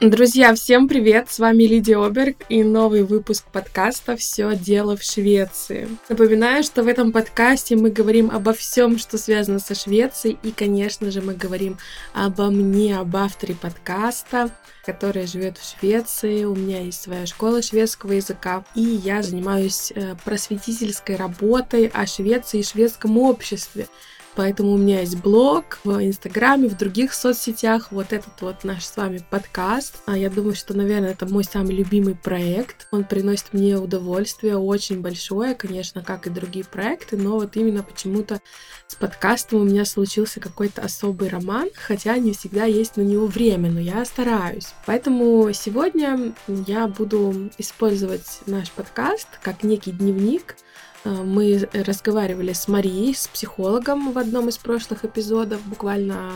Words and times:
Друзья, 0.00 0.54
всем 0.54 0.88
привет! 0.88 1.30
С 1.30 1.38
вами 1.38 1.64
Лидия 1.64 2.02
Оберг 2.02 2.36
и 2.48 2.64
новый 2.64 3.02
выпуск 3.02 3.44
подкаста 3.52 4.16
«Все 4.16 4.56
дело 4.56 4.96
в 4.96 5.02
Швеции». 5.02 5.88
Напоминаю, 6.08 6.62
что 6.62 6.82
в 6.82 6.88
этом 6.88 7.12
подкасте 7.12 7.76
мы 7.76 7.90
говорим 7.90 8.30
обо 8.30 8.54
всем, 8.54 8.96
что 8.96 9.18
связано 9.18 9.58
со 9.58 9.74
Швецией, 9.74 10.38
и, 10.42 10.52
конечно 10.52 11.10
же, 11.10 11.20
мы 11.20 11.34
говорим 11.34 11.76
обо 12.14 12.48
мне, 12.48 12.96
об 12.96 13.14
авторе 13.14 13.54
подкаста, 13.54 14.48
который 14.86 15.26
живет 15.26 15.58
в 15.58 15.78
Швеции. 15.78 16.44
У 16.44 16.54
меня 16.54 16.80
есть 16.80 17.02
своя 17.02 17.26
школа 17.26 17.60
шведского 17.60 18.12
языка, 18.12 18.64
и 18.74 18.80
я 18.80 19.22
занимаюсь 19.22 19.92
э, 19.94 20.14
просветительской 20.24 21.16
работой 21.16 21.88
о 21.88 22.06
Швеции 22.06 22.60
и 22.60 22.64
шведском 22.64 23.18
обществе. 23.18 23.86
Поэтому 24.36 24.72
у 24.72 24.78
меня 24.78 25.00
есть 25.00 25.16
блог 25.16 25.78
в 25.84 25.90
Инстаграме, 26.04 26.68
в 26.68 26.76
других 26.76 27.12
соцсетях. 27.12 27.88
Вот 27.90 28.12
этот 28.12 28.40
вот 28.40 28.64
наш 28.64 28.84
с 28.84 28.96
вами 28.96 29.22
подкаст. 29.28 29.96
А 30.06 30.16
я 30.16 30.30
думаю, 30.30 30.54
что, 30.54 30.74
наверное, 30.74 31.12
это 31.12 31.26
мой 31.26 31.44
самый 31.44 31.74
любимый 31.74 32.14
проект. 32.14 32.86
Он 32.90 33.04
приносит 33.04 33.52
мне 33.52 33.76
удовольствие 33.76 34.56
очень 34.56 35.00
большое, 35.00 35.54
конечно, 35.54 36.02
как 36.02 36.26
и 36.26 36.30
другие 36.30 36.64
проекты, 36.64 37.16
но 37.16 37.38
вот 37.38 37.56
именно 37.56 37.82
почему-то 37.82 38.40
с 38.86 38.94
подкастом 38.94 39.60
у 39.60 39.64
меня 39.64 39.84
случился 39.84 40.40
какой-то 40.40 40.82
особый 40.82 41.28
роман, 41.28 41.68
хотя 41.74 42.16
не 42.16 42.32
всегда 42.32 42.64
есть 42.64 42.96
на 42.96 43.02
него 43.02 43.26
время, 43.26 43.70
но 43.70 43.80
я 43.80 44.04
стараюсь. 44.04 44.68
Поэтому 44.86 45.52
сегодня 45.52 46.32
я 46.66 46.86
буду 46.88 47.50
использовать 47.58 48.40
наш 48.46 48.70
подкаст 48.70 49.28
как 49.42 49.62
некий 49.62 49.92
дневник, 49.92 50.56
мы 51.04 51.68
разговаривали 51.72 52.52
с 52.52 52.68
Марией, 52.68 53.14
с 53.14 53.26
психологом 53.28 54.12
в 54.12 54.18
одном 54.18 54.48
из 54.48 54.58
прошлых 54.58 55.04
эпизодов, 55.04 55.60
буквально 55.66 56.30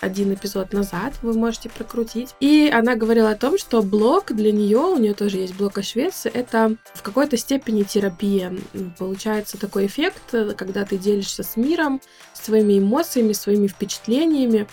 один 0.00 0.32
эпизод 0.32 0.72
назад, 0.72 1.14
вы 1.22 1.34
можете 1.34 1.68
прокрутить. 1.68 2.34
И 2.40 2.70
она 2.72 2.96
говорила 2.96 3.30
о 3.30 3.36
том, 3.36 3.58
что 3.58 3.82
блог 3.82 4.32
для 4.32 4.50
нее, 4.50 4.78
у 4.78 4.96
нее 4.98 5.14
тоже 5.14 5.36
есть 5.36 5.54
блог 5.56 5.78
о 5.78 5.82
Швеции, 5.82 6.30
это 6.32 6.76
в 6.94 7.02
какой-то 7.02 7.36
степени 7.36 7.82
терапия. 7.82 8.54
Получается 8.98 9.58
такой 9.58 9.86
эффект, 9.86 10.34
когда 10.56 10.84
ты 10.84 10.96
делишься 10.96 11.42
с 11.42 11.56
миром, 11.56 12.00
своими 12.32 12.78
эмоциями, 12.78 13.32
своими 13.32 13.66
впечатлениями, 13.66 14.66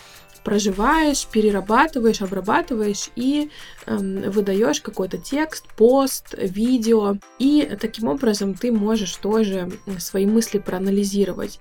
проживаешь, 0.48 1.28
перерабатываешь, 1.28 2.22
обрабатываешь 2.22 3.10
и 3.18 3.50
э, 3.86 3.98
выдаешь 4.30 4.80
какой-то 4.80 5.18
текст, 5.18 5.66
пост, 5.76 6.36
видео. 6.38 7.18
И 7.38 7.78
таким 7.82 8.08
образом 8.08 8.54
ты 8.54 8.72
можешь 8.72 9.14
тоже 9.18 9.70
свои 10.00 10.26
мысли 10.26 10.60
проанализировать. 10.60 11.60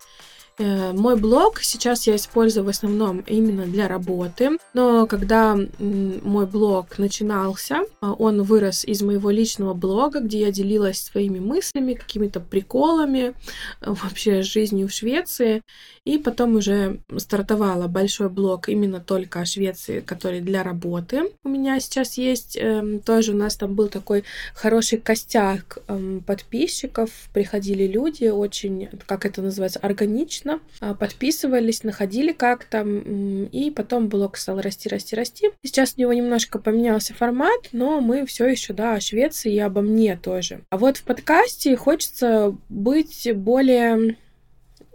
Э, 0.58 0.92
мой 0.92 1.16
блог 1.16 1.60
сейчас 1.60 2.06
я 2.06 2.16
использую 2.16 2.64
в 2.64 2.68
основном 2.68 3.20
именно 3.20 3.66
для 3.66 3.88
работы, 3.88 4.52
но 4.72 5.06
когда 5.06 5.56
мой 5.78 6.46
блог 6.46 6.98
начинался, 6.98 7.80
а, 8.00 8.12
он 8.12 8.42
вырос 8.42 8.84
из 8.84 9.02
моего 9.02 9.30
личного 9.30 9.74
блога, 9.74 10.20
где 10.20 10.40
я 10.40 10.50
делилась 10.50 11.02
своими 11.02 11.40
мыслями, 11.40 11.94
какими-то 11.94 12.40
приколами, 12.40 13.34
э, 13.80 13.94
вообще 14.02 14.42
жизнью 14.42 14.88
в 14.88 14.92
Швеции, 14.92 15.62
и 16.06 16.18
потом 16.18 16.54
уже 16.54 17.00
стартовала 17.18 17.88
большой 17.88 18.30
блог 18.30 18.68
именно 18.68 19.00
только 19.00 19.40
о 19.40 19.44
Швеции, 19.44 20.00
который 20.00 20.40
для 20.40 20.62
работы 20.62 21.32
у 21.42 21.48
меня 21.48 21.80
сейчас 21.80 22.16
есть. 22.16 22.56
Эм, 22.56 23.00
тоже 23.00 23.32
у 23.32 23.36
нас 23.36 23.56
там 23.56 23.74
был 23.74 23.88
такой 23.88 24.24
хороший 24.54 24.98
костяк 24.98 25.78
эм, 25.88 26.22
подписчиков, 26.24 27.10
приходили 27.32 27.86
люди 27.86 28.26
очень, 28.26 28.88
как 29.06 29.26
это 29.26 29.42
называется, 29.42 29.80
органично, 29.80 30.45
конечно, 30.46 30.60
а, 30.80 30.94
подписывались, 30.94 31.82
находили 31.82 32.32
как-то, 32.32 32.82
и 32.82 33.70
потом 33.74 34.08
блог 34.08 34.36
стал 34.36 34.60
расти, 34.60 34.88
расти, 34.88 35.16
расти. 35.16 35.50
Сейчас 35.62 35.94
у 35.96 36.00
него 36.00 36.12
немножко 36.12 36.58
поменялся 36.58 37.14
формат, 37.14 37.68
но 37.72 38.00
мы 38.00 38.26
все 38.26 38.46
еще, 38.46 38.72
да, 38.72 38.94
о 38.94 39.00
Швеции 39.00 39.54
и 39.54 39.58
обо 39.58 39.80
мне 39.80 40.16
тоже. 40.16 40.60
А 40.70 40.78
вот 40.78 40.98
в 40.98 41.04
подкасте 41.04 41.76
хочется 41.76 42.56
быть 42.68 43.28
более, 43.34 44.16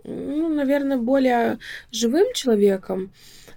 ну, 0.03 0.49
наверное, 0.49 0.97
более 0.97 1.59
живым 1.91 2.33
человеком, 2.33 3.11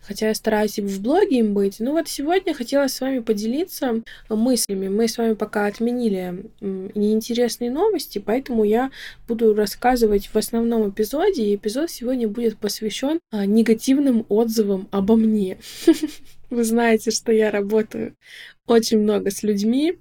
хотя 0.07 0.29
я 0.29 0.35
стараюсь 0.35 0.79
и 0.79 0.83
в 0.83 1.01
блоге 1.01 1.39
им 1.39 1.55
быть. 1.55 1.77
Ну 1.81 1.93
вот 1.93 2.09
сегодня 2.09 2.55
хотела 2.55 2.89
с 2.89 3.01
вами 3.01 3.21
поделиться 3.21 4.03
мыслями. 4.29 4.89
Мы 4.89 5.09
с 5.09 5.19
вами 5.19 5.35
пока 5.35 5.67
отменили 5.67 6.51
неинтересные 6.61 7.71
новости, 7.71 8.19
поэтому 8.19 8.65
я 8.65 8.91
буду 9.27 9.55
рассказывать 9.55 10.27
в 10.27 10.37
основном 10.37 10.91
эпизоде, 10.91 11.45
и 11.45 11.57
эпизод 11.57 11.91
сегодня 11.91 12.29
будет 12.29 12.59
посвящен 12.59 13.19
а, 13.31 13.47
негативным 13.47 14.27
отзывам 14.29 14.89
обо 14.91 15.17
мне. 15.17 15.59
Вы 16.51 16.65
знаете, 16.65 17.11
что 17.11 17.33
я 17.33 17.51
работаю 17.51 18.15
очень 18.67 18.99
много 18.99 19.31
с 19.31 19.43
людьми, 19.43 19.99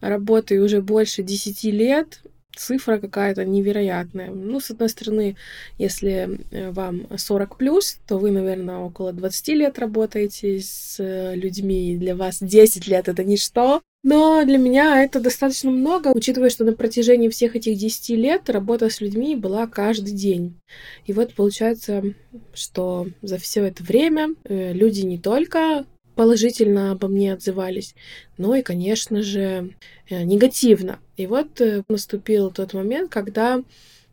работаю 0.00 0.64
уже 0.64 0.82
больше 0.82 1.22
10 1.22 1.64
лет, 1.64 2.20
цифра 2.56 2.98
какая-то 2.98 3.44
невероятная. 3.44 4.30
Ну, 4.30 4.60
с 4.60 4.70
одной 4.70 4.88
стороны, 4.88 5.36
если 5.78 6.40
э, 6.50 6.70
вам 6.70 7.06
40 7.16 7.56
плюс, 7.56 7.98
то 8.06 8.18
вы, 8.18 8.30
наверное, 8.30 8.78
около 8.78 9.12
20 9.12 9.48
лет 9.48 9.78
работаете 9.78 10.60
с 10.60 10.96
э, 10.98 11.34
людьми, 11.34 11.92
и 11.92 11.96
для 11.96 12.16
вас 12.16 12.38
10 12.40 12.86
лет 12.88 13.08
это 13.08 13.24
ничто. 13.24 13.82
Но 14.02 14.44
для 14.44 14.58
меня 14.58 15.02
это 15.02 15.18
достаточно 15.18 15.70
много, 15.70 16.12
учитывая, 16.14 16.48
что 16.48 16.64
на 16.64 16.72
протяжении 16.72 17.28
всех 17.28 17.56
этих 17.56 17.76
10 17.76 18.10
лет 18.10 18.48
работа 18.48 18.88
с 18.88 19.00
людьми 19.00 19.34
была 19.34 19.66
каждый 19.66 20.12
день. 20.12 20.60
И 21.06 21.12
вот 21.12 21.34
получается, 21.34 22.14
что 22.54 23.08
за 23.22 23.38
все 23.38 23.64
это 23.64 23.82
время 23.82 24.34
э, 24.44 24.72
люди 24.72 25.00
не 25.00 25.18
только 25.18 25.84
положительно 26.16 26.92
обо 26.92 27.06
мне 27.06 27.34
отзывались, 27.34 27.94
но 28.38 28.56
и, 28.56 28.62
конечно 28.62 29.22
же, 29.22 29.74
э, 30.08 30.22
негативно. 30.24 30.98
И 31.16 31.26
вот 31.26 31.60
э, 31.60 31.84
наступил 31.88 32.50
тот 32.50 32.74
момент, 32.74 33.12
когда 33.12 33.62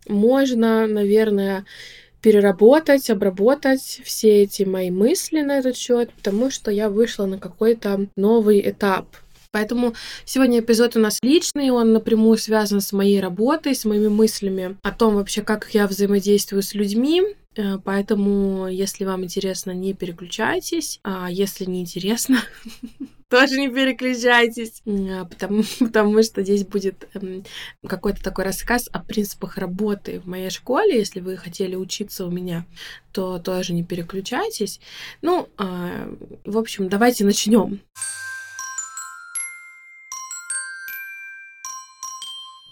можно, 0.07 0.85
наверное, 0.85 1.65
переработать, 2.21 3.09
обработать 3.09 4.01
все 4.03 4.43
эти 4.43 4.63
мои 4.63 4.91
мысли 4.91 5.41
на 5.41 5.57
этот 5.57 5.75
счет, 5.75 6.11
потому 6.13 6.51
что 6.51 6.71
я 6.71 6.89
вышла 6.89 7.25
на 7.25 7.37
какой-то 7.37 8.07
новый 8.15 8.61
этап. 8.69 9.07
Поэтому 9.51 9.93
сегодня 10.25 10.59
эпизод 10.59 10.95
у 10.95 10.99
нас 10.99 11.19
личный, 11.21 11.69
он 11.69 11.93
напрямую 11.93 12.37
связан 12.37 12.81
с 12.81 12.91
моей 12.91 13.21
работой, 13.21 13.75
с 13.75 13.85
моими 13.85 14.07
мыслями 14.07 14.77
о 14.81 14.91
том 14.91 15.15
вообще, 15.15 15.41
как 15.41 15.69
я 15.73 15.87
взаимодействую 15.87 16.63
с 16.63 16.73
людьми, 16.73 17.21
поэтому, 17.83 18.67
если 18.67 19.05
вам 19.05 19.23
интересно, 19.23 19.71
не 19.71 19.93
переключайтесь. 19.93 20.99
А 21.03 21.29
если 21.29 21.65
не 21.65 21.81
интересно, 21.81 22.41
тоже 23.29 23.59
не 23.59 23.69
переключайтесь, 23.69 24.81
а, 24.85 25.25
потому, 25.25 25.63
потому 25.79 26.23
что 26.23 26.43
здесь 26.43 26.65
будет 26.65 27.07
эм, 27.13 27.43
какой-то 27.87 28.23
такой 28.23 28.45
рассказ 28.45 28.89
о 28.91 28.99
принципах 28.99 29.57
работы 29.57 30.19
в 30.19 30.27
моей 30.27 30.49
школе. 30.49 30.97
Если 30.97 31.19
вы 31.19 31.37
хотели 31.37 31.75
учиться 31.75 32.25
у 32.25 32.31
меня, 32.31 32.65
то 33.11 33.39
тоже 33.39 33.73
не 33.73 33.83
переключайтесь. 33.83 34.79
Ну, 35.21 35.49
а, 35.57 36.13
в 36.45 36.57
общем, 36.57 36.89
давайте 36.89 37.25
начнем. 37.25 37.81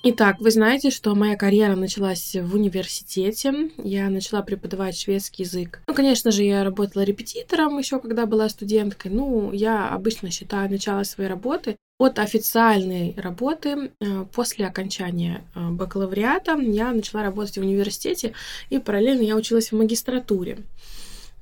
Итак, 0.03 0.37
вы 0.39 0.49
знаете, 0.49 0.89
что 0.89 1.13
моя 1.13 1.35
карьера 1.35 1.75
началась 1.75 2.35
в 2.35 2.55
университете. 2.55 3.69
Я 3.77 4.09
начала 4.09 4.41
преподавать 4.41 4.97
шведский 4.97 5.43
язык. 5.43 5.83
Ну, 5.85 5.93
конечно 5.93 6.31
же, 6.31 6.41
я 6.43 6.63
работала 6.63 7.03
репетитором 7.03 7.77
еще, 7.77 7.99
когда 7.99 8.25
была 8.25 8.49
студенткой. 8.49 9.11
Ну, 9.11 9.51
я 9.51 9.89
обычно 9.89 10.31
считаю 10.31 10.71
начало 10.71 11.03
своей 11.03 11.29
работы 11.29 11.75
от 11.99 12.17
официальной 12.17 13.13
работы 13.15 13.91
э, 13.99 14.25
после 14.33 14.65
окончания 14.65 15.43
э, 15.53 15.69
бакалавриата 15.69 16.57
я 16.59 16.91
начала 16.93 17.21
работать 17.21 17.59
в 17.59 17.61
университете, 17.61 18.33
и 18.71 18.79
параллельно 18.79 19.21
я 19.21 19.35
училась 19.35 19.71
в 19.71 19.77
магистратуре. 19.77 20.57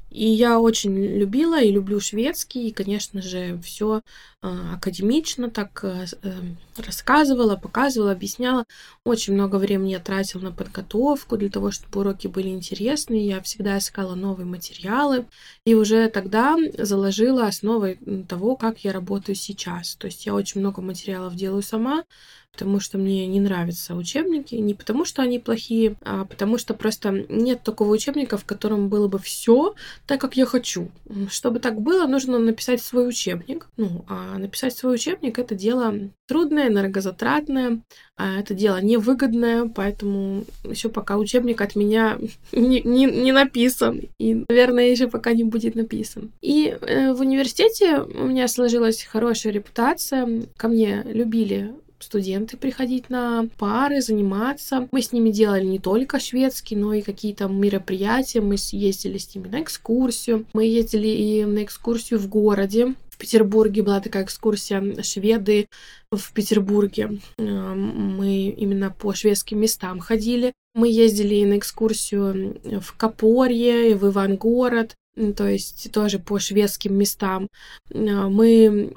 И 0.09 0.27
я 0.27 0.59
очень 0.59 0.95
любила 0.95 1.61
и 1.61 1.71
люблю 1.71 1.99
шведский, 1.99 2.67
и, 2.67 2.73
конечно 2.73 3.21
же, 3.21 3.59
все 3.63 4.01
а, 4.41 4.75
академично 4.75 5.49
так 5.49 5.83
э, 5.83 6.05
эм, 6.23 6.57
рассказывала, 6.77 7.55
показывала, 7.57 8.13
объясняла. 8.13 8.65
Очень 9.03 9.33
много 9.33 9.57
времени 9.57 9.91
я 9.91 9.99
тратила 9.99 10.41
на 10.41 10.51
подготовку 10.51 11.37
для 11.37 11.49
того, 11.49 11.71
чтобы 11.71 11.99
уроки 11.99 12.27
были 12.27 12.47
интересные. 12.47 13.27
Я 13.27 13.41
всегда 13.41 13.77
искала 13.77 14.15
новые 14.15 14.45
материалы. 14.45 15.25
И 15.65 15.75
уже 15.75 16.09
тогда 16.09 16.55
заложила 16.77 17.47
основы 17.47 17.99
того, 18.27 18.55
как 18.55 18.79
я 18.83 18.93
работаю 18.93 19.35
сейчас. 19.35 19.95
То 19.95 20.07
есть 20.07 20.25
я 20.25 20.33
очень 20.33 20.61
много 20.61 20.81
материалов 20.81 21.35
делаю 21.35 21.61
сама, 21.61 22.03
потому 22.51 22.79
что 22.79 22.97
мне 22.97 23.25
не 23.27 23.39
нравятся 23.39 23.95
учебники, 23.95 24.55
не 24.55 24.73
потому 24.73 25.05
что 25.05 25.21
они 25.21 25.39
плохие, 25.39 25.95
а 26.01 26.25
потому 26.25 26.57
что 26.57 26.73
просто 26.73 27.25
нет 27.29 27.63
такого 27.63 27.91
учебника, 27.91 28.37
в 28.37 28.45
котором 28.45 28.89
было 28.89 29.07
бы 29.07 29.19
все 29.19 29.75
так, 30.05 30.19
как 30.19 30.35
я 30.35 30.45
хочу. 30.45 30.89
Чтобы 31.29 31.59
так 31.59 31.79
было, 31.81 32.05
нужно 32.05 32.39
написать 32.39 32.81
свой 32.81 33.07
учебник. 33.07 33.67
Ну, 33.77 34.03
а 34.07 34.37
написать 34.37 34.75
свой 34.75 34.95
учебник 34.95 35.39
это 35.39 35.55
дело 35.55 35.93
трудное, 36.27 36.67
энергозатратное, 36.67 37.81
а 38.17 38.39
это 38.39 38.53
дело 38.53 38.81
невыгодное, 38.81 39.67
поэтому 39.67 40.43
еще 40.63 40.89
пока 40.89 41.17
учебник 41.17 41.61
от 41.61 41.75
меня 41.75 42.19
не, 42.51 42.81
не, 42.81 43.05
не 43.05 43.31
написан, 43.31 44.01
и, 44.17 44.43
наверное, 44.49 44.89
еще 44.89 45.07
пока 45.07 45.33
не 45.33 45.43
будет 45.43 45.75
написан. 45.75 46.31
И 46.41 46.77
э, 46.81 47.13
в 47.13 47.21
университете 47.21 47.99
у 47.99 48.25
меня 48.25 48.47
сложилась 48.47 49.03
хорошая 49.03 49.53
репутация, 49.53 50.27
ко 50.57 50.67
мне 50.67 51.03
любили 51.05 51.73
студенты 51.99 52.57
приходить 52.57 53.09
на 53.09 53.47
пары, 53.57 54.01
заниматься. 54.01 54.87
Мы 54.91 55.01
с 55.01 55.11
ними 55.11 55.29
делали 55.29 55.65
не 55.65 55.79
только 55.79 56.19
шведский, 56.19 56.75
но 56.75 56.93
и 56.93 57.01
какие-то 57.01 57.47
мероприятия. 57.47 58.41
Мы 58.41 58.55
ездили 58.71 59.17
с 59.17 59.35
ними 59.35 59.47
на 59.47 59.61
экскурсию. 59.61 60.45
Мы 60.53 60.65
ездили 60.65 61.07
и 61.07 61.45
на 61.45 61.63
экскурсию 61.63 62.19
в 62.19 62.27
городе. 62.27 62.95
В 63.09 63.17
Петербурге 63.17 63.83
была 63.83 63.99
такая 63.99 64.23
экскурсия 64.23 65.01
шведы 65.03 65.67
в 66.11 66.31
Петербурге. 66.31 67.19
Э, 67.37 67.73
мы 67.73 68.47
именно 68.49 68.91
по 68.91 69.13
шведским 69.13 69.59
местам 69.59 69.99
ходили. 69.99 70.53
Мы 70.73 70.89
ездили 70.89 71.43
на 71.43 71.57
экскурсию 71.57 72.61
в 72.79 72.95
Копорье, 72.95 73.95
в 73.95 74.07
Ивангород 74.07 74.95
то 75.35 75.47
есть 75.47 75.91
тоже 75.91 76.19
по 76.19 76.39
шведским 76.39 76.95
местам. 76.95 77.47
А, 77.93 78.29
мы 78.29 78.93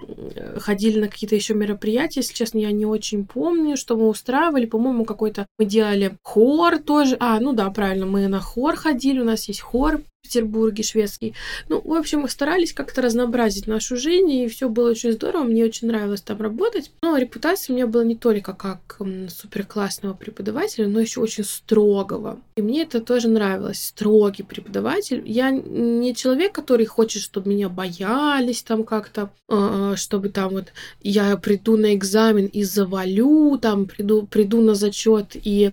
ходили 0.59 1.01
на 1.01 1.09
какие-то 1.09 1.35
еще 1.35 1.55
мероприятия, 1.55 2.21
если 2.21 2.35
честно, 2.35 2.59
я 2.59 2.73
не 2.73 2.87
очень 2.87 3.27
помню, 3.27 3.77
что 3.77 3.97
мы 3.97 4.09
устраивали. 4.09 4.67
По-моему, 4.67 5.05
какой-то 5.05 5.47
мы 5.59 5.65
делали 5.65 6.17
хор 6.23 6.79
тоже. 6.79 7.17
А, 7.21 7.41
ну 7.41 7.53
да, 7.53 7.71
правильно, 7.71 8.07
мы 8.07 8.29
на 8.29 8.41
хор 8.41 8.77
ходили, 8.77 9.21
у 9.21 9.25
нас 9.25 9.49
есть 9.49 9.61
хор 9.61 10.03
Петербурге 10.33 10.83
шведский. 10.83 11.35
Ну, 11.69 11.81
в 11.85 11.93
общем, 11.93 12.21
мы 12.21 12.29
старались 12.29 12.73
как-то 12.73 13.03
разнообразить 13.03 13.67
нашу 13.67 13.97
жизнь, 13.97 14.31
и 14.31 14.49
все 14.49 14.69
было 14.69 14.91
очень 14.91 15.13
здорово, 15.13 15.45
мне 15.45 15.65
очень 15.65 15.89
нравилось 15.89 16.23
там 16.23 16.41
работать. 16.41 16.91
Но 17.03 17.17
репутация 17.19 17.73
у 17.73 17.77
меня 17.77 17.87
была 17.87 18.05
не 18.05 18.17
только 18.17 18.55
как 18.55 18.99
супер 19.29 19.67
классного 19.67 20.15
преподавателя, 20.15 20.89
но 20.89 21.01
еще 21.01 21.21
очень 21.21 21.45
строгого. 21.45 22.41
И 22.57 22.63
мне 22.63 22.83
это 22.83 23.01
тоже 23.01 23.29
нравилось. 23.29 23.85
Строгий 23.85 24.43
преподаватель. 24.43 25.23
Я 25.27 25.51
не 25.51 26.15
человек, 26.15 26.53
который 26.53 26.87
хочет, 26.87 27.23
чтобы 27.23 27.51
меня 27.51 27.69
боялись 27.69 28.63
там 28.63 28.85
как-то, 28.85 29.31
а, 29.51 29.97
чтобы 29.97 30.31
там 30.31 30.53
вот 30.53 30.73
я 31.03 31.37
приду 31.37 31.77
на 31.77 31.95
экзамен 31.95 32.47
и 32.47 32.65
завалю, 32.65 33.59
там 33.59 33.87
приду, 33.87 34.27
приду 34.27 34.63
на 34.63 34.75
зачет 34.75 35.33
и 35.35 35.73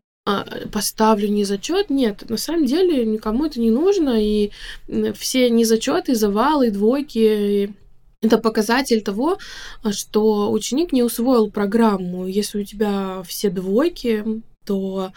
поставлю 0.72 1.28
не 1.30 1.44
зачет. 1.44 1.90
Нет, 1.90 2.30
на 2.30 2.38
самом 2.38 2.66
деле 2.66 3.06
никому 3.06 3.46
это 3.46 3.60
не 3.60 3.72
нужно, 3.72 4.22
и 4.22 4.52
все 5.16 5.50
незачеты, 5.50 6.16
завалы, 6.16 6.72
двойки 6.72 7.74
это 8.22 8.38
показатель 8.38 9.02
того, 9.02 9.38
что 9.92 10.52
ученик 10.52 10.92
не 10.92 11.04
усвоил 11.04 11.50
программу. 11.50 12.28
Если 12.28 12.62
у 12.62 12.66
тебя 12.66 13.24
все 13.26 13.50
двойки, 13.50 14.26
то 14.66 15.14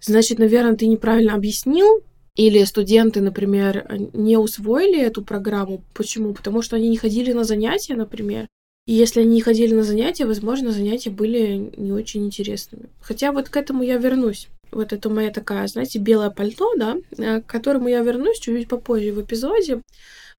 значит, 0.00 0.38
наверное, 0.38 0.76
ты 0.76 0.86
неправильно 0.86 1.34
объяснил, 1.34 2.02
или 2.34 2.64
студенты, 2.64 3.20
например, 3.20 3.86
не 4.14 4.38
усвоили 4.38 5.00
эту 5.00 5.22
программу. 5.22 5.84
Почему? 5.94 6.32
Потому 6.32 6.62
что 6.62 6.76
они 6.76 6.88
не 6.88 6.96
ходили 6.96 7.32
на 7.32 7.44
занятия, 7.44 7.94
например. 7.94 8.48
И 8.86 8.92
если 8.92 9.20
они 9.20 9.34
не 9.34 9.40
ходили 9.40 9.74
на 9.74 9.84
занятия, 9.84 10.26
возможно, 10.26 10.72
занятия 10.72 11.10
были 11.10 11.72
не 11.76 11.92
очень 11.92 12.24
интересными. 12.24 12.88
Хотя 13.00 13.32
вот 13.32 13.48
к 13.48 13.56
этому 13.56 13.82
я 13.82 13.96
вернусь. 13.96 14.48
Вот 14.72 14.92
это 14.92 15.08
моя 15.10 15.30
такая, 15.30 15.66
знаете, 15.68 15.98
белое 15.98 16.30
пальто, 16.30 16.72
да, 16.76 16.96
э, 17.18 17.42
к 17.42 17.46
которому 17.46 17.88
я 17.88 18.00
вернусь 18.00 18.38
чуть-чуть 18.38 18.68
попозже 18.68 19.12
в 19.12 19.22
эпизоде, 19.22 19.82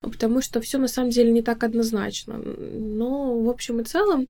потому 0.01 0.41
что 0.41 0.59
все 0.59 0.79
на 0.79 0.87
самом 0.87 1.11
деле 1.11 1.31
не 1.31 1.43
так 1.43 1.63
однозначно. 1.63 2.37
Но, 2.37 3.39
в 3.39 3.49
общем 3.49 3.79
и 3.79 3.83
целом, 3.83 4.27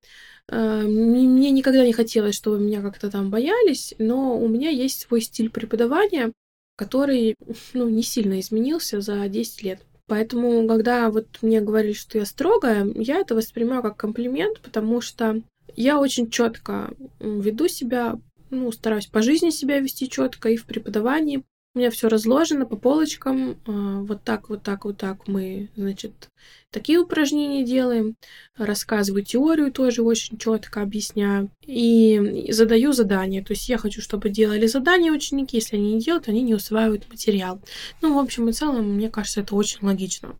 э, 0.49 0.81
мне 0.83 1.51
никогда 1.51 1.85
не 1.85 1.93
хотелось, 1.93 2.35
чтобы 2.35 2.59
меня 2.59 2.81
как-то 2.81 3.09
там 3.09 3.29
боялись, 3.29 3.95
но 3.97 4.37
у 4.37 4.47
меня 4.47 4.69
есть 4.69 5.01
свой 5.01 5.21
стиль 5.21 5.49
преподавания, 5.49 6.33
который, 6.75 7.35
ну, 7.73 7.87
не 7.87 8.03
сильно 8.03 8.39
изменился 8.39 9.01
за 9.01 9.27
10 9.29 9.63
лет. 9.63 9.79
Поэтому, 10.13 10.67
когда 10.67 11.09
вот 11.09 11.25
мне 11.41 11.59
говорили, 11.59 11.93
что 11.93 12.19
я 12.19 12.25
строгая, 12.27 12.87
я 12.93 13.17
это 13.17 13.33
воспринимаю 13.33 13.81
как 13.81 13.97
комплимент, 13.97 14.59
потому 14.61 15.01
что 15.01 15.41
я 15.75 15.99
очень 15.99 16.29
четко 16.29 16.93
веду 17.19 17.67
себя, 17.67 18.19
ну, 18.51 18.71
стараюсь 18.71 19.07
по 19.07 19.23
жизни 19.23 19.49
себя 19.49 19.79
вести 19.79 20.07
четко 20.07 20.49
и 20.49 20.55
в 20.55 20.65
преподавании. 20.65 21.41
У 21.73 21.79
меня 21.79 21.89
все 21.89 22.09
разложено 22.09 22.67
по 22.67 22.75
полочкам. 22.75 23.57
А, 23.65 24.01
вот 24.01 24.23
так, 24.23 24.49
вот 24.49 24.61
так, 24.61 24.85
вот 24.85 24.97
так 24.97 25.27
мы, 25.27 25.69
значит, 25.75 26.29
такие 26.73 26.99
упражнения 26.99 27.63
делаем. 27.63 28.15
Рассказываю 28.57 29.23
теорию 29.23 29.71
тоже 29.71 30.01
очень 30.01 30.37
четко 30.37 30.81
объясняю. 30.81 31.49
И 31.65 32.49
задаю 32.49 32.91
задания. 32.91 33.43
То 33.43 33.53
есть 33.53 33.69
я 33.69 33.77
хочу, 33.77 34.01
чтобы 34.01 34.29
делали 34.29 34.67
задания 34.67 35.11
ученики. 35.11 35.57
Если 35.57 35.77
они 35.77 35.93
не 35.93 36.01
делают, 36.01 36.27
они 36.27 36.41
не 36.41 36.55
усваивают 36.55 37.09
материал. 37.09 37.61
Ну, 38.01 38.15
в 38.15 38.17
общем 38.17 38.49
и 38.49 38.53
целом, 38.53 38.95
мне 38.95 39.09
кажется, 39.09 39.41
это 39.41 39.55
очень 39.55 39.79
логично. 39.81 40.35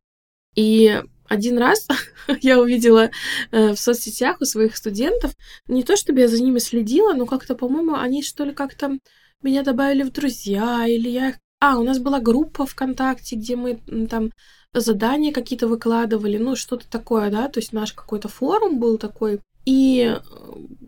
И 0.56 1.02
один 1.30 1.58
раз 1.58 1.88
я 2.42 2.60
увидела 2.60 3.12
э, 3.52 3.74
в 3.74 3.80
соцсетях 3.80 4.42
у 4.42 4.46
своих 4.46 4.76
студентов, 4.76 5.32
не 5.68 5.84
то 5.84 5.96
чтобы 5.96 6.20
я 6.20 6.28
за 6.28 6.42
ними 6.42 6.60
следила, 6.60 7.14
но 7.14 7.26
как-то, 7.26 7.56
по-моему, 7.56 7.96
они 7.96 8.22
что 8.24 8.44
ли 8.44 8.54
как-то 8.54 8.98
меня 9.42 9.64
добавили 9.64 10.04
в 10.04 10.12
друзья, 10.12 10.86
или 10.88 11.10
я... 11.10 11.36
А, 11.66 11.78
у 11.78 11.84
нас 11.84 11.98
была 11.98 12.20
группа 12.20 12.66
ВКонтакте, 12.66 13.38
где 13.38 13.56
мы 13.56 13.80
там 14.10 14.32
задания 14.74 15.32
какие-то 15.32 15.70
выкладывали, 15.70 16.38
ну, 16.38 16.58
что-то 16.58 16.86
такое, 16.90 17.32
да, 17.32 17.48
то 17.48 17.62
есть 17.62 17.72
наш 17.72 17.94
какой-то 17.94 18.28
форум 18.28 18.80
был 18.80 18.98
такой. 18.98 19.40
И 19.66 20.14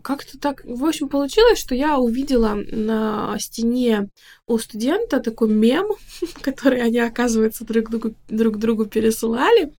как-то 0.02 0.38
так, 0.38 0.62
в 0.66 0.84
общем, 0.84 1.08
получилось, 1.08 1.58
что 1.58 1.74
я 1.74 1.98
увидела 1.98 2.52
на 2.70 3.38
стене 3.38 4.10
у 4.46 4.58
студента 4.58 5.20
такой 5.20 5.48
мем, 5.48 5.86
который 6.42 6.82
они, 6.82 6.98
оказывается, 6.98 7.64
друг 7.64 7.88
другу, 7.88 8.14
друг 8.28 8.58
другу 8.58 8.84
пересылали. 8.84 9.72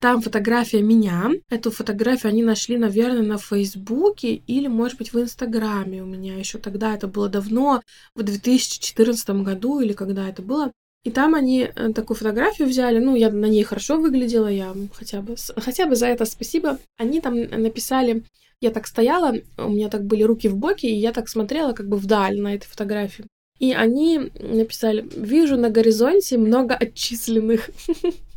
Там 0.00 0.22
фотография 0.22 0.80
меня. 0.80 1.30
Эту 1.50 1.72
фотографию 1.72 2.30
они 2.30 2.44
нашли, 2.44 2.78
наверное, 2.78 3.22
на 3.22 3.36
Фейсбуке 3.36 4.34
или, 4.34 4.68
может 4.68 4.96
быть, 4.98 5.12
в 5.12 5.20
Инстаграме 5.20 6.02
у 6.02 6.06
меня 6.06 6.36
еще 6.36 6.58
тогда. 6.58 6.94
Это 6.94 7.08
было 7.08 7.28
давно, 7.28 7.82
в 8.14 8.22
2014 8.22 9.30
году 9.42 9.80
или 9.80 9.92
когда 9.92 10.28
это 10.28 10.40
было. 10.42 10.72
И 11.02 11.10
там 11.10 11.34
они 11.34 11.62
э, 11.62 11.92
такую 11.92 12.16
фотографию 12.16 12.68
взяли, 12.68 12.98
ну, 12.98 13.16
я 13.16 13.30
на 13.30 13.46
ней 13.46 13.64
хорошо 13.64 13.98
выглядела, 13.98 14.48
я 14.48 14.74
хотя 14.92 15.20
бы, 15.20 15.36
хотя 15.56 15.86
бы 15.86 15.96
за 15.96 16.06
это 16.06 16.24
спасибо. 16.26 16.78
Они 16.96 17.20
там 17.20 17.34
написали, 17.40 18.24
я 18.60 18.70
так 18.70 18.86
стояла, 18.86 19.34
у 19.56 19.70
меня 19.70 19.88
так 19.88 20.04
были 20.04 20.22
руки 20.22 20.48
в 20.48 20.56
боки, 20.56 20.86
и 20.86 20.94
я 20.94 21.12
так 21.12 21.28
смотрела 21.28 21.72
как 21.72 21.88
бы 21.88 21.96
вдаль 21.96 22.40
на 22.40 22.54
этой 22.54 22.66
фотографии. 22.66 23.26
И 23.58 23.72
они 23.72 24.30
написали, 24.38 25.08
вижу 25.16 25.56
на 25.56 25.70
горизонте 25.70 26.38
много 26.38 26.74
отчисленных. 26.74 27.70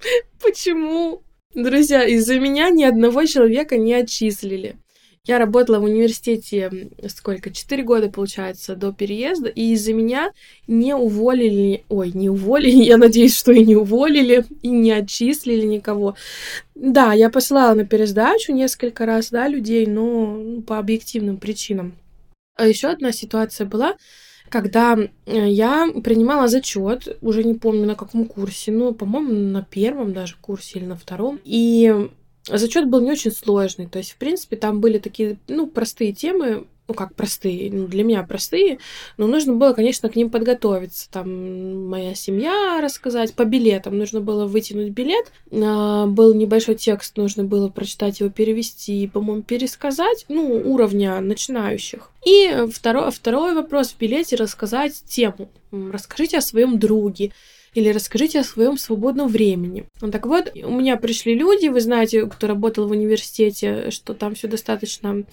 Почему? 0.42 1.22
Друзья, 1.54 2.04
из-за 2.04 2.38
меня 2.38 2.70
ни 2.70 2.84
одного 2.84 3.24
человека 3.26 3.76
не 3.76 3.94
отчислили. 3.94 4.76
Я 5.24 5.38
работала 5.38 5.80
в 5.80 5.84
университете 5.84 6.90
сколько? 7.08 7.50
Четыре 7.50 7.82
года, 7.82 8.08
получается, 8.08 8.74
до 8.74 8.90
переезда, 8.90 9.48
и 9.50 9.72
из-за 9.74 9.92
меня 9.92 10.32
не 10.66 10.94
уволили, 10.94 11.84
ой, 11.88 12.10
не 12.14 12.30
уволили, 12.30 12.82
я 12.84 12.96
надеюсь, 12.96 13.36
что 13.36 13.52
и 13.52 13.64
не 13.64 13.76
уволили, 13.76 14.46
и 14.62 14.68
не 14.68 14.92
отчислили 14.92 15.66
никого. 15.66 16.16
Да, 16.74 17.12
я 17.12 17.28
посылала 17.28 17.74
на 17.74 17.84
пересдачу 17.84 18.52
несколько 18.52 19.04
раз, 19.04 19.30
да, 19.30 19.46
людей, 19.46 19.86
но 19.86 20.38
ну, 20.38 20.62
по 20.62 20.78
объективным 20.78 21.36
причинам. 21.36 21.96
А 22.56 22.66
еще 22.66 22.88
одна 22.88 23.12
ситуация 23.12 23.66
была, 23.66 23.96
когда 24.50 24.98
я 25.26 25.88
принимала 26.04 26.48
зачет, 26.48 27.18
уже 27.22 27.44
не 27.44 27.54
помню 27.54 27.86
на 27.86 27.94
каком 27.94 28.26
курсе, 28.26 28.72
но, 28.72 28.92
по-моему, 28.92 29.32
на 29.32 29.62
первом 29.62 30.12
даже 30.12 30.36
курсе 30.40 30.78
или 30.80 30.86
на 30.86 30.96
втором. 30.96 31.40
И 31.44 32.10
зачет 32.46 32.88
был 32.88 33.00
не 33.00 33.10
очень 33.10 33.32
сложный. 33.32 33.86
То 33.86 33.98
есть, 33.98 34.12
в 34.12 34.16
принципе, 34.16 34.56
там 34.56 34.80
были 34.80 34.98
такие, 34.98 35.38
ну, 35.48 35.66
простые 35.66 36.12
темы, 36.12 36.66
ну, 36.90 36.94
как 36.94 37.14
простые, 37.14 37.70
ну, 37.72 37.86
для 37.86 38.02
меня 38.02 38.24
простые, 38.24 38.80
но 39.16 39.28
нужно 39.28 39.54
было, 39.54 39.74
конечно, 39.74 40.08
к 40.08 40.16
ним 40.16 40.28
подготовиться. 40.28 41.08
Там 41.08 41.86
моя 41.86 42.16
семья 42.16 42.80
рассказать, 42.82 43.32
по 43.34 43.44
билетам 43.44 43.96
нужно 43.96 44.20
было 44.20 44.46
вытянуть 44.46 44.90
билет, 44.90 45.30
а, 45.52 46.06
был 46.06 46.34
небольшой 46.34 46.74
текст, 46.74 47.16
нужно 47.16 47.44
было 47.44 47.68
прочитать 47.68 48.18
его, 48.18 48.28
перевести, 48.28 49.06
по-моему, 49.06 49.42
пересказать, 49.42 50.24
ну, 50.28 50.60
уровня 50.64 51.20
начинающих. 51.20 52.10
И 52.26 52.66
второй, 52.72 53.12
второй 53.12 53.54
вопрос 53.54 53.92
в 53.92 53.98
билете 53.98 54.34
рассказать 54.34 55.00
тему. 55.06 55.48
Расскажите 55.70 56.38
о 56.38 56.42
своем 56.42 56.80
друге 56.80 57.30
или 57.74 57.88
расскажите 57.90 58.40
о 58.40 58.44
своем 58.44 58.76
свободном 58.76 59.28
времени. 59.28 59.86
Ну, 60.00 60.10
так 60.10 60.26
вот, 60.26 60.52
у 60.54 60.70
меня 60.70 60.96
пришли 60.96 61.34
люди, 61.34 61.68
вы 61.68 61.80
знаете, 61.80 62.26
кто 62.26 62.46
работал 62.46 62.88
в 62.88 62.90
университете, 62.90 63.90
что 63.90 64.14
там 64.14 64.34
все 64.34 64.48
достаточно 64.48 65.24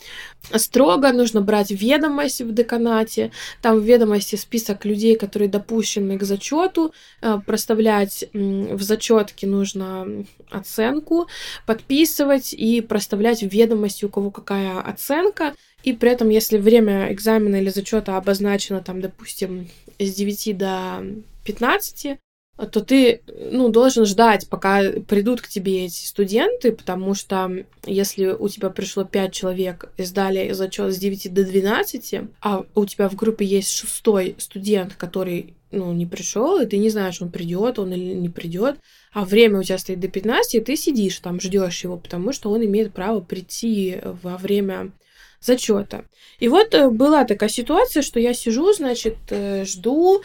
строго, 0.55 1.11
нужно 1.11 1.41
брать 1.41 1.71
ведомость 1.71 2.41
в 2.41 2.53
деканате, 2.53 3.31
там 3.61 3.79
в 3.79 3.83
ведомости 3.83 4.35
список 4.35 4.85
людей, 4.85 5.15
которые 5.15 5.49
допущены 5.49 6.17
к 6.17 6.23
зачету, 6.23 6.93
э, 7.21 7.39
проставлять 7.45 8.25
в 8.33 8.81
зачетке 8.81 9.47
нужно 9.47 10.25
оценку, 10.49 11.27
подписывать 11.65 12.53
и 12.53 12.81
проставлять 12.81 13.41
в 13.41 13.47
ведомости, 13.47 14.05
у 14.05 14.09
кого 14.09 14.31
какая 14.31 14.79
оценка, 14.79 15.53
и 15.83 15.93
при 15.93 16.11
этом, 16.11 16.29
если 16.29 16.57
время 16.57 17.11
экзамена 17.13 17.57
или 17.57 17.69
зачета 17.69 18.17
обозначено, 18.17 18.81
там, 18.81 19.01
допустим, 19.01 19.69
с 19.99 20.13
9 20.13 20.57
до 20.57 21.03
15, 21.45 22.17
то 22.65 22.81
ты, 22.81 23.21
ну, 23.51 23.69
должен 23.69 24.05
ждать, 24.05 24.49
пока 24.49 24.81
придут 25.07 25.41
к 25.41 25.47
тебе 25.47 25.85
эти 25.85 26.05
студенты, 26.05 26.71
потому 26.71 27.13
что 27.13 27.65
если 27.85 28.27
у 28.27 28.49
тебя 28.49 28.71
пришло 28.71 29.03
5 29.03 29.31
человек 29.31 29.91
и 29.97 30.03
сдали 30.03 30.51
зачет 30.53 30.93
с 30.93 30.97
9 30.97 31.33
до 31.33 31.43
12, 31.43 32.21
а 32.41 32.65
у 32.73 32.85
тебя 32.85 33.09
в 33.09 33.15
группе 33.15 33.45
есть 33.45 33.71
шестой 33.71 34.35
студент, 34.39 34.95
который, 34.95 35.53
ну, 35.71 35.93
не 35.93 36.07
пришел, 36.07 36.59
и 36.59 36.65
ты 36.65 36.77
не 36.77 36.89
знаешь, 36.89 37.21
он 37.21 37.29
придет, 37.29 37.77
он 37.77 37.93
или 37.93 38.15
не 38.15 38.29
придет, 38.29 38.79
а 39.13 39.23
время 39.23 39.59
у 39.59 39.63
тебя 39.63 39.77
стоит 39.77 39.99
до 39.99 40.07
15, 40.07 40.55
и 40.55 40.59
ты 40.59 40.75
сидишь 40.75 41.19
там, 41.19 41.39
ждешь 41.39 41.83
его, 41.83 41.97
потому 41.97 42.33
что 42.33 42.49
он 42.49 42.65
имеет 42.65 42.91
право 42.91 43.19
прийти 43.19 43.97
во 44.23 44.37
время 44.37 44.91
зачета. 45.41 46.05
И 46.39 46.49
вот 46.49 46.73
э, 46.73 46.89
была 46.89 47.25
такая 47.25 47.49
ситуация, 47.49 48.03
что 48.03 48.19
я 48.19 48.33
сижу, 48.33 48.71
значит, 48.73 49.17
э, 49.29 49.65
жду, 49.65 50.21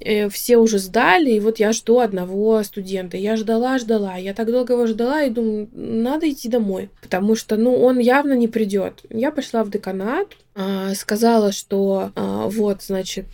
э, 0.00 0.28
все 0.28 0.58
уже 0.58 0.78
сдали, 0.78 1.32
и 1.32 1.40
вот 1.40 1.58
я 1.58 1.72
жду 1.72 1.98
одного 1.98 2.62
студента. 2.62 3.16
Я 3.16 3.36
ждала, 3.36 3.78
ждала, 3.78 4.16
я 4.16 4.32
так 4.32 4.50
долго 4.50 4.74
его 4.74 4.86
ждала 4.86 5.22
и 5.22 5.30
думаю, 5.30 5.68
надо 5.72 6.30
идти 6.30 6.48
домой, 6.48 6.90
потому 7.02 7.34
что, 7.34 7.56
ну, 7.56 7.74
он 7.74 7.98
явно 7.98 8.34
не 8.34 8.46
придет. 8.46 9.02
Я 9.10 9.32
пошла 9.32 9.64
в 9.64 9.70
деканат, 9.70 10.28
а, 10.54 10.94
сказала, 10.94 11.50
что 11.50 12.12
а, 12.14 12.48
вот, 12.48 12.82
значит, 12.82 13.26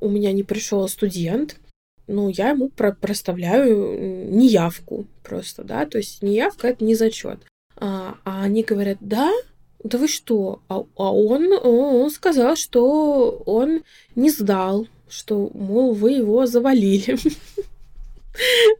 у 0.00 0.08
меня 0.08 0.32
не 0.32 0.42
пришел 0.42 0.86
студент, 0.88 1.56
ну, 2.06 2.28
я 2.28 2.50
ему 2.50 2.68
про 2.68 2.92
проставляю 2.92 4.30
неявку 4.30 5.06
просто, 5.24 5.64
да, 5.64 5.86
то 5.86 5.98
есть 5.98 6.22
неявка 6.22 6.68
это 6.68 6.84
не 6.84 6.94
зачет. 6.94 7.40
А, 7.78 8.16
а 8.24 8.42
они 8.42 8.62
говорят, 8.62 8.98
да, 9.00 9.32
да 9.86 9.98
вы 9.98 10.08
что? 10.08 10.60
А, 10.68 10.84
а 10.96 11.12
он, 11.12 11.52
он 11.52 12.10
сказал, 12.10 12.56
что 12.56 13.42
он 13.46 13.82
не 14.14 14.30
сдал, 14.30 14.86
что, 15.08 15.50
мол, 15.54 15.94
вы 15.94 16.12
его 16.12 16.46
завалили. 16.46 17.16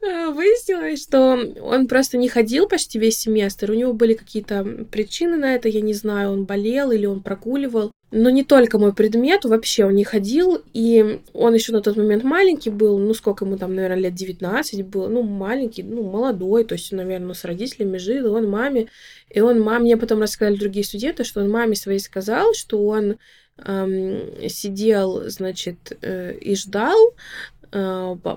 Выяснилось, 0.03 1.03
что 1.03 1.39
он 1.63 1.87
просто 1.89 2.19
не 2.19 2.29
ходил 2.29 2.69
почти 2.69 2.99
весь 2.99 3.19
семестр. 3.19 3.71
У 3.71 3.75
него 3.75 3.93
были 3.93 4.15
какие-то 4.15 4.87
причины 4.91 5.37
на 5.37 5.55
это, 5.55 5.69
я 5.69 5.81
не 5.81 5.95
знаю, 5.95 6.33
он 6.33 6.45
болел 6.45 6.91
или 6.91 7.07
он 7.07 7.23
прогуливал. 7.23 7.91
Но 8.13 8.31
не 8.31 8.45
только 8.45 8.79
мой 8.79 8.95
предмет, 8.95 9.45
вообще 9.45 9.85
он 9.85 9.95
не 9.95 10.05
ходил, 10.05 10.63
и 10.73 11.21
он 11.33 11.55
еще 11.55 11.73
на 11.73 11.83
тот 11.83 11.97
момент 11.97 12.23
маленький 12.23 12.71
был, 12.71 12.99
ну 12.99 13.13
сколько 13.15 13.45
ему 13.45 13.59
там, 13.59 13.75
наверное, 13.75 13.99
лет 13.99 14.15
19 14.15 14.87
было, 14.87 15.09
ну 15.09 15.23
маленький, 15.23 15.83
ну 15.83 16.05
молодой, 16.05 16.65
то 16.65 16.75
есть, 16.75 16.93
наверное, 16.93 17.35
с 17.35 17.45
родителями 17.45 17.99
жил, 17.99 18.33
он 18.33 18.49
маме, 18.49 18.87
и 19.29 19.41
он 19.41 19.61
маме, 19.61 19.87
мне 19.87 19.97
потом 19.97 20.21
рассказали 20.21 20.57
другие 20.57 20.85
студенты, 20.85 21.25
что 21.25 21.41
он 21.41 21.51
маме 21.51 21.75
своей 21.75 21.99
сказал, 21.99 22.55
что 22.55 22.87
он 22.87 23.17
эм, 23.59 24.49
сидел, 24.49 25.29
значит, 25.29 25.99
э, 26.01 26.35
и 26.39 26.55
ждал, 26.55 27.15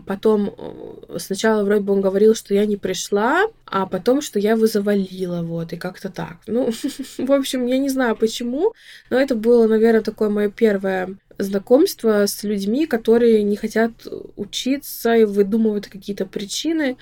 потом 0.06 0.54
э, 0.58 1.18
сначала 1.18 1.64
вроде 1.64 1.82
бы 1.82 1.94
он 1.94 2.02
говорил, 2.02 2.36
что 2.36 2.54
я 2.54 2.66
не 2.66 2.78
пришла, 2.78 3.46
а 3.66 3.86
потом, 3.86 4.22
что 4.22 4.40
я 4.40 4.52
его 4.52 4.68
завалила, 4.68 5.42
вот, 5.42 5.74
и 5.74 5.78
как-то 5.78 6.10
так. 6.10 6.38
Ну, 6.48 6.72
в 7.18 7.32
общем, 7.32 7.66
я 7.66 7.78
не 7.78 7.90
знаю 7.90 8.16
почему, 8.16 8.74
но 9.10 9.20
это 9.20 9.36
было, 9.36 9.68
наверное, 9.68 10.02
такое 10.02 10.30
мое 10.30 10.50
первое 10.50 11.16
знакомство 11.38 12.26
с 12.26 12.44
людьми, 12.44 12.86
которые 12.86 13.44
не 13.44 13.56
хотят 13.56 13.92
учиться 14.36 15.16
и 15.16 15.24
выдумывают 15.24 15.88
какие-то 15.88 16.26
причины, 16.26 16.98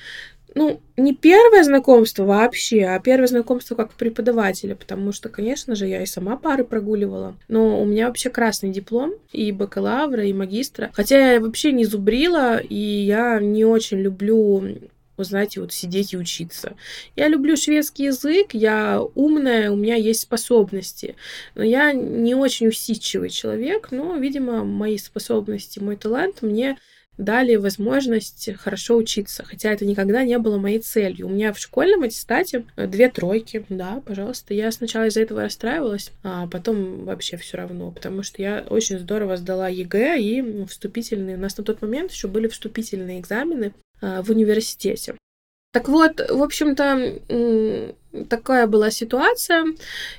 ну, 0.57 0.81
не 0.97 1.13
первое 1.13 1.63
знакомство 1.63 2.23
вообще, 2.23 2.83
а 2.85 2.99
первое 2.99 3.27
знакомство 3.27 3.75
как 3.75 3.93
преподавателя, 3.93 4.75
потому 4.75 5.11
что, 5.11 5.29
конечно 5.29 5.75
же, 5.75 5.85
я 5.85 6.01
и 6.01 6.07
сама 6.07 6.35
пары 6.35 6.63
прогуливала. 6.63 7.37
Но 7.47 7.79
у 7.79 7.85
меня 7.85 8.07
вообще 8.07 8.31
красный 8.31 8.71
диплом 8.71 9.13
и 9.31 9.51
бакалавра, 9.51 10.25
и 10.25 10.33
магистра. 10.33 10.89
Хотя 10.93 11.33
я 11.33 11.39
вообще 11.39 11.71
не 11.71 11.85
зубрила, 11.85 12.57
и 12.57 12.75
я 12.75 13.39
не 13.39 13.65
очень 13.65 13.99
люблю 13.99 14.63
вы 15.17 15.23
знаете, 15.23 15.61
вот 15.61 15.73
сидеть 15.73 16.13
и 16.13 16.17
учиться. 16.17 16.75
Я 17.15 17.27
люблю 17.27 17.57
шведский 17.57 18.03
язык, 18.05 18.53
я 18.53 19.01
умная, 19.15 19.71
у 19.71 19.75
меня 19.75 19.95
есть 19.95 20.21
способности. 20.21 21.15
Но 21.55 21.63
я 21.63 21.91
не 21.91 22.35
очень 22.35 22.67
усидчивый 22.67 23.31
человек, 23.31 23.87
но, 23.89 24.15
видимо, 24.15 24.63
мои 24.63 24.99
способности, 24.99 25.79
мой 25.79 25.95
талант 25.95 26.43
мне 26.43 26.77
дали 27.17 27.55
возможность 27.55 28.49
хорошо 28.57 28.97
учиться, 28.97 29.43
хотя 29.43 29.71
это 29.71 29.85
никогда 29.85 30.23
не 30.23 30.37
было 30.37 30.57
моей 30.57 30.79
целью. 30.79 31.27
У 31.27 31.29
меня 31.29 31.53
в 31.53 31.59
школьном 31.59 32.03
аттестате 32.03 32.65
две 32.75 33.09
тройки, 33.09 33.65
да, 33.69 34.01
пожалуйста. 34.05 34.53
Я 34.53 34.71
сначала 34.71 35.05
из-за 35.05 35.21
этого 35.21 35.41
расстраивалась, 35.41 36.11
а 36.23 36.47
потом 36.47 37.05
вообще 37.05 37.37
все 37.37 37.57
равно, 37.57 37.91
потому 37.91 38.23
что 38.23 38.41
я 38.41 38.65
очень 38.69 38.99
здорово 38.99 39.37
сдала 39.37 39.67
ЕГЭ 39.67 40.19
и 40.19 40.65
вступительные. 40.65 41.37
У 41.37 41.39
нас 41.39 41.57
на 41.57 41.63
тот 41.63 41.81
момент 41.81 42.11
еще 42.11 42.27
были 42.27 42.47
вступительные 42.47 43.19
экзамены 43.19 43.73
а, 44.01 44.21
в 44.21 44.29
университете. 44.29 45.15
Так 45.77 45.89
вот, 45.89 46.27
в 46.27 46.41
общем-то, 46.41 47.93
такая 48.25 48.65
была 48.65 48.89
ситуация. 48.89 49.63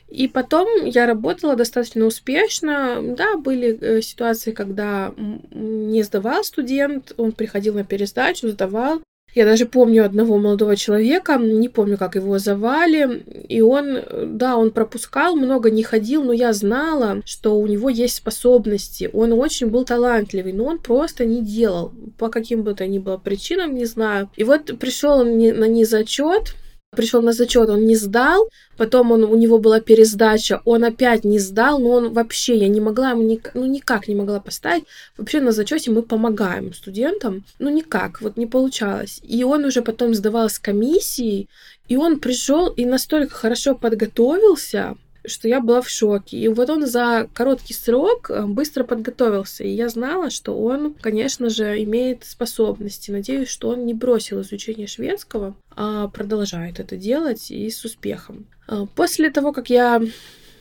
И 0.08 0.28
потом 0.28 0.84
я 0.84 1.04
работала 1.04 1.56
достаточно 1.56 2.04
успешно. 2.04 3.02
Да, 3.02 3.36
были 3.36 3.76
э, 3.80 4.00
ситуации, 4.00 4.52
когда 4.52 5.12
не 5.50 6.04
сдавал 6.04 6.44
студент, 6.44 7.12
он 7.16 7.32
приходил 7.32 7.74
на 7.74 7.82
пересдачу, 7.82 8.46
сдавал. 8.50 9.02
Я 9.34 9.44
даже 9.44 9.66
помню 9.66 10.04
одного 10.04 10.38
молодого 10.38 10.74
человека, 10.74 11.36
не 11.36 11.68
помню, 11.68 11.98
как 11.98 12.14
его 12.14 12.38
звали, 12.38 13.22
и 13.48 13.60
он, 13.60 13.98
да, 14.36 14.56
он 14.56 14.70
пропускал, 14.70 15.36
много 15.36 15.70
не 15.70 15.82
ходил, 15.82 16.24
но 16.24 16.32
я 16.32 16.52
знала, 16.52 17.20
что 17.24 17.58
у 17.58 17.66
него 17.66 17.90
есть 17.90 18.16
способности, 18.16 19.10
он 19.12 19.32
очень 19.32 19.68
был 19.68 19.84
талантливый, 19.84 20.52
но 20.52 20.64
он 20.64 20.78
просто 20.78 21.26
не 21.26 21.42
делал, 21.42 21.92
по 22.16 22.28
каким 22.28 22.62
бы 22.62 22.74
то 22.74 22.86
ни 22.86 22.98
было 22.98 23.18
причинам, 23.18 23.74
не 23.74 23.84
знаю. 23.84 24.30
И 24.36 24.44
вот 24.44 24.78
пришел 24.78 25.20
он 25.20 25.38
на 25.38 25.68
незачет, 25.68 26.54
пришел 26.96 27.22
на 27.22 27.32
зачет, 27.32 27.68
он 27.68 27.84
не 27.84 27.96
сдал, 27.96 28.48
потом 28.76 29.12
он, 29.12 29.24
у 29.24 29.36
него 29.36 29.58
была 29.58 29.80
пересдача, 29.80 30.62
он 30.64 30.84
опять 30.84 31.24
не 31.24 31.38
сдал, 31.38 31.78
но 31.78 31.90
он 31.90 32.12
вообще, 32.12 32.56
я 32.56 32.68
не 32.68 32.80
могла 32.80 33.10
ему, 33.10 33.22
ник, 33.22 33.50
ну 33.54 33.66
никак 33.66 34.08
не 34.08 34.14
могла 34.14 34.40
поставить. 34.40 34.84
Вообще 35.16 35.40
на 35.40 35.52
зачете 35.52 35.90
мы 35.90 36.02
помогаем 36.02 36.72
студентам, 36.72 37.44
ну 37.58 37.68
никак, 37.68 38.20
вот 38.20 38.36
не 38.36 38.46
получалось. 38.46 39.20
И 39.22 39.44
он 39.44 39.64
уже 39.64 39.82
потом 39.82 40.14
сдавал 40.14 40.48
с 40.48 40.58
комиссией, 40.58 41.48
и 41.88 41.96
он 41.96 42.20
пришел 42.20 42.68
и 42.68 42.84
настолько 42.84 43.34
хорошо 43.34 43.74
подготовился, 43.74 44.96
что 45.28 45.48
я 45.48 45.60
была 45.60 45.80
в 45.80 45.88
шоке. 45.88 46.36
И 46.38 46.48
вот 46.48 46.70
он 46.70 46.86
за 46.86 47.28
короткий 47.32 47.74
срок 47.74 48.30
э, 48.30 48.46
быстро 48.46 48.84
подготовился. 48.84 49.64
И 49.64 49.70
я 49.70 49.88
знала, 49.88 50.30
что 50.30 50.58
он, 50.58 50.94
конечно 50.94 51.48
же, 51.48 51.82
имеет 51.82 52.24
способности. 52.24 53.10
Надеюсь, 53.10 53.48
что 53.48 53.68
он 53.68 53.86
не 53.86 53.94
бросил 53.94 54.40
изучение 54.40 54.86
шведского, 54.86 55.54
а 55.70 56.08
продолжает 56.08 56.80
это 56.80 56.96
делать 56.96 57.50
и 57.50 57.70
с 57.70 57.84
успехом. 57.84 58.46
А, 58.66 58.86
после 58.86 59.30
того, 59.30 59.52
как 59.52 59.70
я 59.70 60.00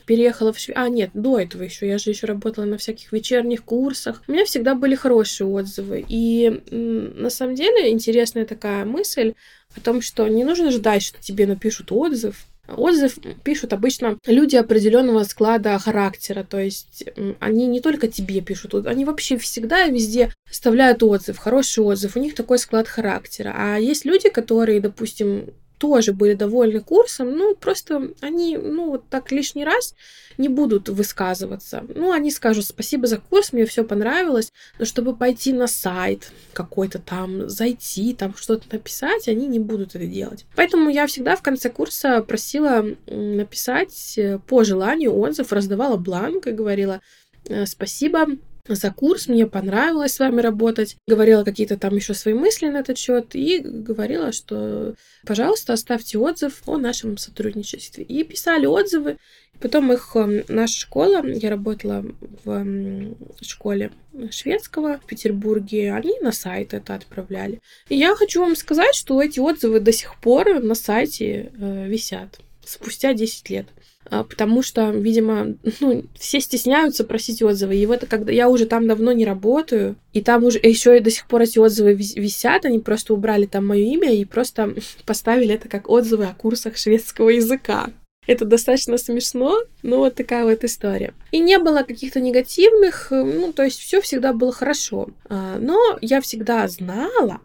переехала 0.08 0.54
в 0.54 0.58
Швецию. 0.58 0.82
А, 0.82 0.88
нет, 0.88 1.10
до 1.12 1.38
этого 1.38 1.62
еще. 1.62 1.86
Я 1.86 1.98
же 1.98 2.08
еще 2.10 2.26
работала 2.26 2.64
на 2.64 2.78
всяких 2.78 3.12
вечерних 3.12 3.62
курсах. 3.62 4.22
У 4.26 4.32
меня 4.32 4.46
всегда 4.46 4.74
были 4.74 4.94
хорошие 4.94 5.46
отзывы. 5.46 6.02
И 6.08 6.62
на 6.70 7.28
самом 7.28 7.54
деле 7.54 7.92
интересная 7.92 8.46
такая 8.46 8.86
мысль 8.86 9.34
о 9.76 9.80
том, 9.80 10.00
что 10.00 10.26
не 10.26 10.44
нужно 10.44 10.70
ждать, 10.70 11.02
что 11.02 11.20
тебе 11.20 11.46
напишут 11.46 11.92
отзыв. 11.92 12.46
Отзыв 12.68 13.18
пишут 13.44 13.72
обычно 13.72 14.18
люди 14.26 14.56
определенного 14.56 15.24
склада 15.24 15.78
характера, 15.78 16.44
то 16.44 16.58
есть 16.58 17.04
они 17.40 17.66
не 17.66 17.80
только 17.80 18.08
тебе 18.08 18.40
пишут, 18.40 18.86
они 18.86 19.04
вообще 19.04 19.38
всегда 19.38 19.84
и 19.84 19.92
везде 19.92 20.32
оставляют 20.50 21.02
отзыв, 21.02 21.38
хороший 21.38 21.82
отзыв, 21.82 22.16
у 22.16 22.20
них 22.20 22.34
такой 22.34 22.58
склад 22.58 22.86
характера. 22.86 23.54
А 23.56 23.78
есть 23.78 24.04
люди, 24.04 24.28
которые, 24.28 24.80
допустим, 24.80 25.50
тоже 25.78 26.12
были 26.12 26.34
довольны 26.34 26.80
курсом, 26.80 27.36
ну, 27.36 27.54
просто 27.54 28.10
они, 28.20 28.56
ну, 28.56 28.90
вот 28.90 29.08
так 29.08 29.32
лишний 29.32 29.64
раз 29.64 29.94
не 30.36 30.48
будут 30.48 30.88
высказываться. 30.88 31.84
Ну, 31.94 32.12
они 32.12 32.30
скажут 32.30 32.64
спасибо 32.64 33.06
за 33.06 33.18
курс, 33.18 33.52
мне 33.52 33.66
все 33.66 33.84
понравилось, 33.84 34.52
но 34.78 34.84
чтобы 34.84 35.16
пойти 35.16 35.52
на 35.52 35.66
сайт 35.66 36.32
какой-то 36.52 36.98
там, 36.98 37.48
зайти, 37.48 38.14
там 38.14 38.34
что-то 38.36 38.66
написать, 38.72 39.28
они 39.28 39.46
не 39.46 39.58
будут 39.58 39.94
это 39.94 40.06
делать. 40.06 40.46
Поэтому 40.54 40.90
я 40.90 41.06
всегда 41.06 41.36
в 41.36 41.42
конце 41.42 41.70
курса 41.70 42.22
просила 42.22 42.84
написать 43.06 44.14
э, 44.16 44.38
по 44.38 44.64
желанию 44.64 45.16
отзыв, 45.16 45.52
раздавала 45.52 45.96
бланк 45.96 46.46
и 46.46 46.52
говорила 46.52 47.00
э, 47.48 47.66
спасибо, 47.66 48.26
за 48.68 48.90
курс, 48.90 49.28
мне 49.28 49.46
понравилось 49.46 50.14
с 50.14 50.18
вами 50.18 50.40
работать. 50.40 50.96
Говорила 51.06 51.44
какие-то 51.44 51.76
там 51.76 51.94
еще 51.96 52.14
свои 52.14 52.34
мысли 52.34 52.68
на 52.68 52.78
этот 52.78 52.98
счет 52.98 53.34
и 53.34 53.58
говорила, 53.58 54.32
что, 54.32 54.94
пожалуйста, 55.26 55.72
оставьте 55.72 56.18
отзыв 56.18 56.62
о 56.66 56.78
нашем 56.78 57.16
сотрудничестве. 57.16 58.04
И 58.04 58.22
писали 58.24 58.66
отзывы. 58.66 59.18
Потом 59.60 59.92
их 59.92 60.12
эм, 60.14 60.44
наша 60.46 60.78
школа, 60.78 61.26
я 61.26 61.50
работала 61.50 62.04
в 62.44 62.50
эм, 62.50 63.16
школе 63.40 63.90
шведского 64.30 64.98
в 64.98 65.06
Петербурге, 65.06 65.92
они 65.92 66.14
на 66.20 66.30
сайт 66.30 66.74
это 66.74 66.94
отправляли. 66.94 67.60
И 67.88 67.96
я 67.96 68.14
хочу 68.14 68.40
вам 68.40 68.54
сказать, 68.54 68.94
что 68.94 69.20
эти 69.20 69.40
отзывы 69.40 69.80
до 69.80 69.92
сих 69.92 70.14
пор 70.20 70.60
на 70.60 70.76
сайте 70.76 71.50
э, 71.58 71.88
висят 71.88 72.38
спустя 72.68 73.14
10 73.14 73.50
лет. 73.50 73.66
А, 74.10 74.24
потому 74.24 74.62
что, 74.62 74.90
видимо, 74.90 75.54
ну, 75.80 76.04
все 76.18 76.40
стесняются 76.40 77.04
просить 77.04 77.42
отзывы. 77.42 77.76
И 77.76 77.86
вот 77.86 78.04
когда 78.08 78.32
я 78.32 78.48
уже 78.48 78.66
там 78.66 78.86
давно 78.86 79.12
не 79.12 79.24
работаю, 79.24 79.96
и 80.12 80.20
там 80.20 80.44
уже 80.44 80.58
еще 80.62 80.96
и 80.96 81.00
до 81.00 81.10
сих 81.10 81.26
пор 81.26 81.42
эти 81.42 81.58
отзывы 81.58 81.94
висят, 81.94 82.64
они 82.64 82.78
просто 82.78 83.14
убрали 83.14 83.46
там 83.46 83.66
мое 83.66 83.84
имя 83.84 84.12
и 84.12 84.24
просто 84.24 84.74
поставили 85.06 85.54
это 85.54 85.68
как 85.68 85.88
отзывы 85.88 86.24
о 86.24 86.34
курсах 86.34 86.76
шведского 86.76 87.30
языка. 87.30 87.90
Это 88.26 88.44
достаточно 88.44 88.98
смешно, 88.98 89.58
но 89.82 90.00
вот 90.00 90.14
такая 90.14 90.44
вот 90.44 90.62
история. 90.62 91.14
И 91.32 91.38
не 91.38 91.58
было 91.58 91.82
каких-то 91.82 92.20
негативных, 92.20 93.06
ну, 93.10 93.54
то 93.54 93.62
есть 93.62 93.80
все 93.80 94.02
всегда 94.02 94.34
было 94.34 94.52
хорошо. 94.52 95.08
А, 95.30 95.56
но 95.58 95.96
я 96.02 96.20
всегда 96.20 96.68
знала, 96.68 97.40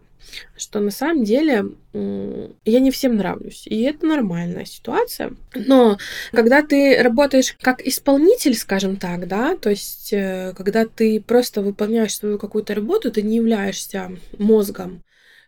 что 0.56 0.80
на 0.80 0.90
самом 0.90 1.24
деле 1.24 1.64
я 1.92 2.80
не 2.80 2.90
всем 2.90 3.16
нравлюсь, 3.16 3.66
и 3.66 3.82
это 3.82 4.06
нормальная 4.06 4.64
ситуация. 4.64 5.32
Но 5.54 5.98
когда 6.32 6.62
ты 6.62 7.02
работаешь 7.02 7.56
как 7.60 7.80
исполнитель, 7.80 8.54
скажем 8.54 8.96
так, 8.96 9.28
да, 9.28 9.56
то 9.56 9.70
есть 9.70 10.12
э, 10.12 10.54
когда 10.56 10.86
ты 10.86 11.20
просто 11.20 11.62
выполняешь 11.62 12.16
свою 12.16 12.38
какую-то 12.38 12.74
работу, 12.74 13.10
ты 13.10 13.22
не 13.22 13.36
являешься 13.36 14.10
мозгом 14.38 15.02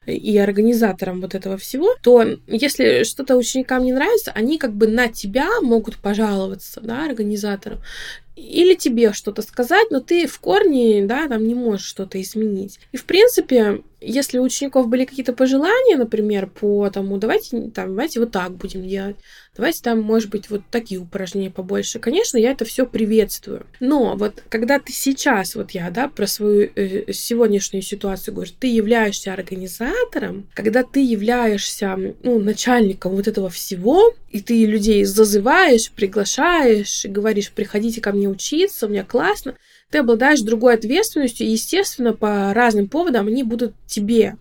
и 0.06 0.38
организатором 0.38 1.20
вот 1.20 1.34
этого 1.34 1.56
всего, 1.56 1.94
то 2.00 2.24
если 2.46 3.02
что-то 3.04 3.36
ученикам 3.36 3.84
не 3.84 3.92
нравится, 3.92 4.32
они 4.34 4.58
как 4.58 4.72
бы 4.72 4.86
на 4.86 5.08
тебя 5.08 5.60
могут 5.60 5.96
пожаловаться, 5.96 6.80
да, 6.80 7.04
организаторам, 7.04 7.80
или 8.36 8.74
тебе 8.74 9.14
что-то 9.14 9.40
сказать, 9.40 9.90
но 9.90 10.00
ты 10.00 10.26
в 10.26 10.38
корне, 10.40 11.06
да, 11.06 11.26
там 11.26 11.46
не 11.48 11.54
можешь 11.54 11.86
что-то 11.86 12.20
изменить. 12.20 12.78
И, 12.92 12.98
в 12.98 13.04
принципе, 13.04 13.82
если 14.00 14.38
у 14.38 14.42
учеников 14.42 14.88
были 14.88 15.06
какие-то 15.06 15.32
пожелания, 15.32 15.96
например, 15.96 16.46
по 16.46 16.88
тому, 16.90 17.16
давайте, 17.16 17.70
там, 17.70 17.88
давайте 17.88 18.20
вот 18.20 18.32
так 18.32 18.52
будем 18.52 18.86
делать, 18.86 19.16
давайте 19.56 19.82
там, 19.82 20.00
может 20.00 20.30
быть, 20.30 20.50
вот 20.50 20.62
такие 20.70 21.00
упражнения 21.00 21.50
побольше. 21.50 21.98
Конечно, 21.98 22.36
я 22.38 22.52
это 22.52 22.64
все 22.64 22.86
приветствую. 22.86 23.66
Но 23.80 24.16
вот 24.16 24.42
когда 24.48 24.78
ты 24.78 24.92
сейчас, 24.92 25.54
вот 25.54 25.72
я, 25.72 25.90
да, 25.90 26.08
про 26.08 26.26
свою 26.26 26.70
э, 26.74 27.12
сегодняшнюю 27.12 27.82
ситуацию 27.82 28.34
говорю, 28.34 28.50
ты 28.58 28.68
являешься 28.68 29.32
организатором, 29.32 30.48
когда 30.54 30.82
ты 30.82 31.00
являешься, 31.00 31.96
ну, 32.22 32.38
начальником 32.38 33.14
вот 33.14 33.28
этого 33.28 33.50
всего, 33.50 34.14
и 34.30 34.40
ты 34.40 34.66
людей 34.66 35.04
зазываешь, 35.04 35.90
приглашаешь, 35.90 37.06
говоришь, 37.06 37.50
приходите 37.50 38.00
ко 38.00 38.12
мне 38.12 38.28
учиться, 38.28 38.86
у 38.86 38.90
меня 38.90 39.04
классно, 39.04 39.54
ты 39.90 39.98
обладаешь 39.98 40.40
другой 40.40 40.74
ответственностью, 40.74 41.46
и, 41.46 41.50
естественно, 41.50 42.12
по 42.12 42.52
разным 42.52 42.88
поводам 42.88 43.28
они 43.28 43.42
будут 43.42 43.74
тебе 43.86 44.36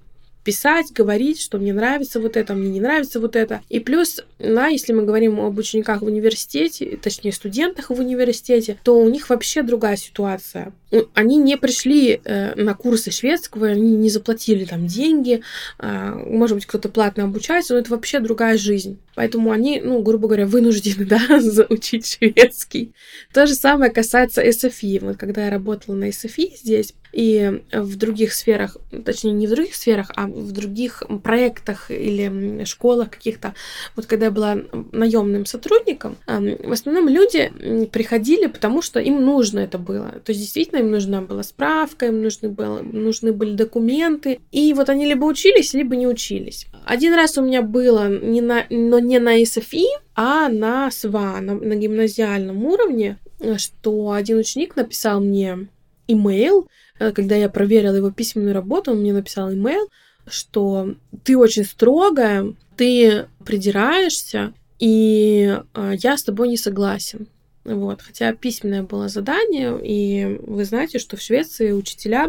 писать, 0.46 0.94
говорить, 0.94 1.42
что 1.42 1.58
мне 1.58 1.74
нравится 1.74 2.22
вот 2.22 2.38
это, 2.38 2.54
мне 2.54 2.70
не 2.70 2.80
нравится 2.80 3.20
вот 3.20 3.36
это. 3.36 3.62
И 3.68 3.80
плюс, 3.80 4.24
да, 4.40 4.68
если 4.68 4.94
мы 4.94 5.04
говорим 5.04 5.42
об 5.42 5.58
учениках 5.58 6.02
в 6.02 6.06
университете, 6.06 6.98
точнее, 7.02 7.34
студентах 7.34 7.90
в 7.90 8.00
университете, 8.00 8.78
то 8.84 8.98
у 8.98 9.10
них 9.10 9.30
вообще 9.30 9.64
другая 9.64 9.98
ситуация. 9.98 10.72
Они 11.14 11.38
не 11.38 11.58
пришли 11.58 12.22
э, 12.24 12.54
на 12.56 12.76
курсы 12.76 13.12
шведского, 13.12 13.68
они 13.68 13.98
не 13.98 14.10
заплатили 14.10 14.66
там 14.66 14.86
деньги, 14.86 15.42
э, 15.80 16.12
может 16.28 16.56
быть, 16.56 16.68
кто-то 16.68 16.90
платно 16.90 17.24
обучается, 17.24 17.74
но 17.74 17.80
это 17.80 17.90
вообще 17.90 18.20
другая 18.20 18.58
жизнь. 18.58 19.00
Поэтому 19.16 19.52
они, 19.52 19.82
ну, 19.82 20.02
грубо 20.04 20.28
говоря, 20.28 20.46
вынуждены, 20.46 21.06
да, 21.10 21.42
заучить 21.42 22.06
шведский. 22.06 22.94
То 23.34 23.48
же 23.48 23.56
самое 23.56 23.92
касается 23.92 24.44
SFI. 24.44 25.04
Вот 25.04 25.18
когда 25.18 25.46
я 25.46 25.50
работала 25.50 25.96
на 25.96 26.10
SFI 26.10 26.56
здесь, 26.56 26.94
и 27.16 27.62
в 27.72 27.96
других 27.96 28.34
сферах, 28.34 28.76
точнее, 29.06 29.32
не 29.32 29.48
в 29.48 29.52
других 29.52 29.74
сферах, 29.74 30.12
а 30.16 30.28
в 30.28 30.52
других 30.52 31.02
проектах 31.24 31.90
или 31.90 32.66
школах 32.66 33.12
каких-то, 33.12 33.56
вот 33.96 34.06
когда 34.06 34.26
я 34.26 34.32
была 34.32 34.58
наемным 34.92 35.46
сотрудником, 35.46 36.18
в 36.28 36.72
основном 36.72 37.08
люди 37.08 37.88
приходили, 37.92 38.48
потому 38.48 38.82
что 38.82 39.00
им 39.00 39.24
нужно 39.24 39.60
это 39.60 39.78
было. 39.78 40.12
То 40.26 40.32
есть 40.34 40.42
действительно 40.42 40.80
им 40.80 40.92
нужна 40.92 41.22
была 41.22 41.44
справка, 41.44 42.08
им 42.08 42.22
нужны, 42.22 42.50
было, 42.50 42.82
нужны 42.82 43.32
были 43.32 43.56
документы. 43.56 44.40
И 44.52 44.74
вот 44.74 44.90
они 44.90 45.06
либо 45.06 45.24
учились, 45.24 45.74
либо 45.74 45.96
не 45.96 46.08
учились. 46.08 46.68
Один 46.86 47.14
раз 47.14 47.38
у 47.38 47.42
меня 47.42 47.62
было, 47.62 48.10
не 48.10 48.42
на, 48.42 48.66
но 48.70 49.00
не 49.00 49.20
на 49.20 49.42
SFI, 49.42 49.86
а 50.16 50.50
на 50.50 50.92
СВА, 50.92 51.40
на, 51.40 51.56
на 51.56 51.76
гимназиальном 51.76 52.66
уровне, 52.66 53.18
что 53.58 54.12
один 54.12 54.40
ученик 54.40 54.76
написал 54.76 55.22
мне 55.22 55.68
имейл, 56.08 56.68
Э, 57.00 57.12
когда 57.12 57.36
я 57.36 57.50
проверила 57.50 57.96
его 57.96 58.12
письменную 58.12 58.54
работу, 58.54 58.92
он 58.92 59.00
мне 59.00 59.14
написал 59.14 59.52
имейл, 59.54 59.90
что 60.28 60.96
ты 61.24 61.38
очень 61.38 61.66
строгая, 61.66 62.54
ты 62.78 63.28
придираешься, 63.46 64.54
и 64.80 65.60
э, 65.74 65.94
я 66.02 66.18
с 66.18 66.24
тобой 66.24 66.50
не 66.50 66.58
согласен. 66.58 67.28
Вот. 67.64 68.02
Хотя 68.02 68.34
письменное 68.34 68.84
было 68.84 69.10
задание, 69.10 69.78
и 69.84 70.40
вы 70.46 70.66
знаете, 70.66 71.00
что 71.00 71.18
в 71.18 71.22
Швеции 71.22 71.72
учителя 71.72 72.28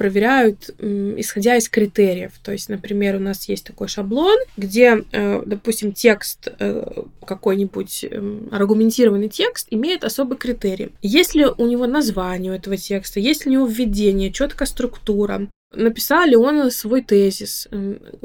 проверяют, 0.00 0.70
исходя 0.78 1.58
из 1.58 1.68
критериев. 1.68 2.32
То 2.42 2.52
есть, 2.52 2.70
например, 2.70 3.16
у 3.16 3.18
нас 3.18 3.46
есть 3.50 3.66
такой 3.66 3.86
шаблон, 3.86 4.38
где, 4.56 5.04
э, 5.12 5.42
допустим, 5.44 5.92
текст, 5.92 6.48
э, 6.58 7.02
какой-нибудь 7.26 8.06
эм, 8.10 8.48
аргументированный 8.50 9.28
текст 9.28 9.66
имеет 9.70 10.02
особый 10.02 10.38
критерий. 10.38 10.92
Если 11.02 11.44
у 11.44 11.66
него 11.66 11.86
название 11.86 12.50
у 12.50 12.54
этого 12.54 12.78
текста, 12.78 13.20
есть 13.20 13.44
ли 13.44 13.50
у 13.50 13.52
него 13.52 13.66
введение, 13.66 14.32
четкая 14.32 14.66
структура, 14.66 15.48
написал 15.74 16.24
ли 16.24 16.34
он 16.34 16.70
свой 16.70 17.02
тезис, 17.02 17.68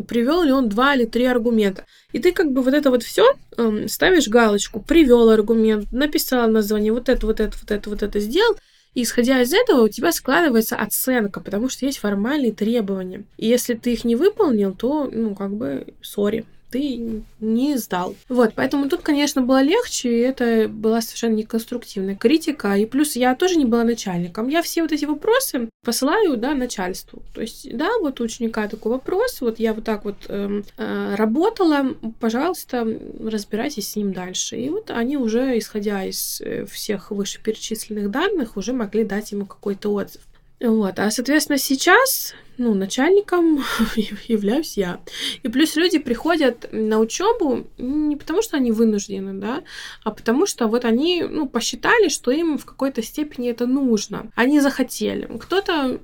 привел 0.08 0.44
ли 0.44 0.54
он 0.54 0.70
два 0.70 0.96
или 0.96 1.04
три 1.04 1.26
аргумента. 1.26 1.84
И 2.14 2.20
ты 2.20 2.32
как 2.32 2.54
бы 2.54 2.62
вот 2.62 2.74
это 2.74 2.90
вот 2.90 3.04
все 3.04 3.26
эм, 3.58 3.90
ставишь 3.90 4.30
галочку, 4.30 4.80
привел 4.80 5.30
аргумент, 5.30 5.92
написал 5.92 6.50
название, 6.50 6.94
вот 6.94 7.10
это, 7.10 7.26
вот 7.26 7.42
это, 7.42 7.58
вот 7.58 7.72
это, 7.72 7.90
вот 7.90 8.02
это 8.02 8.20
сделал, 8.22 8.56
и 8.95 9.03
исходя 9.03 9.41
из 9.41 9.53
этого 9.53 9.84
у 9.84 9.89
тебя 9.89 10.12
складывается 10.12 10.75
оценка, 10.77 11.41
потому 11.41 11.69
что 11.69 11.86
есть 11.86 11.99
формальные 11.99 12.53
требования. 12.53 13.25
И 13.38 13.47
если 13.47 13.75
ты 13.75 13.93
их 13.93 14.05
не 14.05 14.15
выполнил, 14.15 14.73
то, 14.73 15.10
ну, 15.12 15.36
как 15.36 15.53
бы, 15.53 15.93
сори, 16.01 16.45
ты 16.76 17.24
не 17.40 17.78
сдал. 17.78 18.16
Вот, 18.28 18.52
поэтому 18.54 18.90
тут, 18.90 19.02
конечно, 19.02 19.42
было 19.42 19.62
легче, 19.62 20.10
и 20.10 20.20
это 20.20 20.68
была 20.68 21.00
совершенно 21.00 21.36
неконструктивная 21.36 22.18
критика. 22.18 22.76
И 22.76 22.86
плюс 22.86 23.16
я 23.16 23.34
тоже 23.34 23.56
не 23.56 23.64
была 23.64 23.86
начальником. 23.86 24.50
Я 24.50 24.62
все 24.62 24.82
вот 24.82 24.92
эти 24.92 25.06
вопросы 25.06 25.70
посылаю, 25.86 26.36
да, 26.36 26.54
начальству. 26.54 27.24
То 27.34 27.40
есть, 27.40 27.74
да, 27.78 27.90
вот 28.02 28.20
у 28.20 28.26
ученика 28.26 28.68
такой 28.68 28.92
вопрос, 28.92 29.40
вот 29.40 29.58
я 29.58 29.74
вот 29.74 29.86
так 29.86 30.04
вот 30.04 30.18
э, 30.28 30.64
э, 30.78 31.16
работала, 31.16 31.96
пожалуйста, 32.20 32.86
разбирайтесь 33.24 33.92
с 33.92 33.96
ним 33.96 34.12
дальше. 34.12 34.58
И 34.58 34.68
вот 34.70 34.92
они 34.92 35.16
уже, 35.16 35.58
исходя 35.58 36.04
из 36.04 36.42
э, 36.42 36.66
всех 36.66 37.12
вышеперечисленных 37.12 38.12
данных, 38.12 38.58
уже 38.58 38.74
могли 38.74 39.06
дать 39.06 39.32
ему 39.32 39.46
какой-то 39.46 39.94
отзыв. 39.94 40.22
Вот. 40.60 41.00
А, 41.00 41.10
соответственно, 41.10 41.58
сейчас 41.58 42.34
ну, 42.58 42.74
начальником 42.74 43.63
являюсь 44.28 44.78
я. 44.78 45.00
И 45.44 45.48
плюс 45.48 45.76
люди 45.76 46.00
приходят 46.00 46.70
на 46.72 47.00
учебу 47.00 47.68
не 47.78 48.15
потому, 48.15 48.41
что 48.41 48.58
они 48.58 48.72
вынуждены, 48.72 49.39
да, 49.39 49.63
а 50.04 50.12
потому 50.12 50.46
что 50.46 50.68
вот 50.68 50.86
они, 50.86 51.24
ну, 51.24 51.48
посчитали, 51.48 52.10
что 52.10 52.32
им 52.32 52.58
в 52.58 52.65
какой-то 52.65 53.02
степени 53.02 53.50
это 53.50 53.68
нужно. 53.68 54.32
Они 54.36 54.60
захотели. 54.60 55.30
Кто-то, 55.39 56.00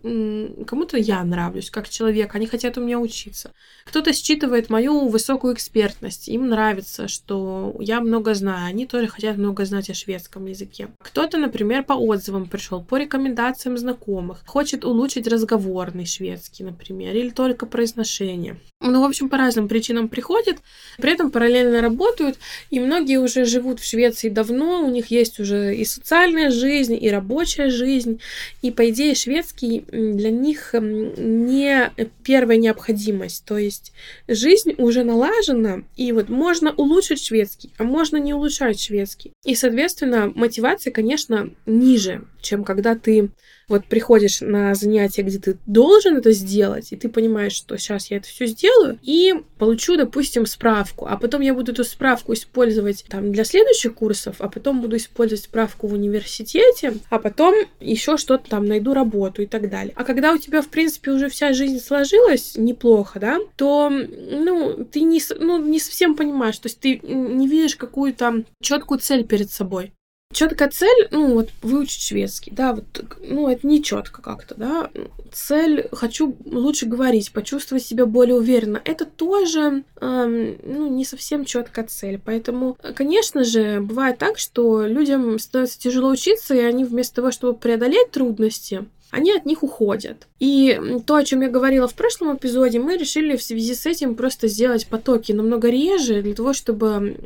кому-то 0.68 0.98
я 0.98 1.24
нравлюсь 1.24 1.70
как 1.70 1.90
человек, 1.90 2.36
они 2.36 2.48
хотят 2.48 2.78
у 2.78 2.82
меня 2.82 3.00
учиться. 3.00 3.52
Кто-то 3.86 4.14
считывает 4.14 4.70
мою 4.70 5.08
высокую 5.08 5.54
экспертность, 5.54 6.28
им 6.28 6.48
нравится, 6.50 7.08
что 7.08 7.76
я 7.80 8.02
много 8.02 8.34
знаю, 8.34 8.68
они 8.68 8.86
тоже 8.86 9.08
хотят 9.08 9.38
много 9.38 9.66
знать 9.66 9.90
о 9.90 9.94
шведском 9.94 10.46
языке. 10.46 10.90
Кто-то, 11.02 11.38
например, 11.38 11.84
по 11.84 11.94
отзывам 11.94 12.48
пришел, 12.48 12.84
по 12.84 12.98
рекомендациям 12.98 13.78
знакомых, 13.78 14.44
хочет 14.46 14.86
улучшить 14.86 15.28
разговорный 15.28 16.06
швед 16.06 16.41
немецкий, 16.42 16.64
например, 16.64 17.16
или 17.16 17.30
только 17.30 17.66
произношение. 17.66 18.58
Ну, 18.80 19.02
в 19.02 19.06
общем, 19.06 19.30
по 19.30 19.38
разным 19.38 19.68
причинам 19.68 20.10
приходят, 20.10 20.58
при 20.98 21.14
этом 21.14 21.30
параллельно 21.30 21.82
работают, 21.82 22.38
и 22.72 22.80
многие 22.80 23.20
уже 23.20 23.46
живут 23.46 23.80
в 23.80 23.86
Швеции 23.86 24.30
давно, 24.30 24.84
у 24.84 24.90
них 24.90 25.12
есть 25.12 25.40
уже 25.40 25.76
и 25.76 25.86
социальная 25.86 26.50
жизнь, 26.50 26.98
и 27.00 27.10
рабочая 27.10 27.70
жизнь, 27.70 28.20
и, 28.64 28.72
по 28.72 28.90
идее, 28.90 29.14
шведский 29.14 29.86
для 29.92 30.32
них 30.32 30.74
не 30.74 31.92
первая 32.24 32.58
необходимость, 32.58 33.46
то 33.46 33.58
есть 33.58 33.94
жизнь 34.28 34.74
уже 34.78 35.04
налажена, 35.04 35.84
и 35.96 36.12
вот 36.12 36.30
можно 36.30 36.72
улучшить 36.72 37.24
шведский, 37.24 37.70
а 37.78 37.84
можно 37.84 38.18
не 38.18 38.34
улучшать 38.34 38.80
шведский. 38.80 39.32
И, 39.46 39.54
соответственно, 39.54 40.32
мотивация, 40.34 40.92
конечно, 40.92 41.52
ниже, 41.68 42.24
чем 42.42 42.64
когда 42.64 42.96
ты 42.96 43.32
вот 43.72 43.86
приходишь 43.86 44.42
на 44.42 44.76
занятие, 44.76 45.24
где 45.24 45.40
ты 45.40 45.58
должен 45.66 46.18
это 46.18 46.32
сделать, 46.34 46.92
и 46.92 46.98
ты 46.98 47.08
понимаешь, 47.08 47.54
что 47.54 47.78
сейчас 47.78 48.12
я 48.12 48.18
это 48.18 48.28
все 48.28 48.46
сделаю, 48.46 49.00
и 49.02 49.34
получу, 49.58 49.96
допустим, 49.96 50.46
справку, 50.46 51.08
а 51.10 51.18
потом 51.18 51.42
я 51.42 51.54
буду 51.54 51.72
эту 51.72 51.86
справку 51.86 52.34
использовать 52.34 53.06
там 53.08 53.32
для 53.32 53.46
следующих 53.46 53.96
курсов, 53.96 54.36
а 54.40 54.50
потом 54.50 54.82
буду 54.82 54.98
использовать 54.98 55.46
справку 55.46 55.88
в 55.88 55.94
университете, 55.94 56.96
а 57.10 57.18
потом 57.18 57.56
еще 57.80 58.18
что-то 58.18 58.50
там 58.50 58.66
найду 58.66 58.94
работу 58.94 59.42
и 59.42 59.46
так 59.46 59.70
далее. 59.70 59.94
А 59.96 60.04
когда 60.04 60.34
у 60.34 60.38
тебя, 60.38 60.62
в 60.62 60.68
принципе, 60.68 61.12
уже 61.12 61.30
вся 61.30 61.54
жизнь 61.54 61.80
сложилась 61.80 62.58
неплохо, 62.58 63.20
да, 63.20 63.40
то, 63.56 63.90
ну, 63.90 64.84
ты 64.84 65.02
не, 65.02 65.22
ну, 65.40 65.58
не 65.60 65.80
совсем 65.80 66.16
понимаешь, 66.16 66.60
то 66.60 66.68
есть 66.68 66.80
ты 66.80 67.00
не 67.04 67.48
видишь 67.48 67.78
какую-то 67.78 68.44
четкую 68.62 69.00
цель 69.00 69.24
перед 69.24 69.50
собой 69.50 69.94
четкая 70.32 70.70
цель, 70.70 71.08
ну, 71.12 71.34
вот 71.34 71.50
выучить 71.62 72.02
шведский, 72.02 72.52
да, 72.52 72.74
вот, 72.74 72.86
ну, 73.22 73.50
это 73.50 73.66
не 73.68 73.84
четко 73.84 74.22
как-то, 74.22 74.56
да. 74.56 74.90
Цель, 75.32 75.88
хочу 75.92 76.36
лучше 76.46 76.86
говорить, 76.86 77.32
почувствовать 77.32 77.84
себя 77.84 78.06
более 78.06 78.36
уверенно. 78.36 78.82
Это 78.84 79.06
тоже, 79.06 79.84
эм, 80.02 80.58
ну, 80.64 80.88
не 80.88 81.06
совсем 81.06 81.46
четкая 81.46 81.86
цель. 81.86 82.20
Поэтому, 82.24 82.78
конечно 82.96 83.44
же, 83.44 83.80
бывает 83.80 84.18
так, 84.18 84.38
что 84.38 84.86
людям 84.86 85.40
становится 85.40 85.80
тяжело 85.80 86.10
учиться, 86.10 86.54
и 86.54 86.60
они 86.60 86.84
вместо 86.84 87.16
того, 87.16 87.32
чтобы 87.32 87.58
преодолеть 87.58 88.12
трудности, 88.12 88.86
они 89.12 89.32
от 89.32 89.46
них 89.46 89.64
уходят. 89.64 90.28
И 90.40 90.80
то, 91.06 91.16
о 91.16 91.24
чем 91.24 91.42
я 91.42 91.50
говорила 91.50 91.88
в 91.88 91.94
прошлом 91.94 92.36
эпизоде, 92.36 92.80
мы 92.80 92.98
решили 92.98 93.36
в 93.36 93.44
связи 93.44 93.76
с 93.76 93.86
этим 93.86 94.16
просто 94.16 94.48
сделать 94.48 94.88
потоки 94.88 95.32
намного 95.32 95.70
реже, 95.70 96.22
для 96.22 96.34
того, 96.34 96.54
чтобы 96.54 97.18